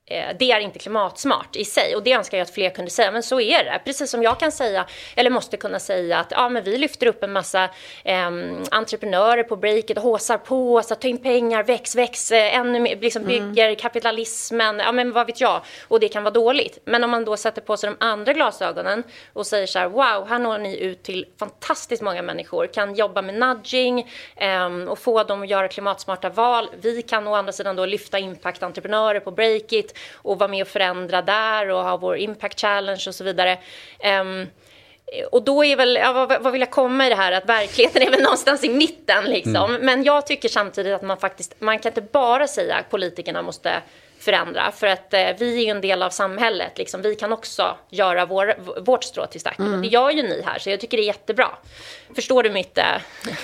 [0.09, 3.23] det är inte klimatsmart i sig och det önskar jag att fler kunde säga, men
[3.23, 3.81] så är det.
[3.85, 4.87] Precis som jag kan säga,
[5.17, 7.65] eller måste kunna säga att ja, men vi lyfter upp en massa
[8.05, 8.31] eh,
[8.71, 12.97] entreprenörer på breaket och håsar på att ta in pengar, väx, väx, eh, ännu mer,
[12.97, 13.33] liksom mm.
[13.33, 13.77] bygger mm.
[13.77, 16.79] kapitalismen, ja men vad vet jag, och det kan vara dåligt.
[16.85, 19.03] Men om man då sätter på sig de andra glasögonen
[19.33, 23.23] och säger så här, wow, här når ni ut till fantastiskt många människor, kan jobba
[23.23, 26.71] med nudging eh, och få dem att göra klimatsmarta val.
[26.81, 29.94] Vi kan å andra sidan då lyfta impact-entreprenörer på breakit
[30.25, 33.59] att vara med och förändra där och ha vår impact challenge och så vidare.
[34.21, 34.47] Um,
[35.31, 38.03] och då är väl, ja, vad, vad, vill jag komma i det här, att verkligheten
[38.03, 39.71] är väl någonstans i mitten liksom.
[39.71, 39.87] Mm.
[39.87, 43.83] Men jag tycker samtidigt att man faktiskt, man kan inte bara säga att politikerna måste
[44.25, 44.73] förändra.
[44.73, 46.79] För att eh, vi är ju en del av samhället.
[46.79, 47.03] Liksom.
[47.03, 49.67] Vi kan också göra vår, vårt strå till stacken.
[49.67, 49.83] Mm.
[49.83, 51.49] Det gör ju ni här, så jag tycker det är jättebra.
[52.15, 52.85] Förstår du mitt eh,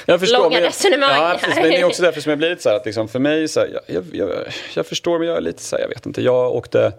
[0.07, 1.11] jag förstår, långa men, resonemang?
[1.11, 3.09] Ja, precis, men det är också därför som jag blir lite så här att liksom,
[3.09, 4.31] för mig, så här, jag, jag,
[4.75, 6.23] jag, förstår men jag är lite så här, jag vet inte.
[6.23, 6.93] Jag åkte,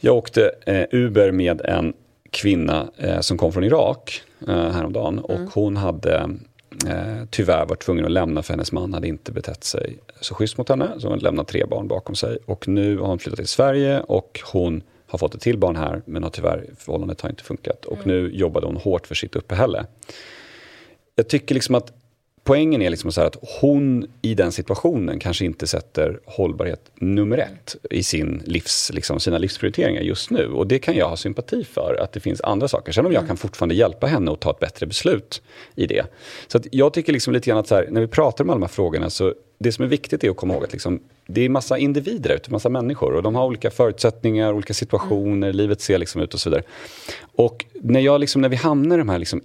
[0.00, 1.92] jag åkte eh, Uber med en
[2.30, 5.50] kvinna eh, som kom från Irak eh, häromdagen och mm.
[5.54, 6.30] hon hade
[6.86, 10.58] eh, tyvärr varit tvungen att lämna för hennes man hade inte betett sig så schysst
[10.58, 10.90] mot henne.
[10.98, 14.40] Så hon lämnat tre barn bakom sig och nu har hon flyttat till Sverige och
[14.52, 17.96] hon har fått ett till barn här men har tyvärr, förhållandet har inte funkat och
[17.96, 18.08] mm.
[18.08, 19.86] nu jobbade hon hårt för sitt uppehälle.
[21.14, 21.92] Jag tycker liksom att
[22.48, 27.76] poängen är liksom så att hon i den situationen kanske inte sätter hållbarhet nummer ett
[27.90, 30.46] i sin livs, liksom, sina livsprioriteringar just nu.
[30.46, 32.92] Och det kan jag ha sympati för, att det finns andra saker.
[32.92, 33.28] Sen om jag mm.
[33.28, 35.42] kan fortfarande hjälpa henne att ta ett bättre beslut
[35.74, 36.06] i det.
[36.46, 38.68] Så jag tycker liksom lite grann att här, när vi pratar om alla de här
[38.68, 41.78] frågorna så det som är viktigt är att komma ihåg att liksom, det är massa
[41.78, 45.56] individer ute, massa människor och de har olika förutsättningar, olika situationer, mm.
[45.56, 46.62] livet ser liksom ut och så vidare.
[47.36, 49.40] Och när, jag liksom, när vi hamnar i de här, liksom,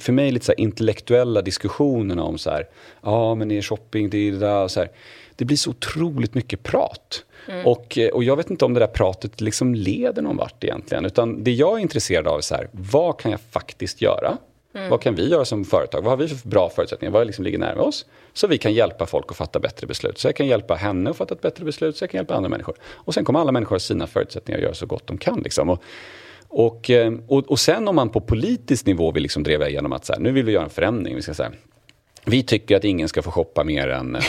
[0.00, 2.68] för mig, lite så intellektuella diskussionerna om så här,
[3.02, 4.88] ja men är shopping, det är det där, så här,
[5.36, 7.24] det blir så otroligt mycket prat.
[7.48, 7.66] Mm.
[7.66, 11.04] Och, eh, och jag vet inte om det där pratet liksom leder någon vart egentligen.
[11.04, 14.36] Utan det jag är intresserad av är så här, vad kan jag faktiskt göra?
[14.74, 14.90] Mm.
[14.90, 16.02] Vad kan vi göra som företag?
[16.02, 17.12] Vad har vi för bra förutsättningar?
[17.12, 18.06] Vad liksom ligger närmare oss?
[18.32, 20.18] Så vi kan hjälpa folk att fatta bättre beslut.
[20.18, 22.48] Så jag kan hjälpa henne att fatta ett bättre beslut, så jag kan hjälpa andra
[22.48, 22.76] människor.
[22.82, 25.40] Och sen kommer alla människor ha sina förutsättningar att göra så gott de kan.
[25.40, 25.70] Liksom.
[25.70, 25.82] Och,
[26.48, 30.04] och, eh, och, och sen om man på politisk nivå vill liksom driva igenom att
[30.04, 31.16] så här, nu vill vi göra en förändring.
[31.16, 31.52] Vi ska säga,
[32.24, 34.22] vi tycker att ingen ska få shoppa mer än eh,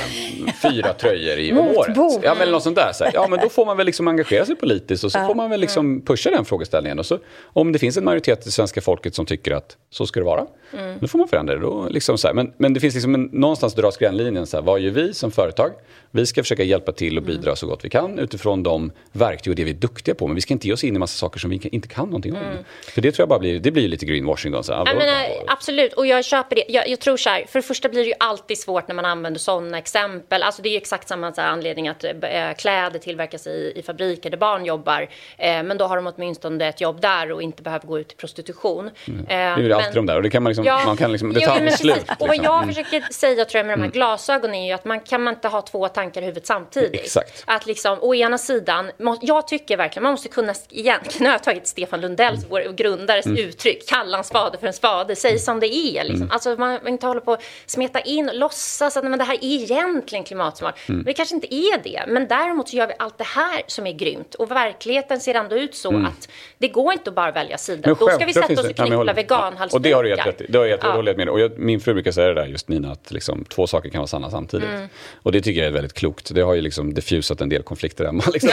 [0.61, 1.97] fyra tröjor i året.
[2.23, 2.91] Ja, men något sånt där.
[2.93, 3.11] Så här.
[3.13, 5.59] Ja, men då får man väl liksom engagera sig politiskt och så får man väl
[5.59, 6.99] liksom pusha den frågeställningen.
[6.99, 10.19] Och så, om det finns en majoritet i svenska folket som tycker att så ska
[10.19, 10.97] det vara, mm.
[10.99, 11.61] då får man förändra det.
[11.61, 12.33] Då, liksom så här.
[12.33, 14.47] Men, men det finns liksom en, någonstans dras gränlinjen.
[14.47, 15.71] Så här, vad gör vi som företag?
[16.11, 17.55] Vi ska försöka hjälpa till och bidra mm.
[17.55, 20.27] så gott vi kan utifrån de verktyg och det vi är duktiga på.
[20.27, 22.33] Men vi ska inte ge oss in i massa saker som vi inte kan någonting
[22.33, 22.39] om.
[22.39, 22.63] Mm.
[22.93, 24.51] För det tror jag bara blir, det blir lite greenwashing.
[24.51, 26.65] Då, så här, menar, absolut, och jag köper det.
[26.69, 29.39] Jag, jag tror så här, för första blir det ju alltid svårt när man använder
[29.39, 30.43] sådana exempel.
[30.43, 32.11] Alltså det är ju exakt samma här, anledning att äh,
[32.57, 35.01] kläder tillverkas i, i fabriker där barn jobbar.
[35.37, 38.15] Eh, men då har de åtminstone ett jobb där och inte behöver gå ut i
[38.15, 38.89] prostitution.
[39.07, 39.19] Mm.
[39.19, 41.11] Eh, det är ju alltid de där och det kan man liksom, ja, man kan
[41.11, 41.95] liksom, det tar jo, slut.
[41.95, 42.15] Liksom.
[42.19, 42.67] Och vad jag mm.
[42.67, 43.91] försöker säga tror jag med de här mm.
[43.91, 47.01] glasögonen är ju att man kan man inte ha två tankar i huvudet samtidigt.
[47.01, 47.43] Exakt.
[47.47, 51.67] Att liksom, å ena sidan, jag tycker verkligen man måste kunna, egentligen har jag tagit
[51.67, 52.49] Stefan Lundells, mm.
[52.49, 53.37] vår grundares mm.
[53.37, 56.03] uttryck, kalla en spade för en spade, säg som det är.
[56.03, 56.21] Liksom.
[56.21, 56.31] Mm.
[56.31, 57.37] Alltså man inte håller på
[57.71, 60.89] smeta in, låtsas att men det här är egentligen klimatsmart.
[60.89, 61.03] Mm.
[61.03, 63.93] Det kanske inte är det, men däremot så gör vi allt det här som är
[63.93, 64.35] grymt.
[64.35, 66.05] Och verkligheten ser ändå ut så mm.
[66.05, 67.95] att det går inte att bara välja sida.
[67.99, 69.77] Då ska vi sätta oss och knyppla veganhalsdukar.
[69.77, 70.45] Och det har du helt rätt i.
[70.49, 71.13] Det har jag ja.
[71.17, 71.29] med.
[71.29, 73.99] Och jag, min fru brukar säga det där just Nina, att liksom, två saker kan
[73.99, 74.69] vara sanna samtidigt.
[74.69, 74.87] Mm.
[75.23, 76.35] Och det tycker jag är väldigt klokt.
[76.35, 78.23] Det har ju liksom diffusat en del konflikter hemma.
[78.33, 78.49] Liksom.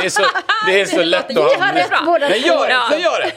[0.00, 0.22] det, är så,
[0.66, 1.30] det är så lätt att.
[1.30, 2.76] Vi har rätt båda Nej, gör det!
[2.90, 3.32] Nej, gör det!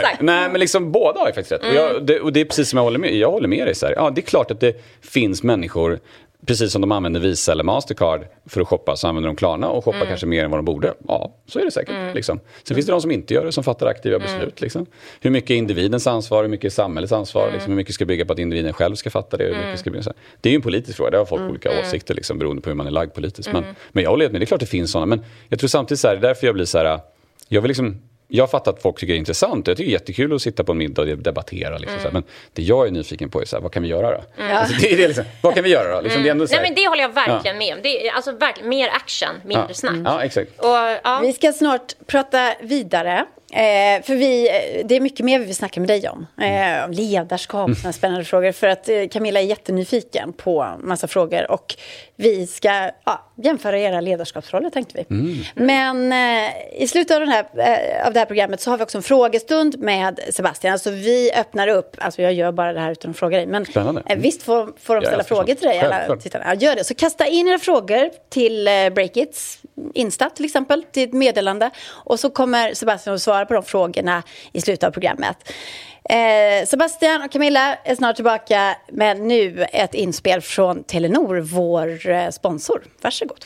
[0.00, 1.62] Ja, Nej, men liksom båda har ju faktiskt rätt.
[1.62, 1.76] Mm.
[1.76, 3.74] Och, jag, det, och, det, är precis som jag håller med, jag håller med dig.
[3.74, 3.94] Så här.
[3.96, 6.00] Ja, det är klart att det finns människor
[6.46, 9.84] Precis som de använder Visa eller Mastercard för att shoppa så använder de Klarna och
[9.84, 10.08] shoppar mm.
[10.08, 10.94] kanske mer än vad de borde.
[11.08, 11.94] Ja, så är det säkert.
[11.94, 12.14] Mm.
[12.14, 12.38] Liksom.
[12.38, 12.76] Sen mm.
[12.76, 14.26] finns det de som inte gör det, som fattar aktiva mm.
[14.26, 14.60] beslut.
[14.60, 14.86] Liksom.
[15.20, 17.54] Hur mycket är individens ansvar, hur mycket är samhällets ansvar, mm.
[17.54, 19.44] liksom, hur mycket ska bygga på att individen själv ska fatta det.
[19.44, 19.76] Hur mycket mm.
[19.76, 22.62] ska bygga, Det är ju en politisk fråga, det har folk olika åsikter liksom, beroende
[22.62, 23.52] på hur man är lagd politiskt.
[23.52, 25.06] Men, men jag håller med, det är klart det finns sådana.
[25.06, 27.00] Men jag tror samtidigt så här, det är därför jag blir så här,
[27.48, 29.66] jag vill liksom jag fattar att folk tycker det är intressant.
[29.66, 31.78] Jag tycker det är jättekul att sitta på en middag och debattera.
[31.78, 32.12] Liksom, mm.
[32.12, 32.22] men
[32.52, 34.42] det jag är nyfiken på är så här, vad kan vi göra då?
[34.42, 34.56] Mm.
[34.56, 36.00] Alltså, det är det liksom, vad kan vi göra då?
[36.00, 37.66] Liksom, det, så här, Nej, men det håller jag verkligen ja.
[37.66, 37.80] med om.
[37.82, 39.74] Det är, alltså, verkligen, mer action, mindre ja.
[39.74, 39.96] snack.
[40.04, 40.60] Ja, exakt.
[40.60, 40.66] Och,
[41.04, 41.20] ja.
[41.22, 45.54] Vi ska snart prata vidare Eh, för vi, eh, det är mycket mer vi vill
[45.54, 46.26] snacka med dig om.
[46.40, 47.76] Eh, om ledarskap, mm.
[47.76, 48.52] sådana spännande frågor.
[48.52, 51.50] För att eh, Camilla är jättenyfiken på massa frågor.
[51.50, 51.76] Och
[52.16, 55.16] vi ska ja, jämföra era ledarskapsroller, tänkte vi.
[55.16, 55.38] Mm.
[55.54, 58.84] Men eh, i slutet av, den här, eh, av det här programmet så har vi
[58.84, 60.72] också en frågestund med Sebastian.
[60.72, 63.46] Alltså vi öppnar upp, alltså jag gör bara det här utan att fråga dig.
[63.46, 64.02] Men Spännande.
[64.16, 66.44] visst får, får de ställa ja, frågor till dig, alla tittarna.
[66.48, 66.84] Ja, gör det.
[66.84, 69.58] Så kasta in era frågor till Breakits
[69.94, 71.70] Insta till exempel, till ett meddelande.
[71.88, 74.22] Och så kommer Sebastian att svara på de frågorna
[74.52, 75.52] i slutet av programmet.
[76.04, 82.30] Eh, Sebastian och Camilla är snart tillbaka, men nu ett inspel från Telenor, vår eh,
[82.30, 82.82] sponsor.
[83.02, 83.44] Varsågod.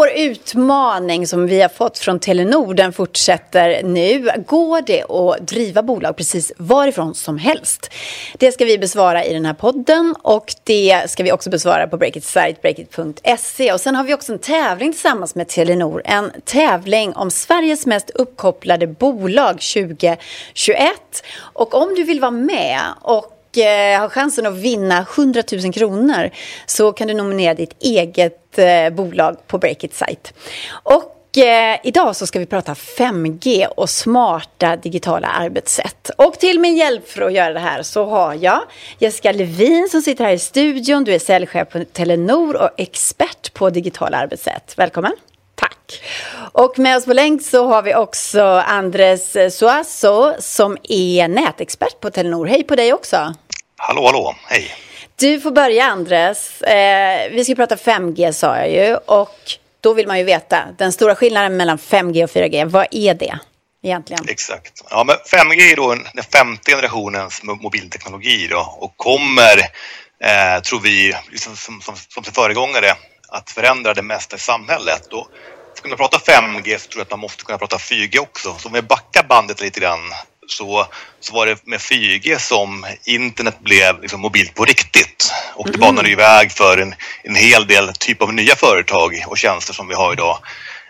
[0.00, 4.30] Vår utmaning som vi har fått från Telenor den fortsätter nu.
[4.46, 7.90] Går det att driva bolag precis varifrån som helst?
[8.38, 11.96] Det ska vi besvara i den här podden och det ska vi också besvara på
[11.96, 13.72] Breakits site, breakit.se.
[13.72, 16.02] Och sen har vi också en tävling tillsammans med Telenor.
[16.04, 20.18] En tävling om Sveriges mest uppkopplade bolag 2021.
[21.38, 25.72] Och om du vill vara med och och eh, har chansen att vinna 100 000
[25.72, 26.30] kronor
[26.66, 30.30] så kan du nominera ditt eget eh, bolag på Breakit site.
[30.82, 36.10] Och eh, idag så ska vi prata 5G och smarta digitala arbetssätt.
[36.16, 38.60] Och till min hjälp för att göra det här så har jag
[38.98, 41.04] Jessica Levin som sitter här i studion.
[41.04, 44.74] Du är säljchef på Telenor och expert på digitala arbetssätt.
[44.76, 45.12] Välkommen!
[45.60, 46.02] Tack.
[46.52, 52.10] Och med oss på länk så har vi också Andres Suazo som är nätexpert på
[52.10, 52.46] Telenor.
[52.46, 53.34] Hej på dig också.
[53.76, 54.34] Hallå, hallå.
[54.46, 54.74] Hej.
[55.16, 56.62] Du får börja Andres.
[56.62, 59.38] Eh, vi ska prata 5G sa jag ju och
[59.80, 62.64] då vill man ju veta den stora skillnaden mellan 5G och 4G.
[62.64, 63.38] Vad är det?
[63.82, 64.24] Egentligen.
[64.28, 64.84] Exakt.
[64.90, 69.58] Ja, men 5G är då den femte generationens mobilteknologi då, och kommer,
[70.24, 72.94] eh, tror vi, liksom som, som, som föregångare
[73.30, 75.12] att förändra det mesta i samhället.
[75.12, 75.28] Och
[75.72, 78.54] att kunna prata 5G så tror jag att man måste kunna prata 4G också.
[78.58, 80.12] Så om vi backar bandet lite grann
[80.46, 80.86] så,
[81.20, 85.32] så var det med 4G som internet blev liksom mobilt på riktigt.
[85.54, 89.38] Och det banade ju väg för en, en hel del typ av nya företag och
[89.38, 90.38] tjänster som vi har idag.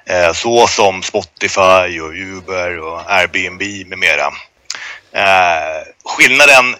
[0.07, 4.26] Eh, så som Spotify och Uber och Airbnb med mera.
[5.12, 6.76] Eh, skillnaden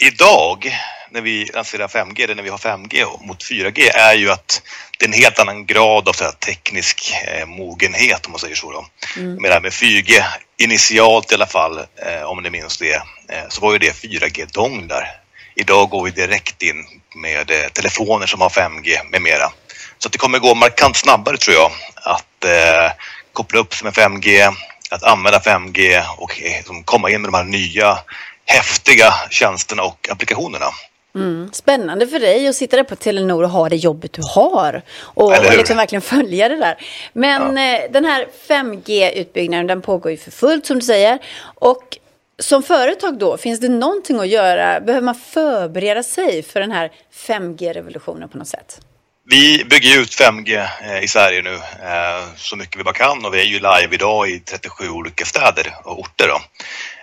[0.00, 0.78] idag
[1.14, 4.62] när vi lanserar 5G, eller när vi har 5G mot 4G är ju att
[4.98, 8.54] det är en helt annan grad av så här, teknisk eh, mogenhet om man säger
[8.54, 8.72] så.
[8.72, 8.86] Då.
[9.16, 9.42] Mm.
[9.42, 10.22] Med, med 4G,
[10.56, 12.94] initialt i alla fall, eh, om ni minns det,
[13.28, 15.06] eh, så var ju det 4G-donglar.
[15.54, 16.86] Idag går vi direkt in
[17.16, 19.52] med eh, telefoner som har 5G med mera.
[19.98, 22.92] Så det kommer gå markant snabbare tror jag att eh,
[23.32, 24.54] koppla upp sig med 5G,
[24.90, 27.98] att använda 5G och eh, komma in med de här nya
[28.46, 30.66] häftiga tjänsterna och applikationerna.
[31.14, 31.50] Mm.
[31.52, 34.82] Spännande för dig att sitta där på Telenor och ha det jobbet du har.
[35.00, 36.78] Och, och liksom verkligen följa det där.
[37.12, 37.76] Men ja.
[37.76, 41.18] eh, den här 5G-utbyggnaden den pågår ju för fullt som du säger.
[41.54, 41.98] Och
[42.38, 44.80] som företag då, finns det någonting att göra?
[44.80, 48.80] Behöver man förbereda sig för den här 5G-revolutionen på något sätt?
[49.26, 53.34] Vi bygger ut 5G eh, i Sverige nu eh, så mycket vi bara kan och
[53.34, 56.28] vi är ju live idag i 37 olika städer och orter.
[56.28, 56.40] Då.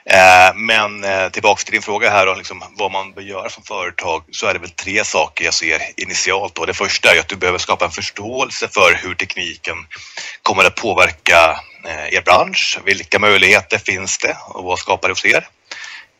[0.05, 4.23] Eh, men tillbaks till din fråga här och liksom vad man bör göra som företag
[4.31, 6.55] så är det väl tre saker jag ser initialt.
[6.55, 6.65] Då.
[6.65, 9.77] Det första är att du behöver skapa en förståelse för hur tekniken
[10.41, 11.59] kommer att påverka
[12.11, 12.79] er bransch.
[12.85, 15.47] Vilka möjligheter finns det och vad skapar det hos er?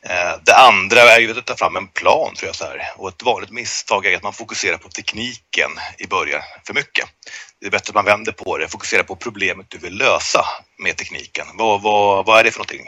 [0.06, 2.94] Eh, det andra är ju att ta fram en plan tror jag så här.
[2.98, 7.06] Och ett vanligt misstag är att man fokuserar på tekniken i början för mycket.
[7.60, 10.46] Det är bättre att man vänder på det, fokuserar på problemet du vill lösa
[10.78, 11.46] med tekniken.
[11.54, 12.86] Vad, vad, vad är det för någonting?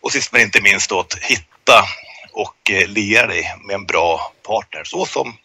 [0.00, 1.84] Och sist men inte minst då att hitta
[2.32, 5.36] och eh, liera dig med en bra partner, så som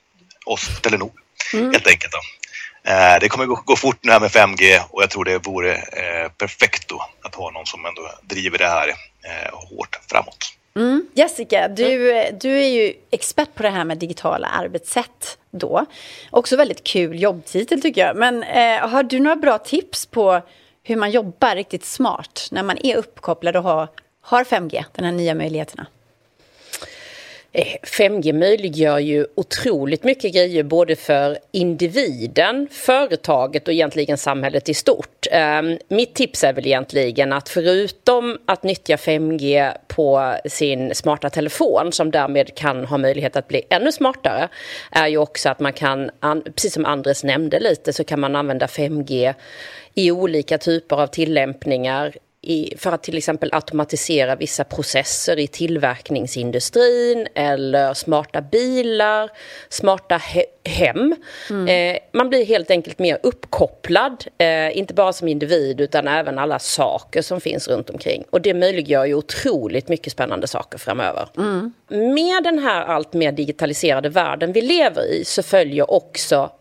[0.46, 1.12] oss Telenor
[1.54, 1.72] mm.
[1.72, 2.14] helt enkelt.
[2.14, 2.20] Då.
[2.92, 5.78] Eh, det kommer gå fort nu här med 5G och jag tror det vore
[6.38, 8.96] perfekt då att ha någon som ändå driver det här
[9.54, 10.61] hårt framåt.
[10.76, 11.06] Mm.
[11.14, 15.86] Jessica, du, du är ju expert på det här med digitala arbetssätt då.
[16.30, 18.16] Också väldigt kul jobbtitel tycker jag.
[18.16, 20.42] Men eh, har du några bra tips på
[20.84, 23.88] hur man jobbar riktigt smart när man är uppkopplad och har,
[24.22, 25.88] har 5G, de här nya möjligheterna?
[27.54, 35.28] 5G möjliggör ju otroligt mycket grejer både för individen, företaget och egentligen samhället i stort.
[35.32, 41.92] Ehm, mitt tips är väl egentligen att förutom att nyttja 5G på sin smarta telefon
[41.92, 44.50] som därmed kan ha möjlighet att bli ännu smartare
[44.92, 46.12] är ju också att man kan,
[46.56, 49.34] precis som Andres nämnde lite, så kan man använda 5G
[49.94, 57.28] i olika typer av tillämpningar i, för att till exempel automatisera vissa processer i tillverkningsindustrin
[57.36, 59.30] eller smarta bilar,
[59.70, 61.16] smarta he hem.
[61.50, 61.96] Mm.
[61.96, 66.60] Eh, man blir helt enkelt mer uppkopplad, eh, inte bara som individ utan även alla
[66.60, 68.24] saker som finns runt omkring.
[68.30, 71.30] Och det möjliggör ju otroligt mycket spännande saker framöver.
[71.38, 71.74] Mm.
[71.88, 76.52] Med den här allt mer digitaliserade världen vi lever i så följer också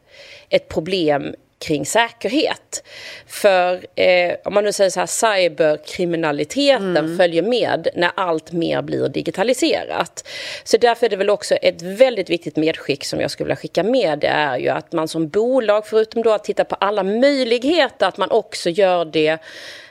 [0.49, 2.85] ett problem kring säkerhet.
[3.27, 7.17] För eh, om man nu säger så här, cyberkriminaliteten mm.
[7.17, 10.29] följer med när allt mer blir digitaliserat.
[10.65, 13.83] Så därför är det väl också ett väldigt viktigt medskick som jag skulle vilja skicka
[13.83, 14.19] med.
[14.19, 18.17] Det är ju att man som bolag, förutom då att titta på alla möjligheter, att
[18.17, 19.39] man också gör det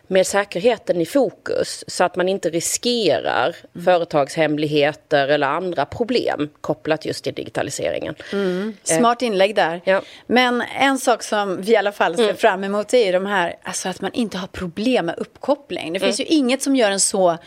[0.10, 3.86] med säkerheten i fokus så att man inte riskerar mm.
[3.86, 8.16] företagshemligheter eller andra problem kopplat just till digitaliseringen.
[8.34, 8.78] Mm.
[8.84, 9.82] Smart inlägg där.
[9.84, 10.02] Ja.
[10.28, 12.36] Men en sak som vi i alla fall ser mm.
[12.36, 15.94] fram emot är ju de här, alltså att man inte har problem med uppkoppling.
[15.94, 16.30] Det finns mm.
[16.30, 17.38] ju inget som gör en så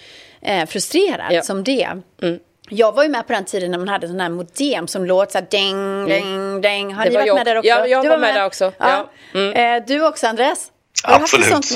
[0.40, 1.42] eh, frustrerad ja.
[1.42, 1.88] som det.
[2.22, 2.38] Mm.
[2.68, 5.32] Jag var ju med på den tiden när man hade sån här modem som låt
[5.32, 6.94] så här ding, ding, ding.
[6.94, 7.36] Har det ni varit jag.
[7.36, 7.68] med där också?
[7.68, 8.72] Ja, jag var, var med, med där också.
[8.78, 9.08] Ja.
[9.32, 9.40] Ja.
[9.40, 9.82] Mm.
[9.82, 10.71] Eh, du också, Andres?
[11.02, 11.70] Absolut.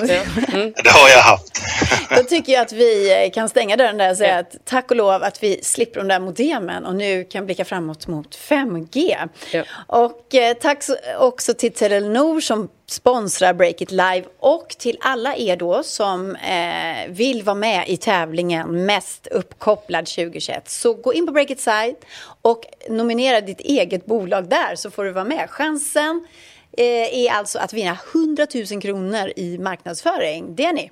[0.48, 0.72] Mm.
[0.84, 1.62] Det har jag haft.
[2.16, 5.22] Då tycker jag att vi kan stänga dörren där och säga att tack och lov
[5.22, 9.28] att vi slipper de där modemen och nu kan blicka framåt mot 5G.
[9.52, 9.62] Ja.
[9.86, 10.84] Och eh, tack
[11.18, 17.08] också till Telenor som sponsrar Break It Live och till alla er då som eh,
[17.08, 20.70] vill vara med i tävlingen Mest uppkopplad 2021.
[20.70, 21.96] Så gå in på Break It Site
[22.42, 25.50] och nominera ditt eget bolag där så får du vara med.
[25.50, 30.54] Chansen Eh, Eh, är alltså att vinna 100 000 kronor i marknadsföring.
[30.54, 30.90] Det är ni.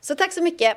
[0.00, 0.76] Så tack så mycket.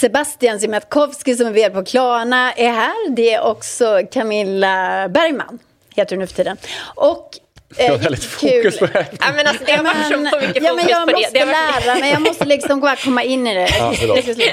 [0.00, 3.10] Sebastian Siemiatkowski som är vd på Klarna är här.
[3.10, 5.58] Det är också Camilla Bergman,
[5.96, 6.56] heter hon nu för tiden.
[6.94, 7.30] Och
[7.78, 10.74] jag har väldigt fokus på det Ja, men alltså, det har varit så mycket ja,
[10.74, 11.44] men jag på måste det.
[11.44, 13.68] lära mig, jag måste liksom bara komma in i det.
[13.78, 13.94] Ja,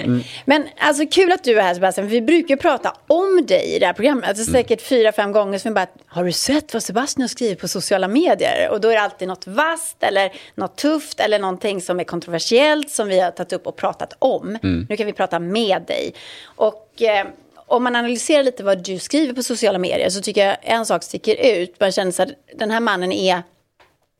[0.03, 0.23] mm.
[0.45, 3.85] Men alltså kul att du är här Sebastian, vi brukar prata om dig i det
[3.85, 4.29] här programmet.
[4.29, 4.61] Alltså, mm.
[4.61, 7.67] Säkert fyra, fem gånger som vi bara, har du sett vad Sebastian har skrivit på
[7.67, 8.69] sociala medier?
[8.71, 12.91] Och då är det alltid något vasst eller något tufft eller någonting som är kontroversiellt
[12.91, 14.57] som vi har tagit upp och pratat om.
[14.63, 14.87] Mm.
[14.89, 16.13] Nu kan vi prata med dig.
[16.45, 17.01] Och...
[17.01, 17.25] Eh,
[17.67, 21.03] om man analyserar lite vad du skriver på sociala medier så tycker jag en sak
[21.03, 21.79] sticker ut.
[21.79, 23.43] Man känner att den här mannen är,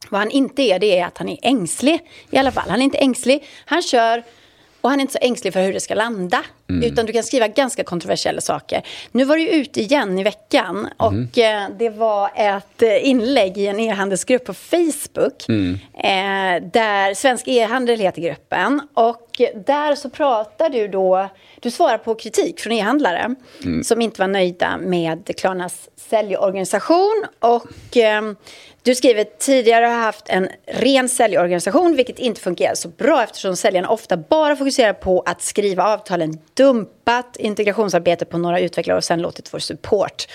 [0.10, 2.00] vad han inte är, det är att han är ängslig
[2.32, 2.70] i alla fall.
[2.70, 4.24] Han är inte ängslig, han kör
[4.82, 6.43] och han är inte så ängslig för hur det ska landa.
[6.70, 6.84] Mm.
[6.84, 8.82] Utan du kan skriva ganska kontroversiella saker.
[9.12, 11.78] Nu var du ute igen i veckan och mm.
[11.80, 15.45] det var ett eh, inlägg i en e-handelsgrupp på Facebook.
[15.50, 15.74] Mm.
[15.93, 18.82] Eh, där Svensk e-handel heter gruppen.
[18.93, 19.26] Och
[19.65, 21.29] där så pratar du då,
[21.59, 23.83] du svarar på kritik från e-handlare mm.
[23.83, 27.25] som inte var nöjda med Klarnas säljorganisation.
[27.39, 28.21] Och eh,
[28.81, 33.89] du skriver tidigare har haft en ren säljorganisation vilket inte fungerar så bra eftersom säljarna
[33.89, 39.53] ofta bara fokuserar på att skriva avtalen, dumpat integrationsarbete på några utvecklare och sen låtit
[39.53, 40.27] vår support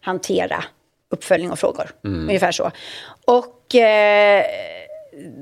[0.00, 0.64] hantera
[1.10, 1.90] uppföljning och frågor.
[2.04, 2.28] Mm.
[2.28, 2.70] Ungefär så.
[3.24, 4.44] Och eh,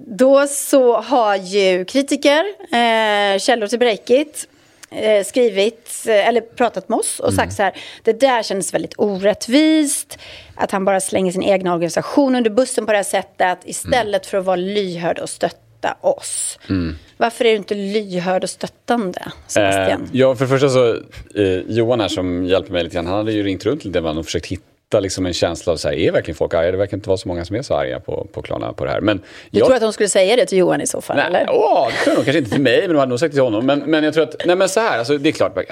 [0.07, 4.49] då så har ju kritiker, eh, källor till Breakit,
[4.91, 7.37] eh, skrivit eh, eller pratat med oss och mm.
[7.37, 7.73] sagt så här.
[8.03, 10.19] Det där kändes väldigt orättvist.
[10.55, 14.31] Att han bara slänger sin egna organisation under bussen på det här sättet istället mm.
[14.31, 16.59] för att vara lyhörd och stötta oss.
[16.69, 16.97] Mm.
[17.17, 20.03] Varför är du inte lyhörd och stöttande, Sebastian?
[20.03, 20.95] Eh, ja, för det första så,
[21.35, 24.25] eh, Johan här som hjälper mig lite grann, han hade ju ringt runt lite och
[24.25, 26.71] försökt hitta hitta liksom en känsla av så här, är verkligen folk arga?
[26.71, 28.91] Det verkar inte vara så många som är så arga på, på Klarna på det
[28.91, 29.01] här.
[29.01, 29.19] Men
[29.51, 29.67] du jag...
[29.67, 31.17] tror att de skulle säga det till Johan i så fall?
[31.17, 31.47] Nej, eller?
[31.51, 33.43] Åh, det tror jag kanske inte till mig, men de hade nog sagt det till
[33.43, 33.67] honom.
[33.67, 35.67] Men, men jag tror att, nej men så här, alltså, det är klart, okej,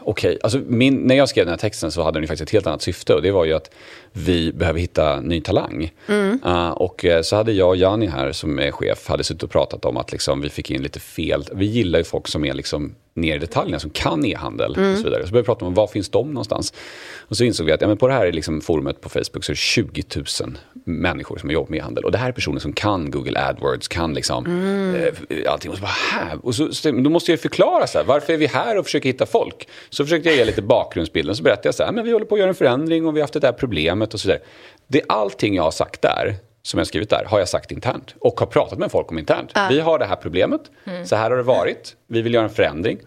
[0.00, 0.38] okay.
[0.42, 3.14] alltså, när jag skrev den här texten så hade den faktiskt ett helt annat syfte
[3.14, 3.70] och det var ju att
[4.16, 5.92] vi behöver hitta ny talang.
[6.06, 6.40] Mm.
[6.46, 9.50] Uh, och uh, så hade jag och Jani här som är chef, hade suttit och
[9.50, 12.54] pratat om att liksom, vi fick in lite fel, vi gillar ju folk som är
[12.54, 14.92] liksom ner i detaljerna, som kan e-handel mm.
[14.92, 15.26] och så vidare.
[15.26, 16.74] Så började vi prata om var finns de någonstans?
[17.28, 19.52] Och så insåg vi att ja, men på det här liksom forumet på Facebook så
[19.52, 22.04] är det 20 000 människor som jobbar med e-handel.
[22.04, 24.94] Och det här är personer som kan Google AdWords, kan liksom mm.
[25.28, 25.70] eh, allting.
[25.70, 26.38] Och så bara, här.
[26.42, 29.08] Och så, så, då måste jag förklara så här, varför är vi här och försöker
[29.08, 29.68] hitta folk?
[29.90, 32.34] Så försökte jag ge lite bakgrundsbilden, så berättade jag så här, men vi håller på
[32.34, 34.42] att göra en förändring och vi har haft det här problemet och så vidare.
[34.86, 38.14] Det är allting jag har sagt där som jag skrivit där har jag sagt internt
[38.18, 39.50] och har pratat med folk om internt.
[39.54, 39.66] Ja.
[39.70, 41.06] Vi har det här problemet, mm.
[41.06, 42.98] så här har det varit, vi vill göra en förändring.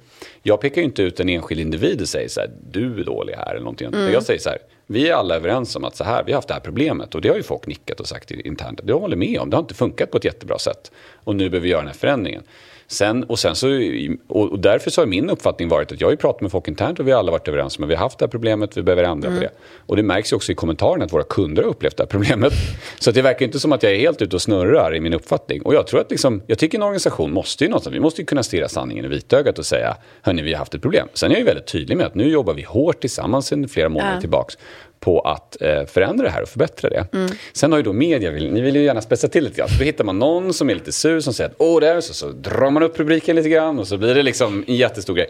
[0.43, 3.33] Jag pekar ju inte ut en enskild individ och säger så här, du är dålig
[3.33, 3.87] här eller någonting.
[3.87, 4.13] Mm.
[4.13, 6.47] Jag säger så här, vi är alla överens om att så här, vi har haft
[6.47, 8.79] det här problemet och det har ju folk nickat och sagt internt.
[8.83, 10.91] Det håller med om, det har inte funkat på ett jättebra sätt.
[11.23, 12.43] Och nu behöver vi göra den här förändringen.
[12.89, 13.67] Sen, och, sen så,
[14.27, 17.07] och därför så har min uppfattning varit att jag har pratat med folk internt och
[17.07, 19.03] vi har alla varit överens om att vi har haft det här problemet, vi behöver
[19.03, 19.39] ändra mm.
[19.39, 19.51] på det.
[19.85, 22.53] Och det märks ju också i kommentarerna att våra kunder har upplevt det här problemet.
[22.99, 25.61] Så det verkar inte som att jag är helt ute och snurrar i min uppfattning.
[25.61, 28.25] Och jag tror att liksom, jag tycker en organisation måste ju någonstans, vi måste ju
[28.25, 31.07] kunna stirra sanningen i vitögat och säga, hörni vi har haft ett problem.
[31.13, 33.89] Sen är jag ju väldigt tydlig med att nu jobbar vi hårt tillsammans sedan flera
[33.89, 34.21] månader ja.
[34.21, 34.57] tillbaks
[34.99, 37.07] på att eh, förändra det här och förbättra det.
[37.13, 37.29] Mm.
[37.53, 39.69] Sen har ju då media, ni vill ju gärna spetsa till lite grann.
[39.69, 42.01] Så då hittar man någon som är lite sur som säger att åh, det är
[42.01, 45.13] så, så drar man upp rubriken lite grann och så blir det liksom en jättestor
[45.13, 45.27] grej.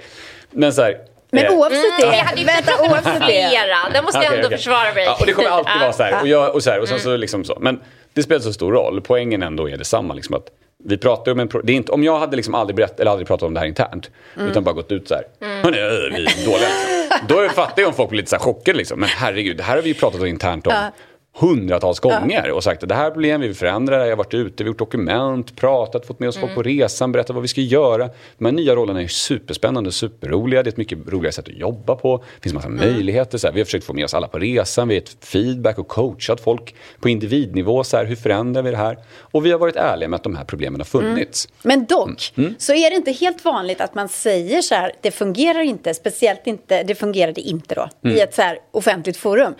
[0.52, 0.98] Men så här,
[1.32, 3.60] men eh, oavsett det, mm, vänta, oavset det.
[3.94, 4.58] Det måste jag ändå okay.
[4.58, 5.04] försvara mig.
[5.04, 6.22] Ja, och det kommer alltid vara så här.
[6.22, 7.58] Och, jag, och, så här, och sen så liksom så.
[7.62, 7.80] Men
[8.14, 9.02] det spelar så stor roll.
[9.02, 10.14] Poängen ändå är detsamma.
[10.14, 10.50] Liksom att
[10.84, 11.50] vi pratar om en...
[11.64, 13.68] Det är inte, om jag hade liksom aldrig, berätt, eller aldrig pratat om det här
[13.68, 14.48] internt, mm.
[14.48, 15.64] utan bara gått ut så här, mm.
[15.64, 15.78] hörni,
[16.12, 16.97] vi är dåliga.
[17.28, 19.00] Då fattar jag om folk blir lite så här chockade liksom.
[19.00, 20.74] Men herregud, det här har vi ju pratat om internt om.
[20.74, 20.92] Ja
[21.40, 24.34] hundratals gånger och sagt att det här problemet, vi vill förändra det, jag har varit
[24.34, 26.78] ute, vi har gjort dokument, pratat, fått med oss folk på mm.
[26.78, 28.10] resan, berättat vad vi ska göra.
[28.38, 31.96] De här nya rollerna är superspännande, superroliga, det är ett mycket roligare sätt att jobba
[31.96, 32.80] på, det finns massa mm.
[32.80, 33.38] möjligheter.
[33.38, 33.54] Så här.
[33.54, 36.42] Vi har försökt få med oss alla på resan, vi har gett feedback och coachat
[36.42, 38.98] folk på individnivå, så här, hur förändrar vi det här?
[39.20, 41.46] Och vi har varit ärliga med att de här problemen har funnits.
[41.46, 41.80] Mm.
[41.80, 42.56] Men dock, mm.
[42.58, 46.48] så är det inte helt vanligt att man säger så här, det fungerar inte, speciellt
[46.48, 48.24] inte, det fungerade inte då, i mm.
[48.24, 49.54] ett så här offentligt forum.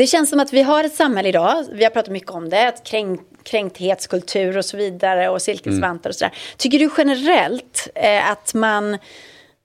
[0.00, 2.68] Det känns som att vi har ett samhälle idag, vi har pratat mycket om det,
[2.68, 6.08] att kränk, kränkthetskultur och så vidare och silkesvantar mm.
[6.08, 6.34] och sådär.
[6.56, 8.98] Tycker du generellt eh, att man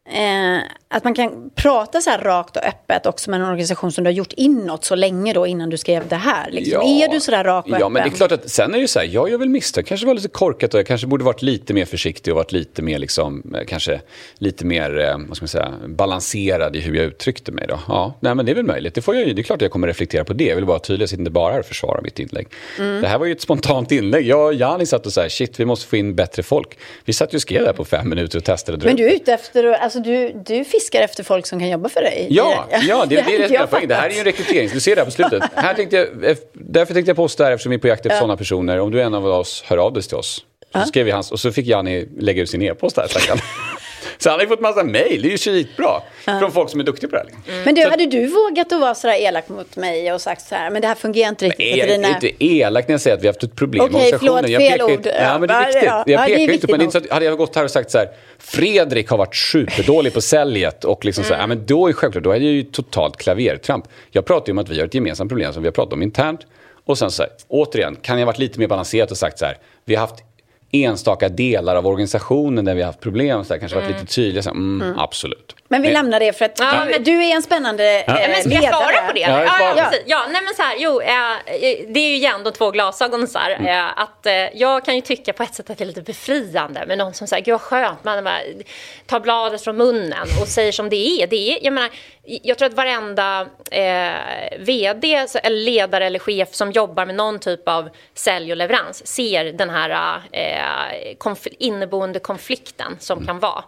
[0.10, 4.03] Eh, att man kan prata så här rakt och öppet också med en organisation som
[4.03, 6.51] du har gjort inåt så länge då innan du skrev det här.
[6.51, 6.74] Liksom.
[6.74, 7.93] Ja, är du så där rak och ja, öppen?
[7.93, 10.08] men det är klart att sen är det så här, jag gör väl misstag, kanske
[10.08, 12.99] var lite korkat och jag kanske borde varit lite mer försiktig och varit lite mer
[12.99, 14.01] liksom, eh, kanske
[14.38, 17.80] lite mer, eh, vad ska man säga, balanserad i hur jag uttryckte mig då.
[17.88, 18.95] Ja, nej men det är väl möjligt.
[18.95, 20.43] Det, får jag, det är klart att jag kommer reflektera på det.
[20.43, 22.47] Jag vill vara tydlig, jag sitter inte bara här och försvarar mitt inlägg.
[22.80, 23.01] Mm.
[23.01, 24.28] Det här var ju ett spontant inlägg.
[24.28, 26.78] Jag och Jani satt och så här, shit, vi måste få in bättre folk.
[27.06, 28.86] Vi satt ju och skrev det här på fem minuter och testade.
[28.86, 32.02] Men du är ute efter, alltså du, du fiskar efter folk som kan jobba för
[32.02, 32.28] dig.
[32.30, 33.88] Ja, ja det, det är rätt poäng.
[33.88, 34.70] Det här är ju en rekrytering.
[34.74, 35.43] Du ser det här på slutet.
[35.56, 38.16] Här tänkte jag, eh, därför tänkte jag posta här eftersom vi är på jakt efter
[38.16, 38.20] ja.
[38.20, 38.80] sådana personer.
[38.80, 40.46] Om du är en av oss, hör av dig till oss.
[40.74, 43.39] Så skrev vi hans, och så fick Janni lägga ut sin e-post här, stackaren.
[44.18, 46.01] Så han har ju fått massa mejl, det är ju skitbra.
[46.26, 46.39] Ja.
[46.39, 47.53] Från folk som är duktiga på det här.
[47.53, 47.63] Mm.
[47.66, 50.55] Men du, så, hade du vågat att vara sådär elak mot mig och sagt så
[50.55, 52.07] här, men det här fungerar inte riktigt men är, för dina...
[52.07, 54.45] inte elak när jag säger att vi har haft ett problem okay, med organisationen.
[54.45, 55.22] Okej, förlåt, fel ord.
[55.22, 55.84] Ja, men det är viktigt.
[55.86, 57.11] Ja, jag pekar inte på, det.
[57.11, 58.09] hade jag gått här och sagt så här,
[58.39, 61.28] Fredrik har varit superdålig på säljet och liksom mm.
[61.28, 61.51] så här, mm.
[61.51, 63.86] ja, men då är självklart, då är det ju totalt klavertramp.
[64.11, 66.01] Jag pratar ju om att vi har ett gemensamt problem som vi har pratat om
[66.01, 66.39] internt.
[66.86, 69.57] Och sen så här, återigen, kan jag varit lite mer balanserat och sagt så här,
[69.86, 70.25] vi har haft
[70.84, 73.90] enstaka delar av organisationen där vi har haft problem, så där, kanske mm.
[73.90, 74.44] varit lite tydliga.
[74.44, 75.00] Så, mm, mm.
[75.00, 75.55] Absolut.
[75.68, 78.20] Men vi lämnar det för att ja, men, du är en spännande ja.
[78.20, 79.20] eh, men ska jag svara på det?
[79.20, 82.51] Ja, ja, ja, ja, nej men så här, jo, eh, det är ju igen de
[82.51, 83.66] två glasögonen så här, mm.
[83.66, 86.86] eh, att eh, jag kan ju tycka på ett sätt att det är lite befriande
[86.88, 88.39] med någon som säger, gud vad skönt, man bara,
[89.05, 91.28] tar bladet från munnen och säger som det är.
[91.28, 91.89] Det är jag menar,
[92.24, 97.68] jag tror att varenda eh, vd, eller ledare eller chef som jobbar med någon typ
[97.68, 103.28] av sälj och leverans ser den här eh, konf inneboende konflikten som mm.
[103.28, 103.63] kan vara.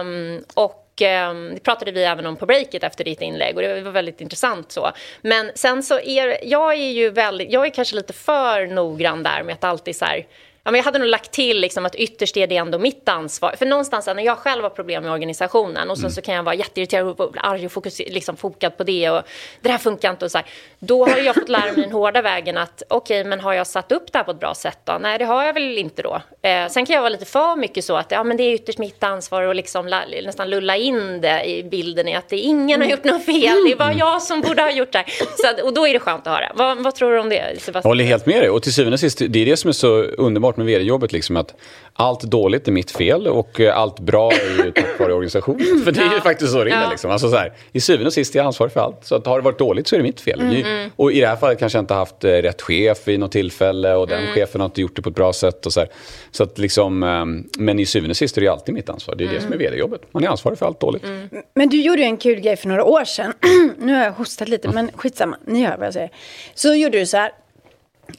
[0.00, 3.80] Um, och Ehm, det pratade vi även om på breaket efter ditt inlägg och det
[3.80, 4.90] var väldigt intressant så.
[5.22, 9.42] Men sen så är jag är ju väldigt, jag är kanske lite för noggrann där
[9.42, 10.26] med att alltid så här
[10.64, 13.54] Ja, men jag hade nog lagt till liksom att ytterst är det ändå mitt ansvar.
[13.58, 16.12] För någonstans när jag själv har problem med organisationen och sen mm.
[16.12, 19.22] så kan jag vara jätteirriterad och arg och fokus, liksom fokad på det och
[19.60, 20.46] det här funkar inte och så här.
[20.78, 23.66] Då har jag fått lära mig den hårda vägen att okej, okay, men har jag
[23.66, 24.98] satt upp det här på ett bra sätt då?
[25.00, 26.22] Nej, det har jag väl inte då.
[26.42, 28.78] Eh, sen kan jag vara lite för mycket så att ja, men det är ytterst
[28.78, 29.86] mitt ansvar att liksom
[30.24, 33.64] nästan lulla in det i bilden i att det ingen har gjort något fel.
[33.66, 35.06] Det är bara jag som borde ha gjort det här.
[35.36, 36.52] Så, och då är det skönt att höra.
[36.54, 37.72] Vad, vad tror du om det, Sebastian?
[37.74, 38.50] Jag håller helt med dig.
[38.50, 41.36] Och till syvende och sist, det är det som är så underbart med vd-jobbet, liksom
[41.36, 41.54] att
[41.92, 45.80] allt dåligt är mitt fel och eh, allt bra är ju tack vare organisationen.
[45.84, 46.90] För det är ju faktiskt så det är.
[46.90, 47.10] Liksom.
[47.10, 48.98] Alltså, så här, I syvende och sist är jag ansvarig för allt.
[49.02, 50.40] Så att har det varit dåligt så är det mitt fel.
[50.40, 50.90] Mm, mm.
[50.96, 53.94] Och i det här fallet kanske jag inte haft eh, rätt chef vid något tillfälle
[53.94, 54.34] och den mm.
[54.34, 55.66] chefen har inte gjort det på ett bra sätt.
[55.66, 55.88] Och så, här.
[56.30, 59.14] så att liksom, ehm, men i syvende och sist är det alltid mitt ansvar.
[59.14, 59.58] Det är det som är mm.
[59.58, 60.02] vd-jobbet.
[60.12, 61.04] Man är ansvarig för allt dåligt.
[61.04, 61.28] Mm.
[61.54, 63.32] Men du gjorde ju en kul grej för några år sedan.
[63.78, 65.36] nu har jag hostat lite, men skitsamma.
[65.44, 66.10] Ni hör vad jag säger.
[66.54, 67.32] Så gjorde du så här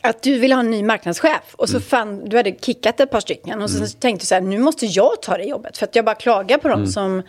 [0.01, 1.83] att du ville ha en ny marknadschef och så mm.
[1.83, 3.89] fann, du hade kickat ett par stycken och så mm.
[3.99, 6.57] tänkte du så här, nu måste jag ta det jobbet för att jag bara klagar
[6.57, 6.91] på dem mm.
[6.91, 7.23] som,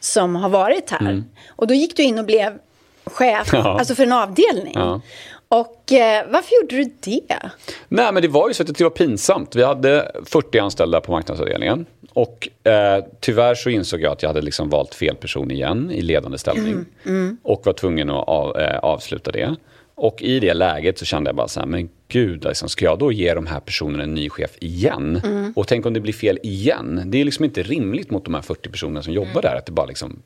[0.00, 1.00] som har varit här.
[1.00, 1.24] Mm.
[1.48, 2.58] Och då gick du in och blev
[3.04, 3.78] chef, ja.
[3.78, 4.72] alltså för en avdelning.
[4.74, 5.00] Ja.
[5.48, 7.50] Och eh, varför gjorde du det?
[7.88, 9.56] Nej, men det var ju så att det var pinsamt.
[9.56, 11.86] Vi hade 40 anställda på marknadsavdelningen.
[12.12, 16.02] Och eh, tyvärr så insåg jag att jag hade liksom valt fel person igen i
[16.02, 16.72] ledande ställning.
[16.72, 17.36] Mm, mm.
[17.42, 19.56] Och var tvungen att av, eh, avsluta det.
[19.96, 22.98] Och i det läget så kände jag bara så här, men gud, liksom, ska jag
[22.98, 25.20] då ge de här personerna en ny chef igen?
[25.24, 25.52] Mm.
[25.56, 27.02] Och tänk om det blir fel igen?
[27.06, 29.42] Det är liksom inte rimligt mot de här 40 personerna som jobbar mm.
[29.42, 30.22] där, att det bara liksom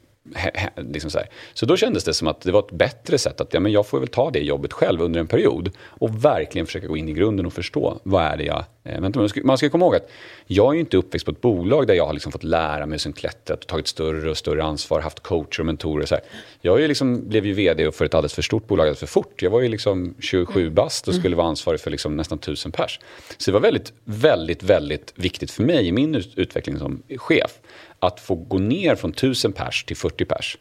[0.76, 1.20] liksom så,
[1.54, 3.86] så, då kändes det som att det var ett bättre sätt att ja, men jag
[3.86, 7.12] får väl ta det jobbet själv under en period och verkligen försöka gå in i
[7.12, 8.64] grunden och förstå vad är det jag...
[8.84, 10.10] Eh, vänta, man, ska, man ska komma ihåg att
[10.46, 12.98] jag är ju inte uppväxt på ett bolag där jag har liksom fått lära mig
[12.98, 16.06] som klättrat och tagit större och större ansvar, haft coacher och mentorer.
[16.06, 16.24] Så här.
[16.60, 19.42] Jag är liksom, blev ju vd för ett alldeles för stort bolag alldeles för fort.
[19.42, 20.74] Jag var ju liksom 27 mm.
[20.74, 23.00] bast och skulle vara ansvarig för liksom nästan 1000 pers.
[23.38, 27.60] Så det var väldigt, väldigt, väldigt viktigt för mig i min utveckling som chef
[28.00, 30.58] att få gå ner från 1000 pers till 40 pers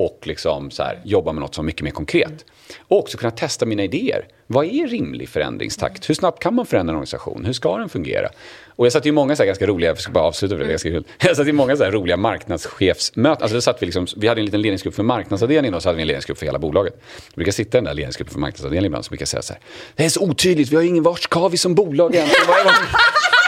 [0.00, 2.44] och liksom så här, jobba med något som är mycket mer konkret.
[2.80, 4.28] Och också kunna testa mina idéer.
[4.46, 6.08] Vad är rimlig förändringstakt?
[6.08, 7.44] Hur snabbt kan man förändra en organisation?
[7.44, 8.28] Hur ska den fungera?
[8.76, 10.90] Och jag satt i många så ganska roliga, jag ska bara avsluta det, det ganska
[10.90, 11.04] kul.
[11.18, 13.42] Jag satt i många så roliga marknadschefsmöten.
[13.42, 16.02] Alltså satt vi, liksom, vi hade en liten ledningsgrupp för marknadsavdelningen och så hade vi
[16.02, 16.94] en ledningsgrupp för hela bolaget.
[17.28, 19.52] Vi brukar sitta i den där ledningsgruppen för marknadsavdelningen ibland så brukar jag säga så
[19.52, 19.62] här.
[19.96, 22.46] Det är så otydligt, vi har ingen, vart ska vi som bolag egentligen?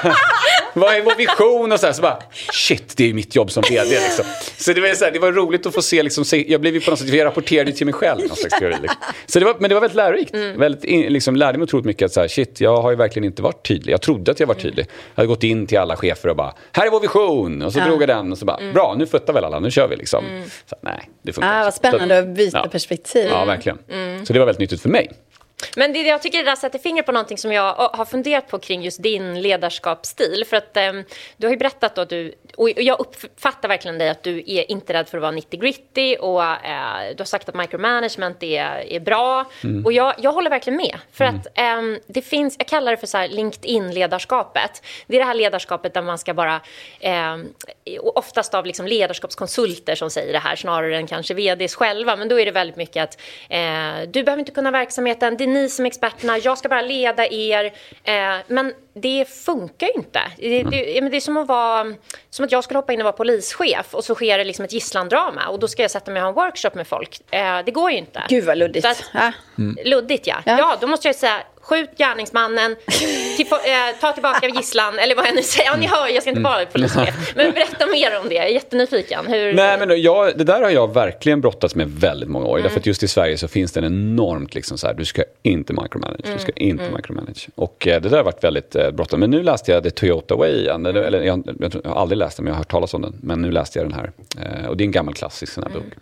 [0.74, 1.72] Vad är vår vision?
[1.72, 2.18] Och så, här, så bara,
[2.53, 3.90] shit, det är mitt jobb som vd.
[3.90, 4.24] Liksom.
[4.57, 6.74] Så det var, så här, det var roligt att få se, liksom, se jag blev
[6.74, 8.20] ju på något sätt, jag rapporterade till mig själv.
[8.20, 9.00] Någon slags teori, liksom.
[9.26, 10.34] så det var, men det var väldigt lärorikt.
[10.34, 10.59] Mm.
[10.59, 13.42] Väldigt, liksom, lärde mig otroligt mycket att så här, shit, jag har ju verkligen inte
[13.42, 13.92] varit tydlig.
[13.92, 14.86] Jag trodde att jag var tydlig.
[15.14, 17.62] Jag hade gått in till alla chefer och bara, här är vår vision.
[17.62, 17.84] Och så ja.
[17.84, 18.72] drog jag den och så bara, mm.
[18.72, 20.24] bra, nu futtar väl alla, nu kör vi liksom.
[20.24, 20.42] Mm.
[20.66, 22.70] Så, nej, det funkar ah, Vad spännande att byta ja.
[22.70, 23.28] perspektiv.
[23.30, 23.78] Ja, verkligen.
[23.90, 24.26] Mm.
[24.26, 25.11] Så det var väldigt nyttigt för mig.
[25.77, 28.59] Men det, jag tycker det där sätter fingret på någonting som jag har funderat på
[28.59, 30.45] kring just din ledarskapsstil.
[30.47, 30.93] För att eh,
[31.37, 34.93] du har ju berättat att du, och jag uppfattar verkligen dig att du är inte
[34.93, 39.01] rädd för att vara 90 gritty och eh, du har sagt att micromanagement är, är
[39.01, 39.45] bra.
[39.65, 39.85] Mm.
[39.85, 40.99] Och jag, jag håller verkligen med.
[41.13, 41.41] För mm.
[41.41, 44.83] att eh, det finns, jag kallar det för så LinkedIn-ledarskapet.
[45.07, 46.61] Det är det här ledarskapet där man ska bara,
[47.01, 47.37] eh,
[48.01, 52.17] oftast av liksom ledarskapskonsulter som säger det här snarare än kanske vds själva.
[52.17, 55.86] Men då är det väldigt mycket att eh, du behöver inte kunna verksamheten, ni som
[55.86, 57.64] experterna, jag ska bara leda er.
[58.05, 60.20] Eh, men det funkar ju inte.
[60.36, 61.94] Det, det, det, är som att, vara,
[62.30, 64.72] som att jag skulle hoppa in och vara polischef och så sker det liksom ett
[64.72, 67.20] gisslandrama och då ska jag sätta mig och ha en workshop med folk.
[67.30, 68.22] Eh, det går ju inte.
[68.28, 68.86] Gud vad luddigt.
[68.86, 69.05] Att,
[69.59, 69.76] mm.
[69.84, 70.36] Luddigt ja.
[70.46, 70.59] ja.
[70.59, 70.76] ja.
[70.80, 72.77] då måste jag säga skjut gärningsmannen,
[73.37, 75.71] till, äh, ta tillbaka gisslan, eller vad jag nu säger.
[75.71, 76.53] Ja, ni hör, jag ska inte mm.
[76.53, 77.33] vara polischef.
[77.35, 79.27] Men berätta mer om det, jag är jättenyfiken.
[79.27, 79.55] Hur...
[79.55, 82.57] Nej, men jag, det där har jag verkligen brottats med väldigt många år.
[82.57, 82.63] Mm.
[82.63, 85.23] Därför att just i Sverige så finns det en enormt, liksom så här, du ska
[85.43, 86.37] inte micromanage, mm.
[86.37, 86.97] du ska inte mm.
[86.97, 87.49] micromanage.
[87.55, 89.21] Och eh, det där har varit väldigt eh, bråttom.
[89.21, 92.19] Men nu läste jag The Toyota Way igen, eller, eller jag, jag, jag, har aldrig
[92.19, 93.15] läst den, men jag har hört talas om den.
[93.23, 94.13] Men nu läste jag den här.
[94.41, 95.93] Eh, och det är en gammal klassisk sån här bok.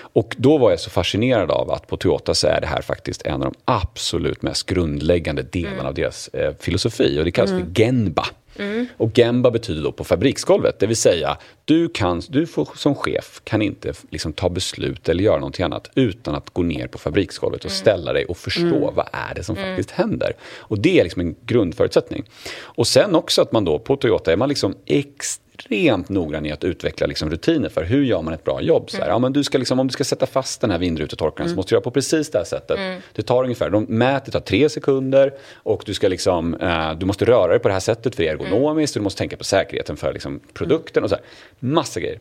[0.00, 3.22] Och då var jag så fascinerad av att på Toyota så är det här faktiskt
[3.22, 5.86] en av de absolut mest grundläggande delarna mm.
[5.86, 7.20] av deras eh, filosofi.
[7.20, 7.64] Och det kallas mm.
[7.64, 8.26] för Genba.
[8.58, 8.86] Mm.
[8.96, 13.40] Och Gemba betyder då på fabriksgolvet, det vill säga du, kan, du får, som chef
[13.44, 17.64] kan inte liksom, ta beslut eller göra någonting annat utan att gå ner på fabriksgolvet
[17.64, 17.78] och mm.
[17.78, 18.94] ställa dig och förstå mm.
[18.94, 19.68] vad är det som mm.
[19.68, 20.32] faktiskt händer.
[20.56, 22.24] Och det är liksom en grundförutsättning.
[22.56, 26.52] Och sen också att man då på Toyota är man liksom extremt extremt noggrann i
[26.52, 28.90] att utveckla liksom rutiner för hur gör man ett bra jobb.
[28.90, 29.12] Så här, mm.
[29.12, 31.54] ja, men du ska liksom, om du ska sätta fast den här vindrutetorkaren mm.
[31.54, 32.78] så måste du göra på precis det här sättet.
[32.78, 33.00] Mm.
[33.12, 37.06] Det tar ungefär, de mäter, det tar tre sekunder och du, ska liksom, eh, du
[37.06, 39.96] måste röra dig på det här sättet för ergonomiskt och du måste tänka på säkerheten
[39.96, 41.24] för liksom, produkten och så här.
[41.58, 42.18] Massa grejer.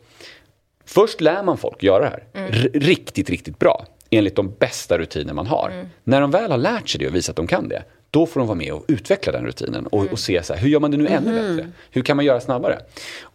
[0.86, 2.52] Först lär man folk göra det här mm.
[2.74, 5.70] riktigt, riktigt bra enligt de bästa rutiner man har.
[5.74, 5.88] Mm.
[6.04, 7.84] När de väl har lärt sig det och visat att de kan det,
[8.14, 10.14] då får de vara med och utveckla den rutinen och, mm.
[10.14, 11.56] och se så här, hur gör man det nu ännu mm.
[11.56, 11.72] bättre?
[11.92, 12.80] Hur kan man göra snabbare?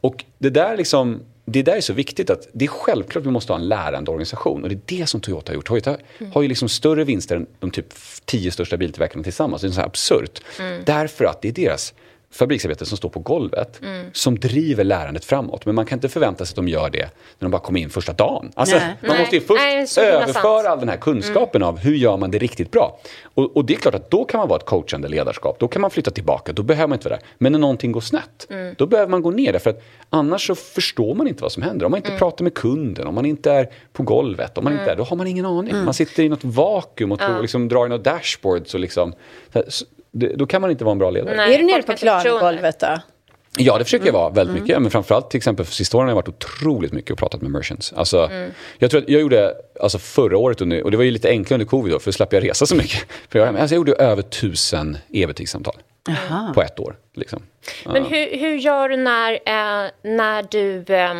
[0.00, 3.30] Och det där liksom, det där är så viktigt att det är självklart att vi
[3.30, 5.66] måste ha en lärande organisation och det är det som Toyota har gjort.
[5.66, 6.32] Toyota mm.
[6.32, 7.86] har ju liksom större vinster än de typ
[8.24, 9.62] tio största biltillverkarna tillsammans.
[9.62, 10.42] Det är så absurt.
[10.60, 10.82] Mm.
[10.86, 11.94] Därför att det är deras
[12.30, 14.06] fabriksarbetare som står på golvet mm.
[14.12, 15.66] som driver lärandet framåt.
[15.66, 16.98] Men man kan inte förvänta sig att de gör det
[17.38, 18.52] när de bara kommer in första dagen.
[18.54, 19.18] Alltså, man Nej.
[19.18, 21.68] måste ju först Nej, överföra all den här kunskapen mm.
[21.68, 22.98] av hur gör man det riktigt bra.
[23.34, 25.58] Och, och, det är klart att då kan man vara ett coachande ledarskap.
[25.58, 27.26] Då kan man flytta tillbaka, då behöver man inte vara där.
[27.38, 28.74] Men när någonting går snett, mm.
[28.78, 29.52] då behöver man gå ner.
[29.52, 31.86] Därför att annars så förstår man inte vad som händer.
[31.86, 32.18] Om man inte mm.
[32.18, 34.92] pratar med kunden, om man inte är på golvet, om man inte mm.
[34.92, 35.72] är, då har man ingen aning.
[35.72, 35.84] Mm.
[35.84, 38.62] Man sitter i något vakuum och tror, liksom, drar i något dashboard.
[38.66, 39.12] Så liksom,
[39.68, 41.36] så, då kan man inte vara en bra ledare.
[41.36, 42.98] Nej, är du nere på klangolvet då?
[43.56, 44.62] Ja, det försöker jag vara väldigt mm.
[44.62, 44.82] mycket.
[44.82, 47.50] Men framförallt till exempel för sista åren har jag varit otroligt mycket och pratat med
[47.50, 47.92] merchants.
[47.92, 48.50] Alltså, mm.
[48.78, 51.54] Jag tror att jag gjorde, alltså förra året, under, och det var ju lite enklare
[51.54, 53.06] under covid då, för då slapp jag resa så mycket.
[53.28, 55.76] För jag, alltså jag gjorde över tusen e-butikssamtal
[56.54, 56.96] på ett år.
[57.14, 57.42] Liksom.
[57.84, 60.94] Men hur, hur gör du när, eh, när du...
[60.94, 61.14] Eh,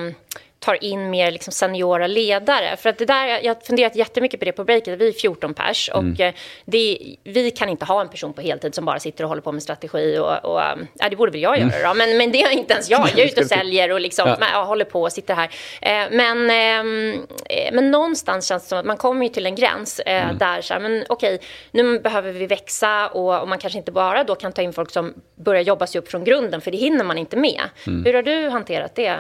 [0.59, 2.77] tar in mer liksom seniora ledare.
[2.77, 5.01] För att det där, jag har funderat jättemycket på det på breaket.
[5.01, 6.19] Vi är 14 pers och mm.
[6.19, 6.35] Eh,
[6.65, 9.53] det, vi kan inte ha en person på heltid som bara sitter och håller på
[9.53, 10.19] med strategi.
[10.19, 10.61] Och, och
[10.99, 13.09] ja, det borde väl jag göra då, men, men det är inte ens jag.
[13.09, 14.65] Jag är ute och säljer och liksom, ja.
[14.65, 15.51] håller på och sitter här.
[15.83, 19.55] Eh, men, ehm, eh, men någonstans känns det som att man kommer ju till en
[19.55, 20.39] gräns mm.
[20.39, 21.41] där så här, men okej,
[21.71, 24.91] nu behöver vi växa och, och, man kanske inte bara då kan ta in folk
[24.91, 27.61] som börjar jobba sig upp från grunden, för det hinner man inte med.
[27.87, 28.05] Mm.
[28.05, 29.19] Hur har du hanterat det?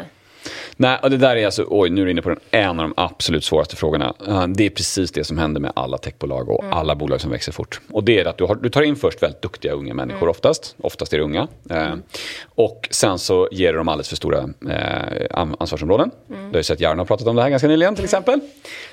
[0.76, 2.76] Nej, och det där är alltså, oj, nu är du inne på den, en av
[2.76, 4.14] de absolut svåraste frågorna.
[4.48, 6.72] Det är precis det som händer med alla techbolag och mm.
[6.72, 7.80] alla bolag som växer fort.
[7.92, 10.30] Och det är att du, har, du tar in först väldigt duktiga unga människor mm.
[10.30, 11.48] oftast, oftast är det unga.
[11.70, 12.02] Eh, mm.
[12.44, 16.10] och sen så ger du dem alldeles för stora eh, ansvarsområden.
[16.30, 16.52] Mm.
[16.52, 18.40] Du har sett Jarno har pratat om det här ganska nyligen till exempel.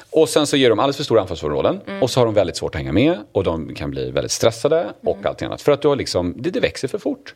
[0.10, 2.04] Och sen så ger de alldeles för stora ansvarsområden mm.
[2.04, 4.94] och så har de väldigt svårt att hänga med och de kan bli väldigt stressade
[5.04, 5.28] och mm.
[5.28, 5.62] allt annat.
[5.62, 7.36] För att du har liksom, det, det växer för fort.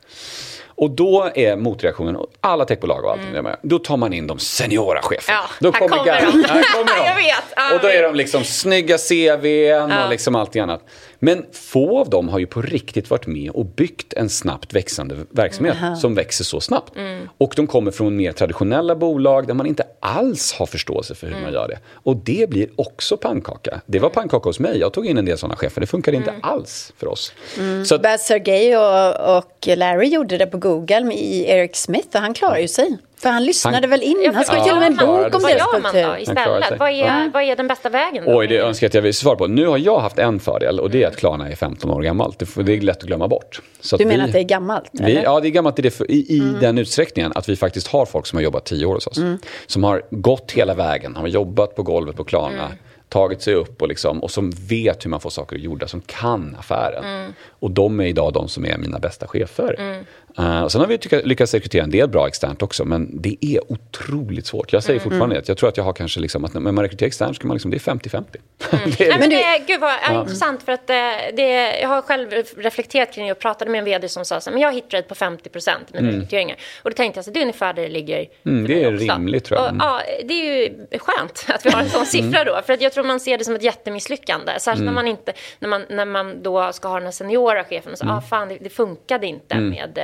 [0.80, 3.56] Och då är motreaktionen, alla techbolag och allting mm.
[3.62, 5.38] då tar man in de seniora cheferna.
[5.38, 6.12] Ja, då kommer, kommer de.
[6.12, 7.06] Här kommer de.
[7.06, 7.74] Jag vet.
[7.74, 10.04] Och då är de liksom snygga CVn ja.
[10.04, 10.82] och liksom allt annat.
[11.20, 15.16] Men få av dem har ju på riktigt varit med och byggt en snabbt växande
[15.30, 15.96] verksamhet mm.
[15.96, 16.96] som växer så snabbt.
[16.96, 17.30] Mm.
[17.38, 21.34] Och de kommer från mer traditionella bolag där man inte alls har förståelse för hur
[21.34, 21.44] mm.
[21.44, 21.80] man gör det.
[21.94, 23.82] Och det blir också pannkaka.
[23.86, 24.80] Det var pannkaka hos mig.
[24.80, 25.82] Jag tog in en del sådana chefer.
[25.82, 26.42] Det funkade inte mm.
[26.44, 27.34] alls för oss.
[27.58, 27.86] Mm.
[27.86, 32.34] Så att, Sergej och, och Larry gjorde det på Google med Eric Smith och han
[32.34, 32.98] klarar ju sig.
[33.22, 34.36] För han lyssnade han, väl innan?
[34.36, 35.42] Han skrev till och med en bok om deras kultur.
[35.42, 36.80] Vad gör man då istället?
[36.80, 38.26] Vad är, vad är den bästa vägen?
[38.26, 38.38] Då?
[38.38, 39.48] Oj, det önskar jag att jag visste svar på.
[39.48, 42.40] Nu har jag haft en fördel och det är att Klarna är 15 år gammalt.
[42.40, 43.62] Det, är lätt att glömma bort.
[43.80, 44.90] Så du menar vi, att det är gammalt?
[44.92, 46.60] Vi, ja, det är gammalt i, det, i, i mm.
[46.60, 49.18] den utsträckningen att vi faktiskt har folk som har jobbat 10 år hos oss.
[49.18, 49.38] Mm.
[49.68, 52.66] Som har gått hela vägen, har jobbat på golvet på Klarna.
[52.66, 52.78] Mm
[53.10, 56.56] tagit sig upp och, liksom, och som vet hur man får saker gjorda, som kan
[56.60, 57.04] affären.
[57.04, 57.34] Mm.
[57.50, 59.76] Och de är idag de som är mina bästa chefer.
[59.80, 60.06] Mm.
[60.40, 64.46] Uh, sen har vi lyckats rekrytera en del bra externt också, men det är otroligt
[64.46, 64.74] svårt.
[64.74, 65.04] Jag säger mm.
[65.04, 65.42] fortfarande mm.
[65.42, 67.56] att jag tror att jag har kanske liksom, att när man rekryterar externt ska man
[67.56, 68.24] liksom, det är 50-50.
[68.72, 68.92] Mm.
[68.98, 70.22] det är, men det, gud vad ja.
[70.22, 70.96] intressant, för att eh,
[71.36, 74.52] det, jag har själv reflekterat kring det och pratade med en vd som sa så
[74.52, 76.16] men jag hittar ett på 50 procent med mm.
[76.16, 76.58] rekryteringar.
[76.84, 78.26] Och då tänkte jag så det är ungefär där det ligger.
[78.46, 79.72] Mm, det är rimligt tror jag.
[79.72, 80.70] Och, ja, det är ju
[81.00, 83.46] skönt att vi har en sån siffra då, för att jag tror man ser det
[83.46, 84.52] som ett jättemisslyckande.
[84.60, 87.92] Särskilt när man inte, när man, när man då ska ha den här seniora chefen
[87.92, 90.00] och så, ah, fan det, det funkade inte med...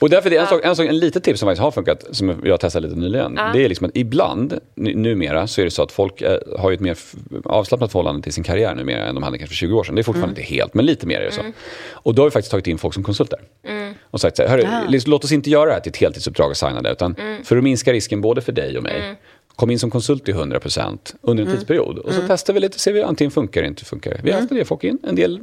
[0.00, 2.04] Och därför det är en, sak, en, sak, en litet tips som faktiskt har funkat,
[2.10, 3.34] som jag testade lite nyligen.
[3.36, 3.50] Ja.
[3.52, 6.80] Det är liksom att ibland, numera, så är det så att folk eh, har ett
[6.80, 6.98] mer
[7.44, 9.94] avslappnat förhållande till sin karriär numera än de hade kanske för 20 år sedan.
[9.94, 10.42] Det är fortfarande mm.
[10.42, 11.40] inte helt, men lite mer är det så.
[11.40, 11.52] Mm.
[11.90, 13.38] Och då har vi faktiskt tagit in folk som konsulter.
[13.64, 13.94] Mm.
[14.10, 15.00] Och sagt så här, ja.
[15.06, 17.44] låt oss inte göra det här till ett heltidsuppdrag och signa det, utan mm.
[17.44, 19.16] för att minska risken både för dig och mig mm.
[19.56, 21.58] kom in som konsult till 100% under en mm.
[21.58, 21.98] tidsperiod.
[21.98, 22.28] Och så mm.
[22.28, 24.20] testar vi lite, ser vi antingen funkar det inte funkar.
[24.22, 25.40] Vi har haft en del folk in, en del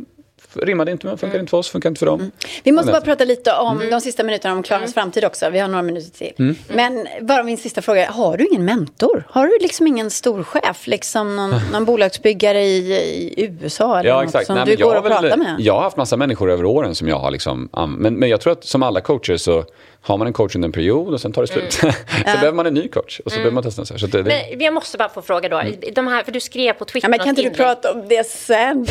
[0.56, 2.20] rimmade inte med, funkar inte för oss, funkar inte för dem.
[2.20, 2.32] Mm.
[2.64, 3.89] Vi måste bara prata lite om mm.
[3.89, 4.93] de sista minuterna om Klarnas mm.
[4.93, 5.49] framtid också.
[5.49, 6.34] Vi har några minuter till.
[6.39, 6.56] Mm.
[6.68, 9.24] Men bara min sista fråga, har du ingen mentor?
[9.30, 12.93] Har du liksom ingen storchef, liksom någon, någon bolagsbyggare i,
[13.38, 14.47] i USA eller ja, något exakt.
[14.47, 15.56] som Nej, du går och pratar med?
[15.60, 18.53] Jag har haft massa människor över åren som jag har liksom, men, men jag tror
[18.53, 19.66] att som alla coacher så
[20.08, 21.84] har man en coach under en period och sen tar det slut.
[21.84, 21.93] Mm.
[22.08, 22.34] så ja.
[22.34, 23.43] behöver man en ny coach och så mm.
[23.43, 23.86] behöver man testa.
[23.86, 24.45] Så, så det, det...
[24.51, 25.58] Men jag måste bara få fråga då.
[25.58, 25.80] Mm.
[25.93, 27.08] De här, för du skrev på Twitter.
[27.08, 28.86] Ja, men kan inte du prata om det sen?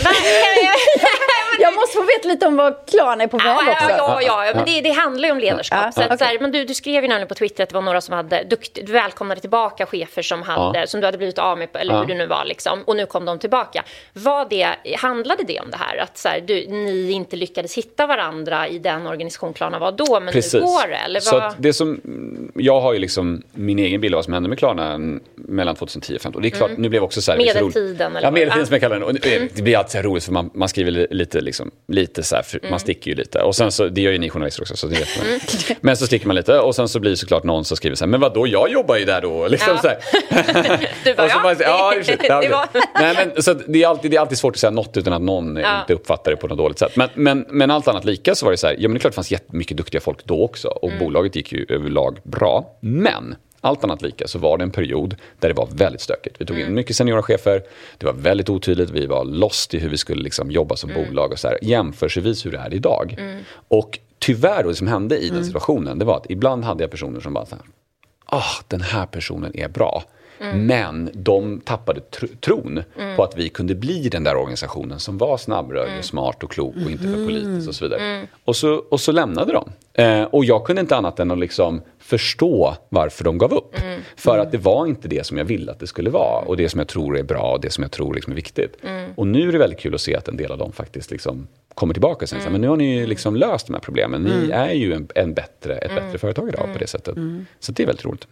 [1.61, 3.91] jag måste få veta lite om vad Klarna är på väg ja, också.
[3.91, 5.81] Ja, ja, ja, men det, det handlar ju om ledarskap.
[5.85, 6.19] Ja, så att, okay.
[6.19, 8.15] så här, men du, du skrev ju nämligen på Twitter att det var några som
[8.15, 11.99] hade dukt, du välkomnade tillbaka chefer som, hade, som du hade blivit av med, eller
[11.99, 12.45] hur det nu var.
[12.45, 13.85] Liksom, och nu kom de tillbaka.
[14.12, 15.97] Var det, handlade det om det här?
[15.97, 20.21] Att så här, du, ni inte lyckades hitta varandra i den organisation Klarna var då,
[20.21, 20.55] men Precis.
[20.55, 21.04] nu går det?
[21.05, 21.53] Eller vad?
[21.53, 22.01] Så det som,
[22.55, 24.99] jag har ju liksom min egen bild av vad som hände med Klarna
[25.35, 26.35] mellan 2010 och 2015.
[26.35, 26.83] Och det är klart, mm.
[26.83, 27.39] nu blev också så här...
[27.39, 28.17] Medeltiden?
[28.17, 29.17] Eller ja, medeltiden som jag kallar den.
[29.17, 29.49] Mm.
[29.55, 32.45] Det blir alltid så här roligt för man, man skriver lite, liksom, lite så här,
[32.53, 32.71] mm.
[32.71, 33.43] man sticker ju lite.
[33.43, 35.27] Och sen så, det gör ju ni journalister också, så det vet man.
[35.27, 35.41] Mm.
[35.81, 38.05] Men så sticker man lite och sen så blir det såklart någon som skriver så
[38.05, 39.49] här, men vadå, jag jobbar ju där då.
[39.49, 39.83] Liksom ja.
[39.83, 39.89] så
[41.05, 41.41] du bara, ja.
[41.43, 41.95] Man, ja,
[42.29, 42.69] ja var...
[43.01, 45.23] Nej, men, så det, är alltid, det är alltid svårt att säga något utan att
[45.23, 45.81] någon ja.
[45.81, 46.97] inte uppfattar det på något dåligt sätt.
[46.97, 49.01] Men, men, men allt annat lika så var det så här, ja men det är
[49.01, 50.69] klart det fanns jättemycket duktiga folk då också.
[50.69, 51.05] Och mm.
[51.05, 52.76] bolaget gick ju överlag bra.
[52.80, 56.40] Men allt annat lika så var det en period där det var väldigt stökigt.
[56.40, 56.74] Vi tog in mm.
[56.74, 57.62] mycket seniora chefer,
[57.99, 61.05] det var väldigt otydligt, vi var lost i hur vi skulle liksom jobba som mm.
[61.05, 63.14] bolag och så här, jämförelsevis hur det är idag.
[63.18, 63.40] Mm.
[63.68, 65.45] Och tyvärr då, det som hände i den mm.
[65.45, 67.64] situationen, det var att ibland hade jag personer som bara så här,
[68.24, 70.05] ah, den här personen är bra.
[70.41, 70.66] Mm.
[70.66, 73.16] Men de tappade tr tron mm.
[73.16, 76.03] på att vi kunde bli den där organisationen som var snabbrörlig, mm.
[76.03, 77.26] smart och klok och inte för mm.
[77.26, 78.01] politisk och så vidare.
[78.01, 78.26] Mm.
[78.45, 79.72] Och, så, och så lämnade de.
[80.03, 83.82] Eh, och jag kunde inte annat än att liksom förstå varför de gav upp.
[83.82, 84.01] Mm.
[84.16, 86.68] För att det var inte det som jag ville att det skulle vara och det
[86.68, 88.76] som jag tror är bra och det som jag tror liksom är viktigt.
[89.14, 91.47] Och nu är det väldigt kul att se att en del av dem faktiskt liksom
[91.74, 92.53] kommer tillbaka och säger mm.
[92.53, 94.22] men nu har ni liksom löst de här problemen.
[94.22, 97.14] Ni är ju en, en bättre, ett bättre företag idag på det sättet.
[97.61, 98.26] Så det är väldigt roligt.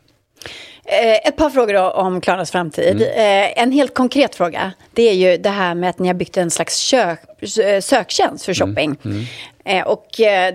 [0.85, 3.03] Eh, ett par frågor om Klarnas framtid.
[3.03, 3.03] Mm.
[3.03, 6.37] Eh, en helt konkret fråga, det är ju det här med att ni har byggt
[6.37, 7.21] en slags kök,
[7.59, 8.69] eh, söktjänst för mm.
[8.69, 8.97] shopping.
[9.05, 9.25] Mm.
[9.65, 9.87] Mm.
[9.87, 10.07] och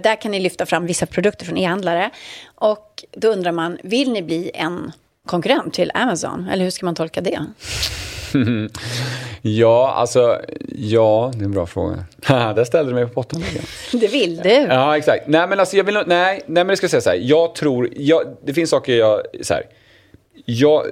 [0.04, 2.10] där kan ni lyfta fram vissa produkter från e-handlare.
[2.56, 4.92] Och då undrar man, vill ni bli en
[5.26, 6.50] konkurrent till Amazon?
[6.52, 7.40] Eller hur ska man tolka det?
[9.42, 10.42] ja, alltså,
[10.76, 12.06] ja, det är en bra fråga.
[12.28, 13.64] Där ställde du mig på bottenlägen.
[13.92, 14.50] Det vill du.
[14.50, 15.28] Ja, exakt.
[15.28, 17.18] Nej, men alltså, jag vill, nej, nej, men det ska jag säga så här.
[17.18, 19.64] Jag tror, jag, det finns saker jag, så här,
[20.46, 20.86] jag,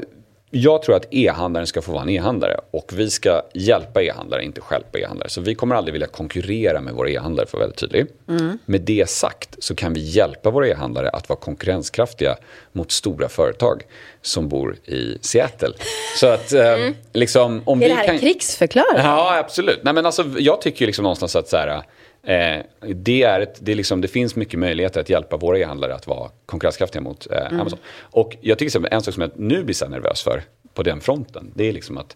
[0.52, 4.62] jag tror att e-handlaren ska få vara en e-handlare och vi ska hjälpa e-handlare, inte
[4.62, 5.30] stjälpa e-handlare.
[5.30, 8.06] Så vi kommer aldrig vilja konkurrera med våra e-handlare för att vara väldigt tydlig.
[8.28, 8.58] Mm.
[8.66, 12.36] Med det sagt så kan vi hjälpa våra e-handlare att vara konkurrenskraftiga
[12.72, 13.84] mot stora företag
[14.22, 15.74] som bor i Seattle.
[16.20, 16.96] Så att eh, mm.
[17.14, 18.20] liksom om är vi det här kan...
[18.20, 18.98] krigsförklaring?
[18.98, 19.80] Ja, absolut.
[19.84, 21.84] Nej, men alltså, jag tycker liksom någonstans att så här,
[22.26, 22.62] Eh,
[22.96, 26.08] det, är ett, det, är liksom, det finns mycket möjligheter att hjälpa våra e-handlare att
[26.08, 27.60] vara konkurrenskraftiga mot eh, mm.
[27.60, 27.80] Amazon.
[28.00, 31.52] Och jag tycker en sak som jag nu blir så nervös för på den fronten,
[31.56, 32.16] det är liksom att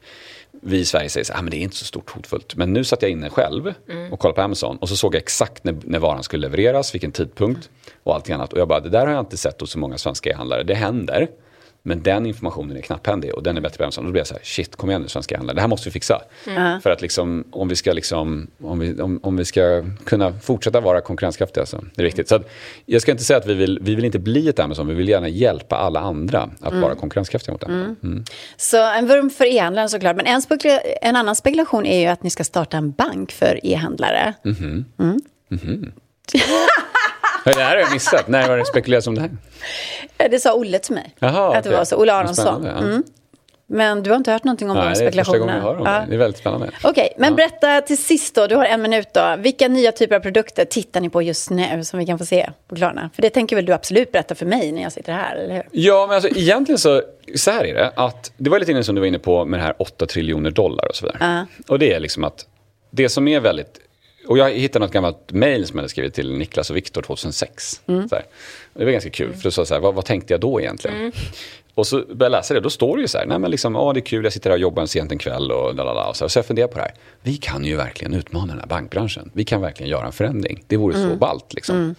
[0.62, 2.56] vi i Sverige säger att ah, det är inte så stort hotfullt.
[2.56, 4.14] Men nu satt jag inne själv mm.
[4.14, 7.12] och kollade på Amazon och så såg jag exakt när, när varan skulle levereras, vilken
[7.12, 7.70] tidpunkt
[8.04, 8.54] och allting annat.
[8.54, 10.64] Och jag bara, det där har jag inte sett hos så många svenska e-handlare.
[10.64, 11.28] Det händer.
[11.84, 13.86] Men den informationen är knapphändig och den är bättre.
[13.86, 15.90] Och då blir jag så här, shit kom igen nu svenska handlare, det här måste
[15.90, 16.22] vi fixa.
[16.48, 16.82] Mm.
[16.82, 20.80] För att liksom, om vi ska, liksom, om vi, om, om vi ska kunna fortsätta
[20.80, 22.30] vara konkurrenskraftiga så det är viktigt.
[22.30, 22.50] Så att,
[22.86, 25.10] jag ska inte säga att vi vill, vi vill inte bli ett Amazon, vi vill
[25.10, 26.82] gärna hjälpa alla andra att mm.
[26.82, 27.82] vara konkurrenskraftiga mot Amazon.
[27.82, 27.98] Mm.
[28.04, 28.24] mm.
[28.58, 30.42] Så en vurm för e-handlaren såklart, men en,
[31.02, 34.34] en, annan spekulation är ju att ni ska starta en bank för e-handlare.
[34.44, 34.84] Mm-hmm.
[35.00, 35.92] Mm.
[37.56, 38.28] Det här har jag missat.
[38.28, 40.30] När var det spekulerats om det här?
[40.30, 41.16] Det sa Olle till mig.
[41.20, 41.96] Jaha, att det var så.
[41.96, 42.66] Olle Aronsson.
[42.66, 42.78] Ja.
[42.78, 43.04] Mm.
[43.72, 45.46] Men du har inte hört någonting om Nej, de spekulationerna?
[45.46, 46.06] Nej, det är första gången jag hör om det.
[46.10, 46.68] Det är väldigt spännande.
[46.84, 47.36] Okej, okay, men ja.
[47.36, 49.36] berätta till sist då, du har en minut då.
[49.38, 52.50] Vilka nya typer av produkter tittar ni på just nu som vi kan få se
[52.68, 53.10] på Klarna?
[53.14, 55.64] För det tänker väl du absolut berätta för mig när jag sitter här, eller hur?
[55.72, 57.02] Ja, men alltså egentligen så,
[57.36, 57.92] så här är det.
[57.96, 60.52] Att, det var lite inne som du var inne på med det här 8 triljoner
[60.52, 61.40] dollar och så vidare.
[61.40, 61.44] Uh.
[61.68, 62.46] Och det är liksom att
[62.92, 63.80] det som är väldigt
[64.28, 67.82] och jag hittade något gammalt mail som jag hade skrivit till Niklas och Viktor 2006.
[67.88, 68.08] Mm.
[68.74, 69.38] Det var ganska kul, mm.
[69.38, 70.98] för då sa så här, vad, vad, tänkte jag då egentligen?
[70.98, 71.12] Mm.
[71.76, 73.76] Och så började jag läsa det, då står det ju så här, nej men liksom,
[73.76, 76.08] åh det är kul, jag sitter här och jobbar en sent en kväll och lalala.
[76.08, 78.68] Och så, så jag funderar på det här, vi kan ju verkligen utmana den här
[78.68, 79.32] bankbranschen.
[79.34, 80.64] Vi kan verkligen göra en förändring.
[80.68, 81.10] Det vore mm.
[81.10, 81.76] så ballt liksom.
[81.76, 81.96] Mm.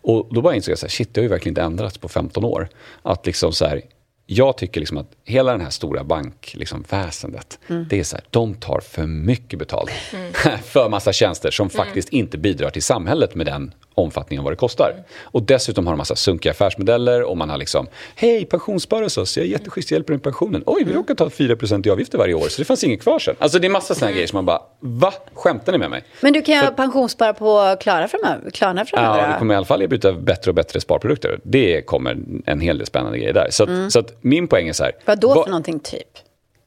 [0.00, 2.08] Och då bara insåg jag så här, shit det har ju verkligen inte ändrats på
[2.08, 2.68] 15 år.
[3.02, 3.82] Att liksom så här,
[4.26, 7.86] jag tycker liksom att hela den här stora bankväsendet, liksom, mm.
[7.88, 10.32] det är så här, de tar för mycket betalt mm.
[10.62, 11.70] för massa tjänster som mm.
[11.70, 14.94] faktiskt inte bidrar till samhället med den omfattningen vad det kostar.
[15.22, 19.36] Och dessutom har de massa sunkiga affärsmodeller och man har liksom, hej pensionsspara hos oss,
[19.36, 20.62] jag är jätteschysst, jag hjälper med pensionen.
[20.66, 23.36] Oj, vi råkar ta 4% i avgifter varje år, så det fanns inget kvar sen.
[23.38, 25.12] Alltså det är massa sådana grejer som man bara, va?
[25.34, 26.04] Skämtar ni med mig?
[26.20, 28.50] Men du kan ju pensionsspara på Klara framöver?
[28.50, 31.40] Klarna framöver ja, vi kommer i alla fall erbjuda bättre och bättre sparprodukter.
[31.42, 33.46] Det kommer en hel del spännande grejer där.
[33.50, 33.90] Så, att, mm.
[33.90, 34.92] så att min poäng är så här.
[35.04, 36.18] Vad då för någonting typ?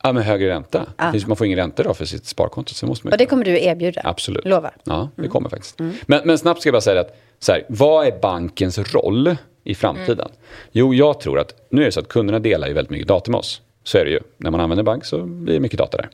[0.05, 0.85] Ja, med högre ränta.
[0.95, 1.13] Ah.
[1.27, 2.73] Man får ingen ränta då för sitt sparkonto.
[2.73, 4.01] Så måste man och det kommer du erbjuda?
[4.03, 4.45] Absolut.
[4.45, 4.75] Lovar?
[4.83, 5.31] Ja, det mm.
[5.31, 5.79] kommer faktiskt.
[5.79, 5.93] Mm.
[6.05, 9.75] Men, men snabbt ska jag bara säga att, så här, vad är bankens roll i
[9.75, 10.19] framtiden?
[10.19, 10.37] Mm.
[10.71, 13.31] Jo, jag tror att, nu är det så att kunderna delar ju väldigt mycket data
[13.31, 13.61] med oss.
[13.83, 14.19] Så är det ju.
[14.37, 16.09] När man använder bank så blir det mycket data där.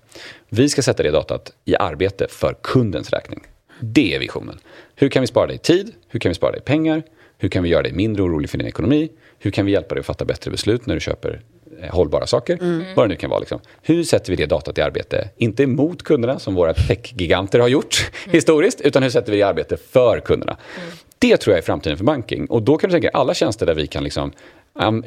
[0.49, 3.39] Vi ska sätta det datat i arbete för kundens räkning.
[3.79, 4.59] Det är visionen.
[4.95, 5.91] Hur kan vi spara dig tid?
[6.07, 7.03] Hur kan vi spara dig pengar?
[7.37, 9.09] Hur kan vi göra dig mindre orolig för din ekonomi?
[9.39, 11.41] Hur kan vi hjälpa dig att fatta bättre beslut när du köper
[11.89, 12.57] hållbara saker.
[12.61, 12.83] Mm.
[12.95, 13.39] Vad det nu kan vara.
[13.39, 13.59] Liksom.
[13.81, 15.29] Hur sätter vi det datat i arbete?
[15.37, 18.33] Inte mot kunderna som våra techgiganter har gjort mm.
[18.33, 20.57] historiskt, utan hur sätter vi det i arbete för kunderna?
[20.77, 20.89] Mm.
[21.19, 22.45] Det tror jag är framtiden för banking.
[22.45, 24.31] Och då kan du tänka alla tjänster där vi kan liksom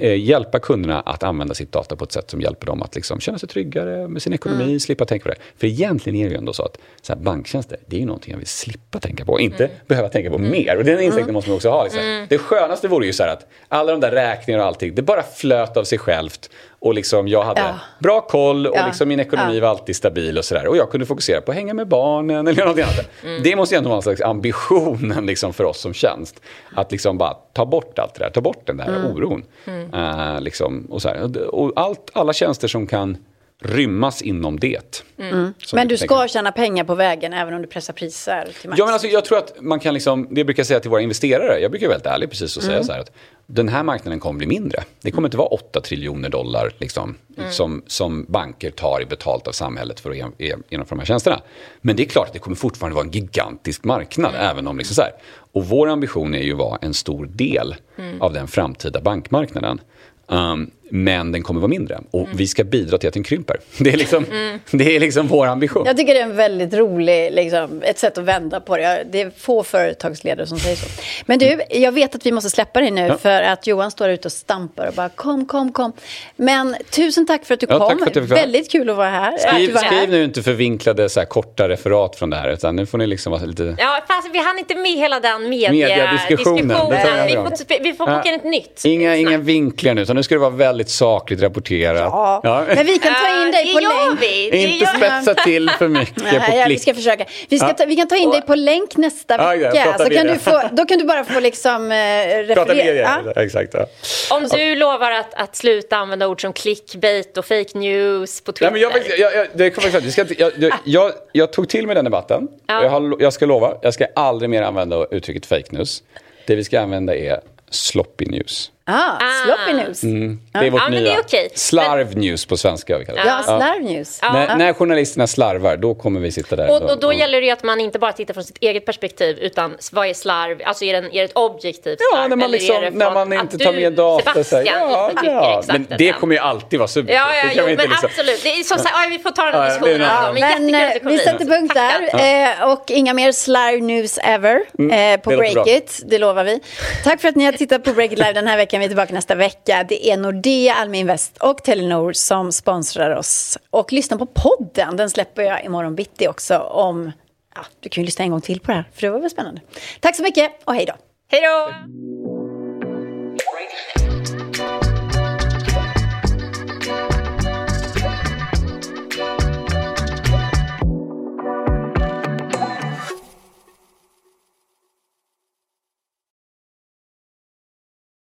[0.00, 3.38] hjälpa kunderna att använda sitt data på ett sätt som hjälper dem att liksom känna
[3.38, 4.80] sig tryggare med sin ekonomi, mm.
[4.80, 5.36] slippa tänka på det.
[5.56, 8.30] För egentligen är det ju ändå så att så här, banktjänster, det är ju någonting
[8.30, 9.76] jag vill slippa tänka på, inte mm.
[9.86, 10.50] behöva tänka på mm.
[10.50, 10.76] mer.
[10.76, 11.34] Och den insikten mm.
[11.34, 11.84] måste man också ha.
[11.84, 12.02] Liksom.
[12.02, 12.26] Mm.
[12.28, 15.76] Det skönaste vore ju så att alla de där räkningarna och allting, det bara flöt
[15.76, 16.50] av sig självt.
[16.84, 17.74] Och liksom jag hade ja.
[17.98, 18.86] bra koll och ja.
[18.86, 19.60] liksom min ekonomi ja.
[19.60, 20.66] var alltid stabil och sådär.
[20.66, 23.10] Och jag kunde fokusera på att hänga med barnen eller något annat.
[23.24, 23.42] Mm.
[23.42, 26.40] Det måste ju ändå vara en slags ambitionen liksom för oss som tjänst.
[26.74, 29.04] Att liksom bara ta bort allt det där, ta bort den där mm.
[29.04, 29.44] oron.
[29.64, 29.94] Mm.
[29.94, 31.54] Uh, liksom, och så här.
[31.54, 33.16] och allt, alla tjänster som kan
[33.64, 35.04] rymmas inom det.
[35.18, 35.54] Mm.
[35.72, 38.78] Men du ska tjäna pengar på vägen även om du pressar priser till max?
[38.78, 41.00] Ja, men alltså, jag tror att man kan liksom, det jag brukar säga till våra
[41.00, 42.84] investerare, jag brukar vara väldigt ärlig precis och säga mm.
[42.84, 43.10] så här att
[43.46, 44.84] den här marknaden kommer bli mindre.
[45.00, 47.52] Det kommer inte vara 8 triljoner dollar liksom, mm.
[47.52, 51.40] som, som banker tar i betalt av samhället för att genomföra de här tjänsterna.
[51.80, 54.34] Men det är klart att det kommer fortfarande vara en gigantisk marknad.
[54.34, 54.46] Mm.
[54.46, 55.12] även om liksom så här.
[55.52, 58.22] Och vår ambition är ju att vara en stor del mm.
[58.22, 59.80] av den framtida bankmarknaden.
[60.26, 62.00] Um, men den kommer vara mindre.
[62.10, 62.36] Och mm.
[62.36, 63.56] vi ska bidra till att den krymper.
[63.78, 64.60] Det är liksom, mm.
[64.70, 65.82] det är liksom vår ambition.
[65.86, 69.06] Jag tycker det är en väldigt rolig, liksom, ett sätt att vända på det.
[69.10, 70.86] Det är få företagsledare som säger så.
[71.26, 73.18] Men du, jag vet att vi måste släppa dig nu ja.
[73.18, 75.92] för att Johan står ute och stampar och bara kom, kom, kom.
[76.36, 78.02] Men tusen tack för att du ja, kom.
[78.02, 79.38] Att väldigt kul att vara här.
[79.38, 80.06] Skriv, var skriv här.
[80.06, 83.32] nu inte förvinklade så här, korta referat från det här, utan nu får ni liksom
[83.32, 83.76] vara lite...
[83.78, 86.66] Ja, fast vi hann inte med hela den mediadiskussionen.
[86.66, 88.34] Media vi får, vi får boka ja.
[88.34, 88.82] ett nytt.
[88.84, 92.00] Inga, inga vinklar nu, utan nu ska det vara väldigt väldigt sakligt rapporterat.
[92.12, 92.40] Ja.
[92.42, 92.64] ja.
[92.74, 94.20] Men vi kan ta in dig på länk.
[94.20, 94.64] Vi.
[94.66, 96.68] Inte spetsa till för mycket på klick.
[96.68, 97.24] vi ska försöka.
[97.48, 99.98] Vi, ska ta, vi kan ta in dig på länk nästa vecka.
[99.98, 102.54] så kan du få, då kan du bara få liksom eh, referera.
[102.54, 103.42] Prata ja.
[103.42, 103.74] exakt.
[103.74, 103.86] Ja.
[104.30, 108.70] Om du lovar att, att sluta använda ord som clickbait och fake news på Twitter.
[108.72, 111.68] Nej, men jag, jag, jag, det kommer jag, ska inte, jag, jag, jag, jag tog
[111.68, 112.48] till mig den debatten.
[112.66, 112.82] Ja.
[112.82, 116.02] Jag, har, jag ska lova, jag ska aldrig mer använda uttrycket fake news.
[116.46, 117.40] Det vi ska använda är
[117.70, 118.70] sloppy news.
[118.86, 120.02] Ah, sloppy news.
[120.02, 120.38] Mm.
[120.52, 121.48] Det är vårt Ja, men nya är okej.
[121.54, 122.98] slarv news på svenska.
[122.98, 123.28] Vi kallar det.
[123.28, 124.20] Ja, slarv news.
[124.22, 126.70] När, när journalisterna slarvar, då kommer vi sitta där.
[126.70, 129.38] Och, och då gäller det ju att man inte bara tittar från sitt eget perspektiv
[129.38, 130.60] utan vad är slarv?
[130.64, 132.28] Alltså är det, en, är det ett objektivt Ja, slarv?
[132.28, 134.22] när man, eller liksom, är det när från man att inte du, tar med data.
[134.32, 135.58] Så här, Sebastian, ja, inte tycker ja.
[135.58, 136.20] exakt Men det detsamma?
[136.20, 137.16] kommer ju alltid vara subjektivt.
[137.20, 138.06] Ja, ja, Det jo, men inte liksom...
[138.10, 138.42] absolut.
[138.42, 140.10] Det är som sagt, ja, vi får ta den Ja, här ja, det är diskussionen.
[140.10, 141.24] en Ja, men Men jättekul eh, att du kom vi hit.
[141.24, 142.62] sätter punkt där.
[142.62, 145.64] Eh, och inga mer slarv news ever eh, på det låter bra.
[145.64, 146.00] Breakit.
[146.06, 146.60] Det lovar vi.
[147.04, 149.14] Tack för att ni har tittat på Breakit Live den här veckan, vi är tillbaka
[149.14, 149.84] nästa vecka.
[149.88, 153.58] Det är Nordea, Almi Invest och Telenor som sponsrar oss.
[153.70, 156.58] Och lyssna på podden, den släpper jag imorgon bitti också.
[156.58, 157.12] Om,
[157.54, 159.30] ja, du kan ju lyssna en gång till på det här, för det var väl
[159.30, 159.60] spännande.
[160.00, 160.94] Tack så mycket och hej då.
[161.30, 161.70] Hej då!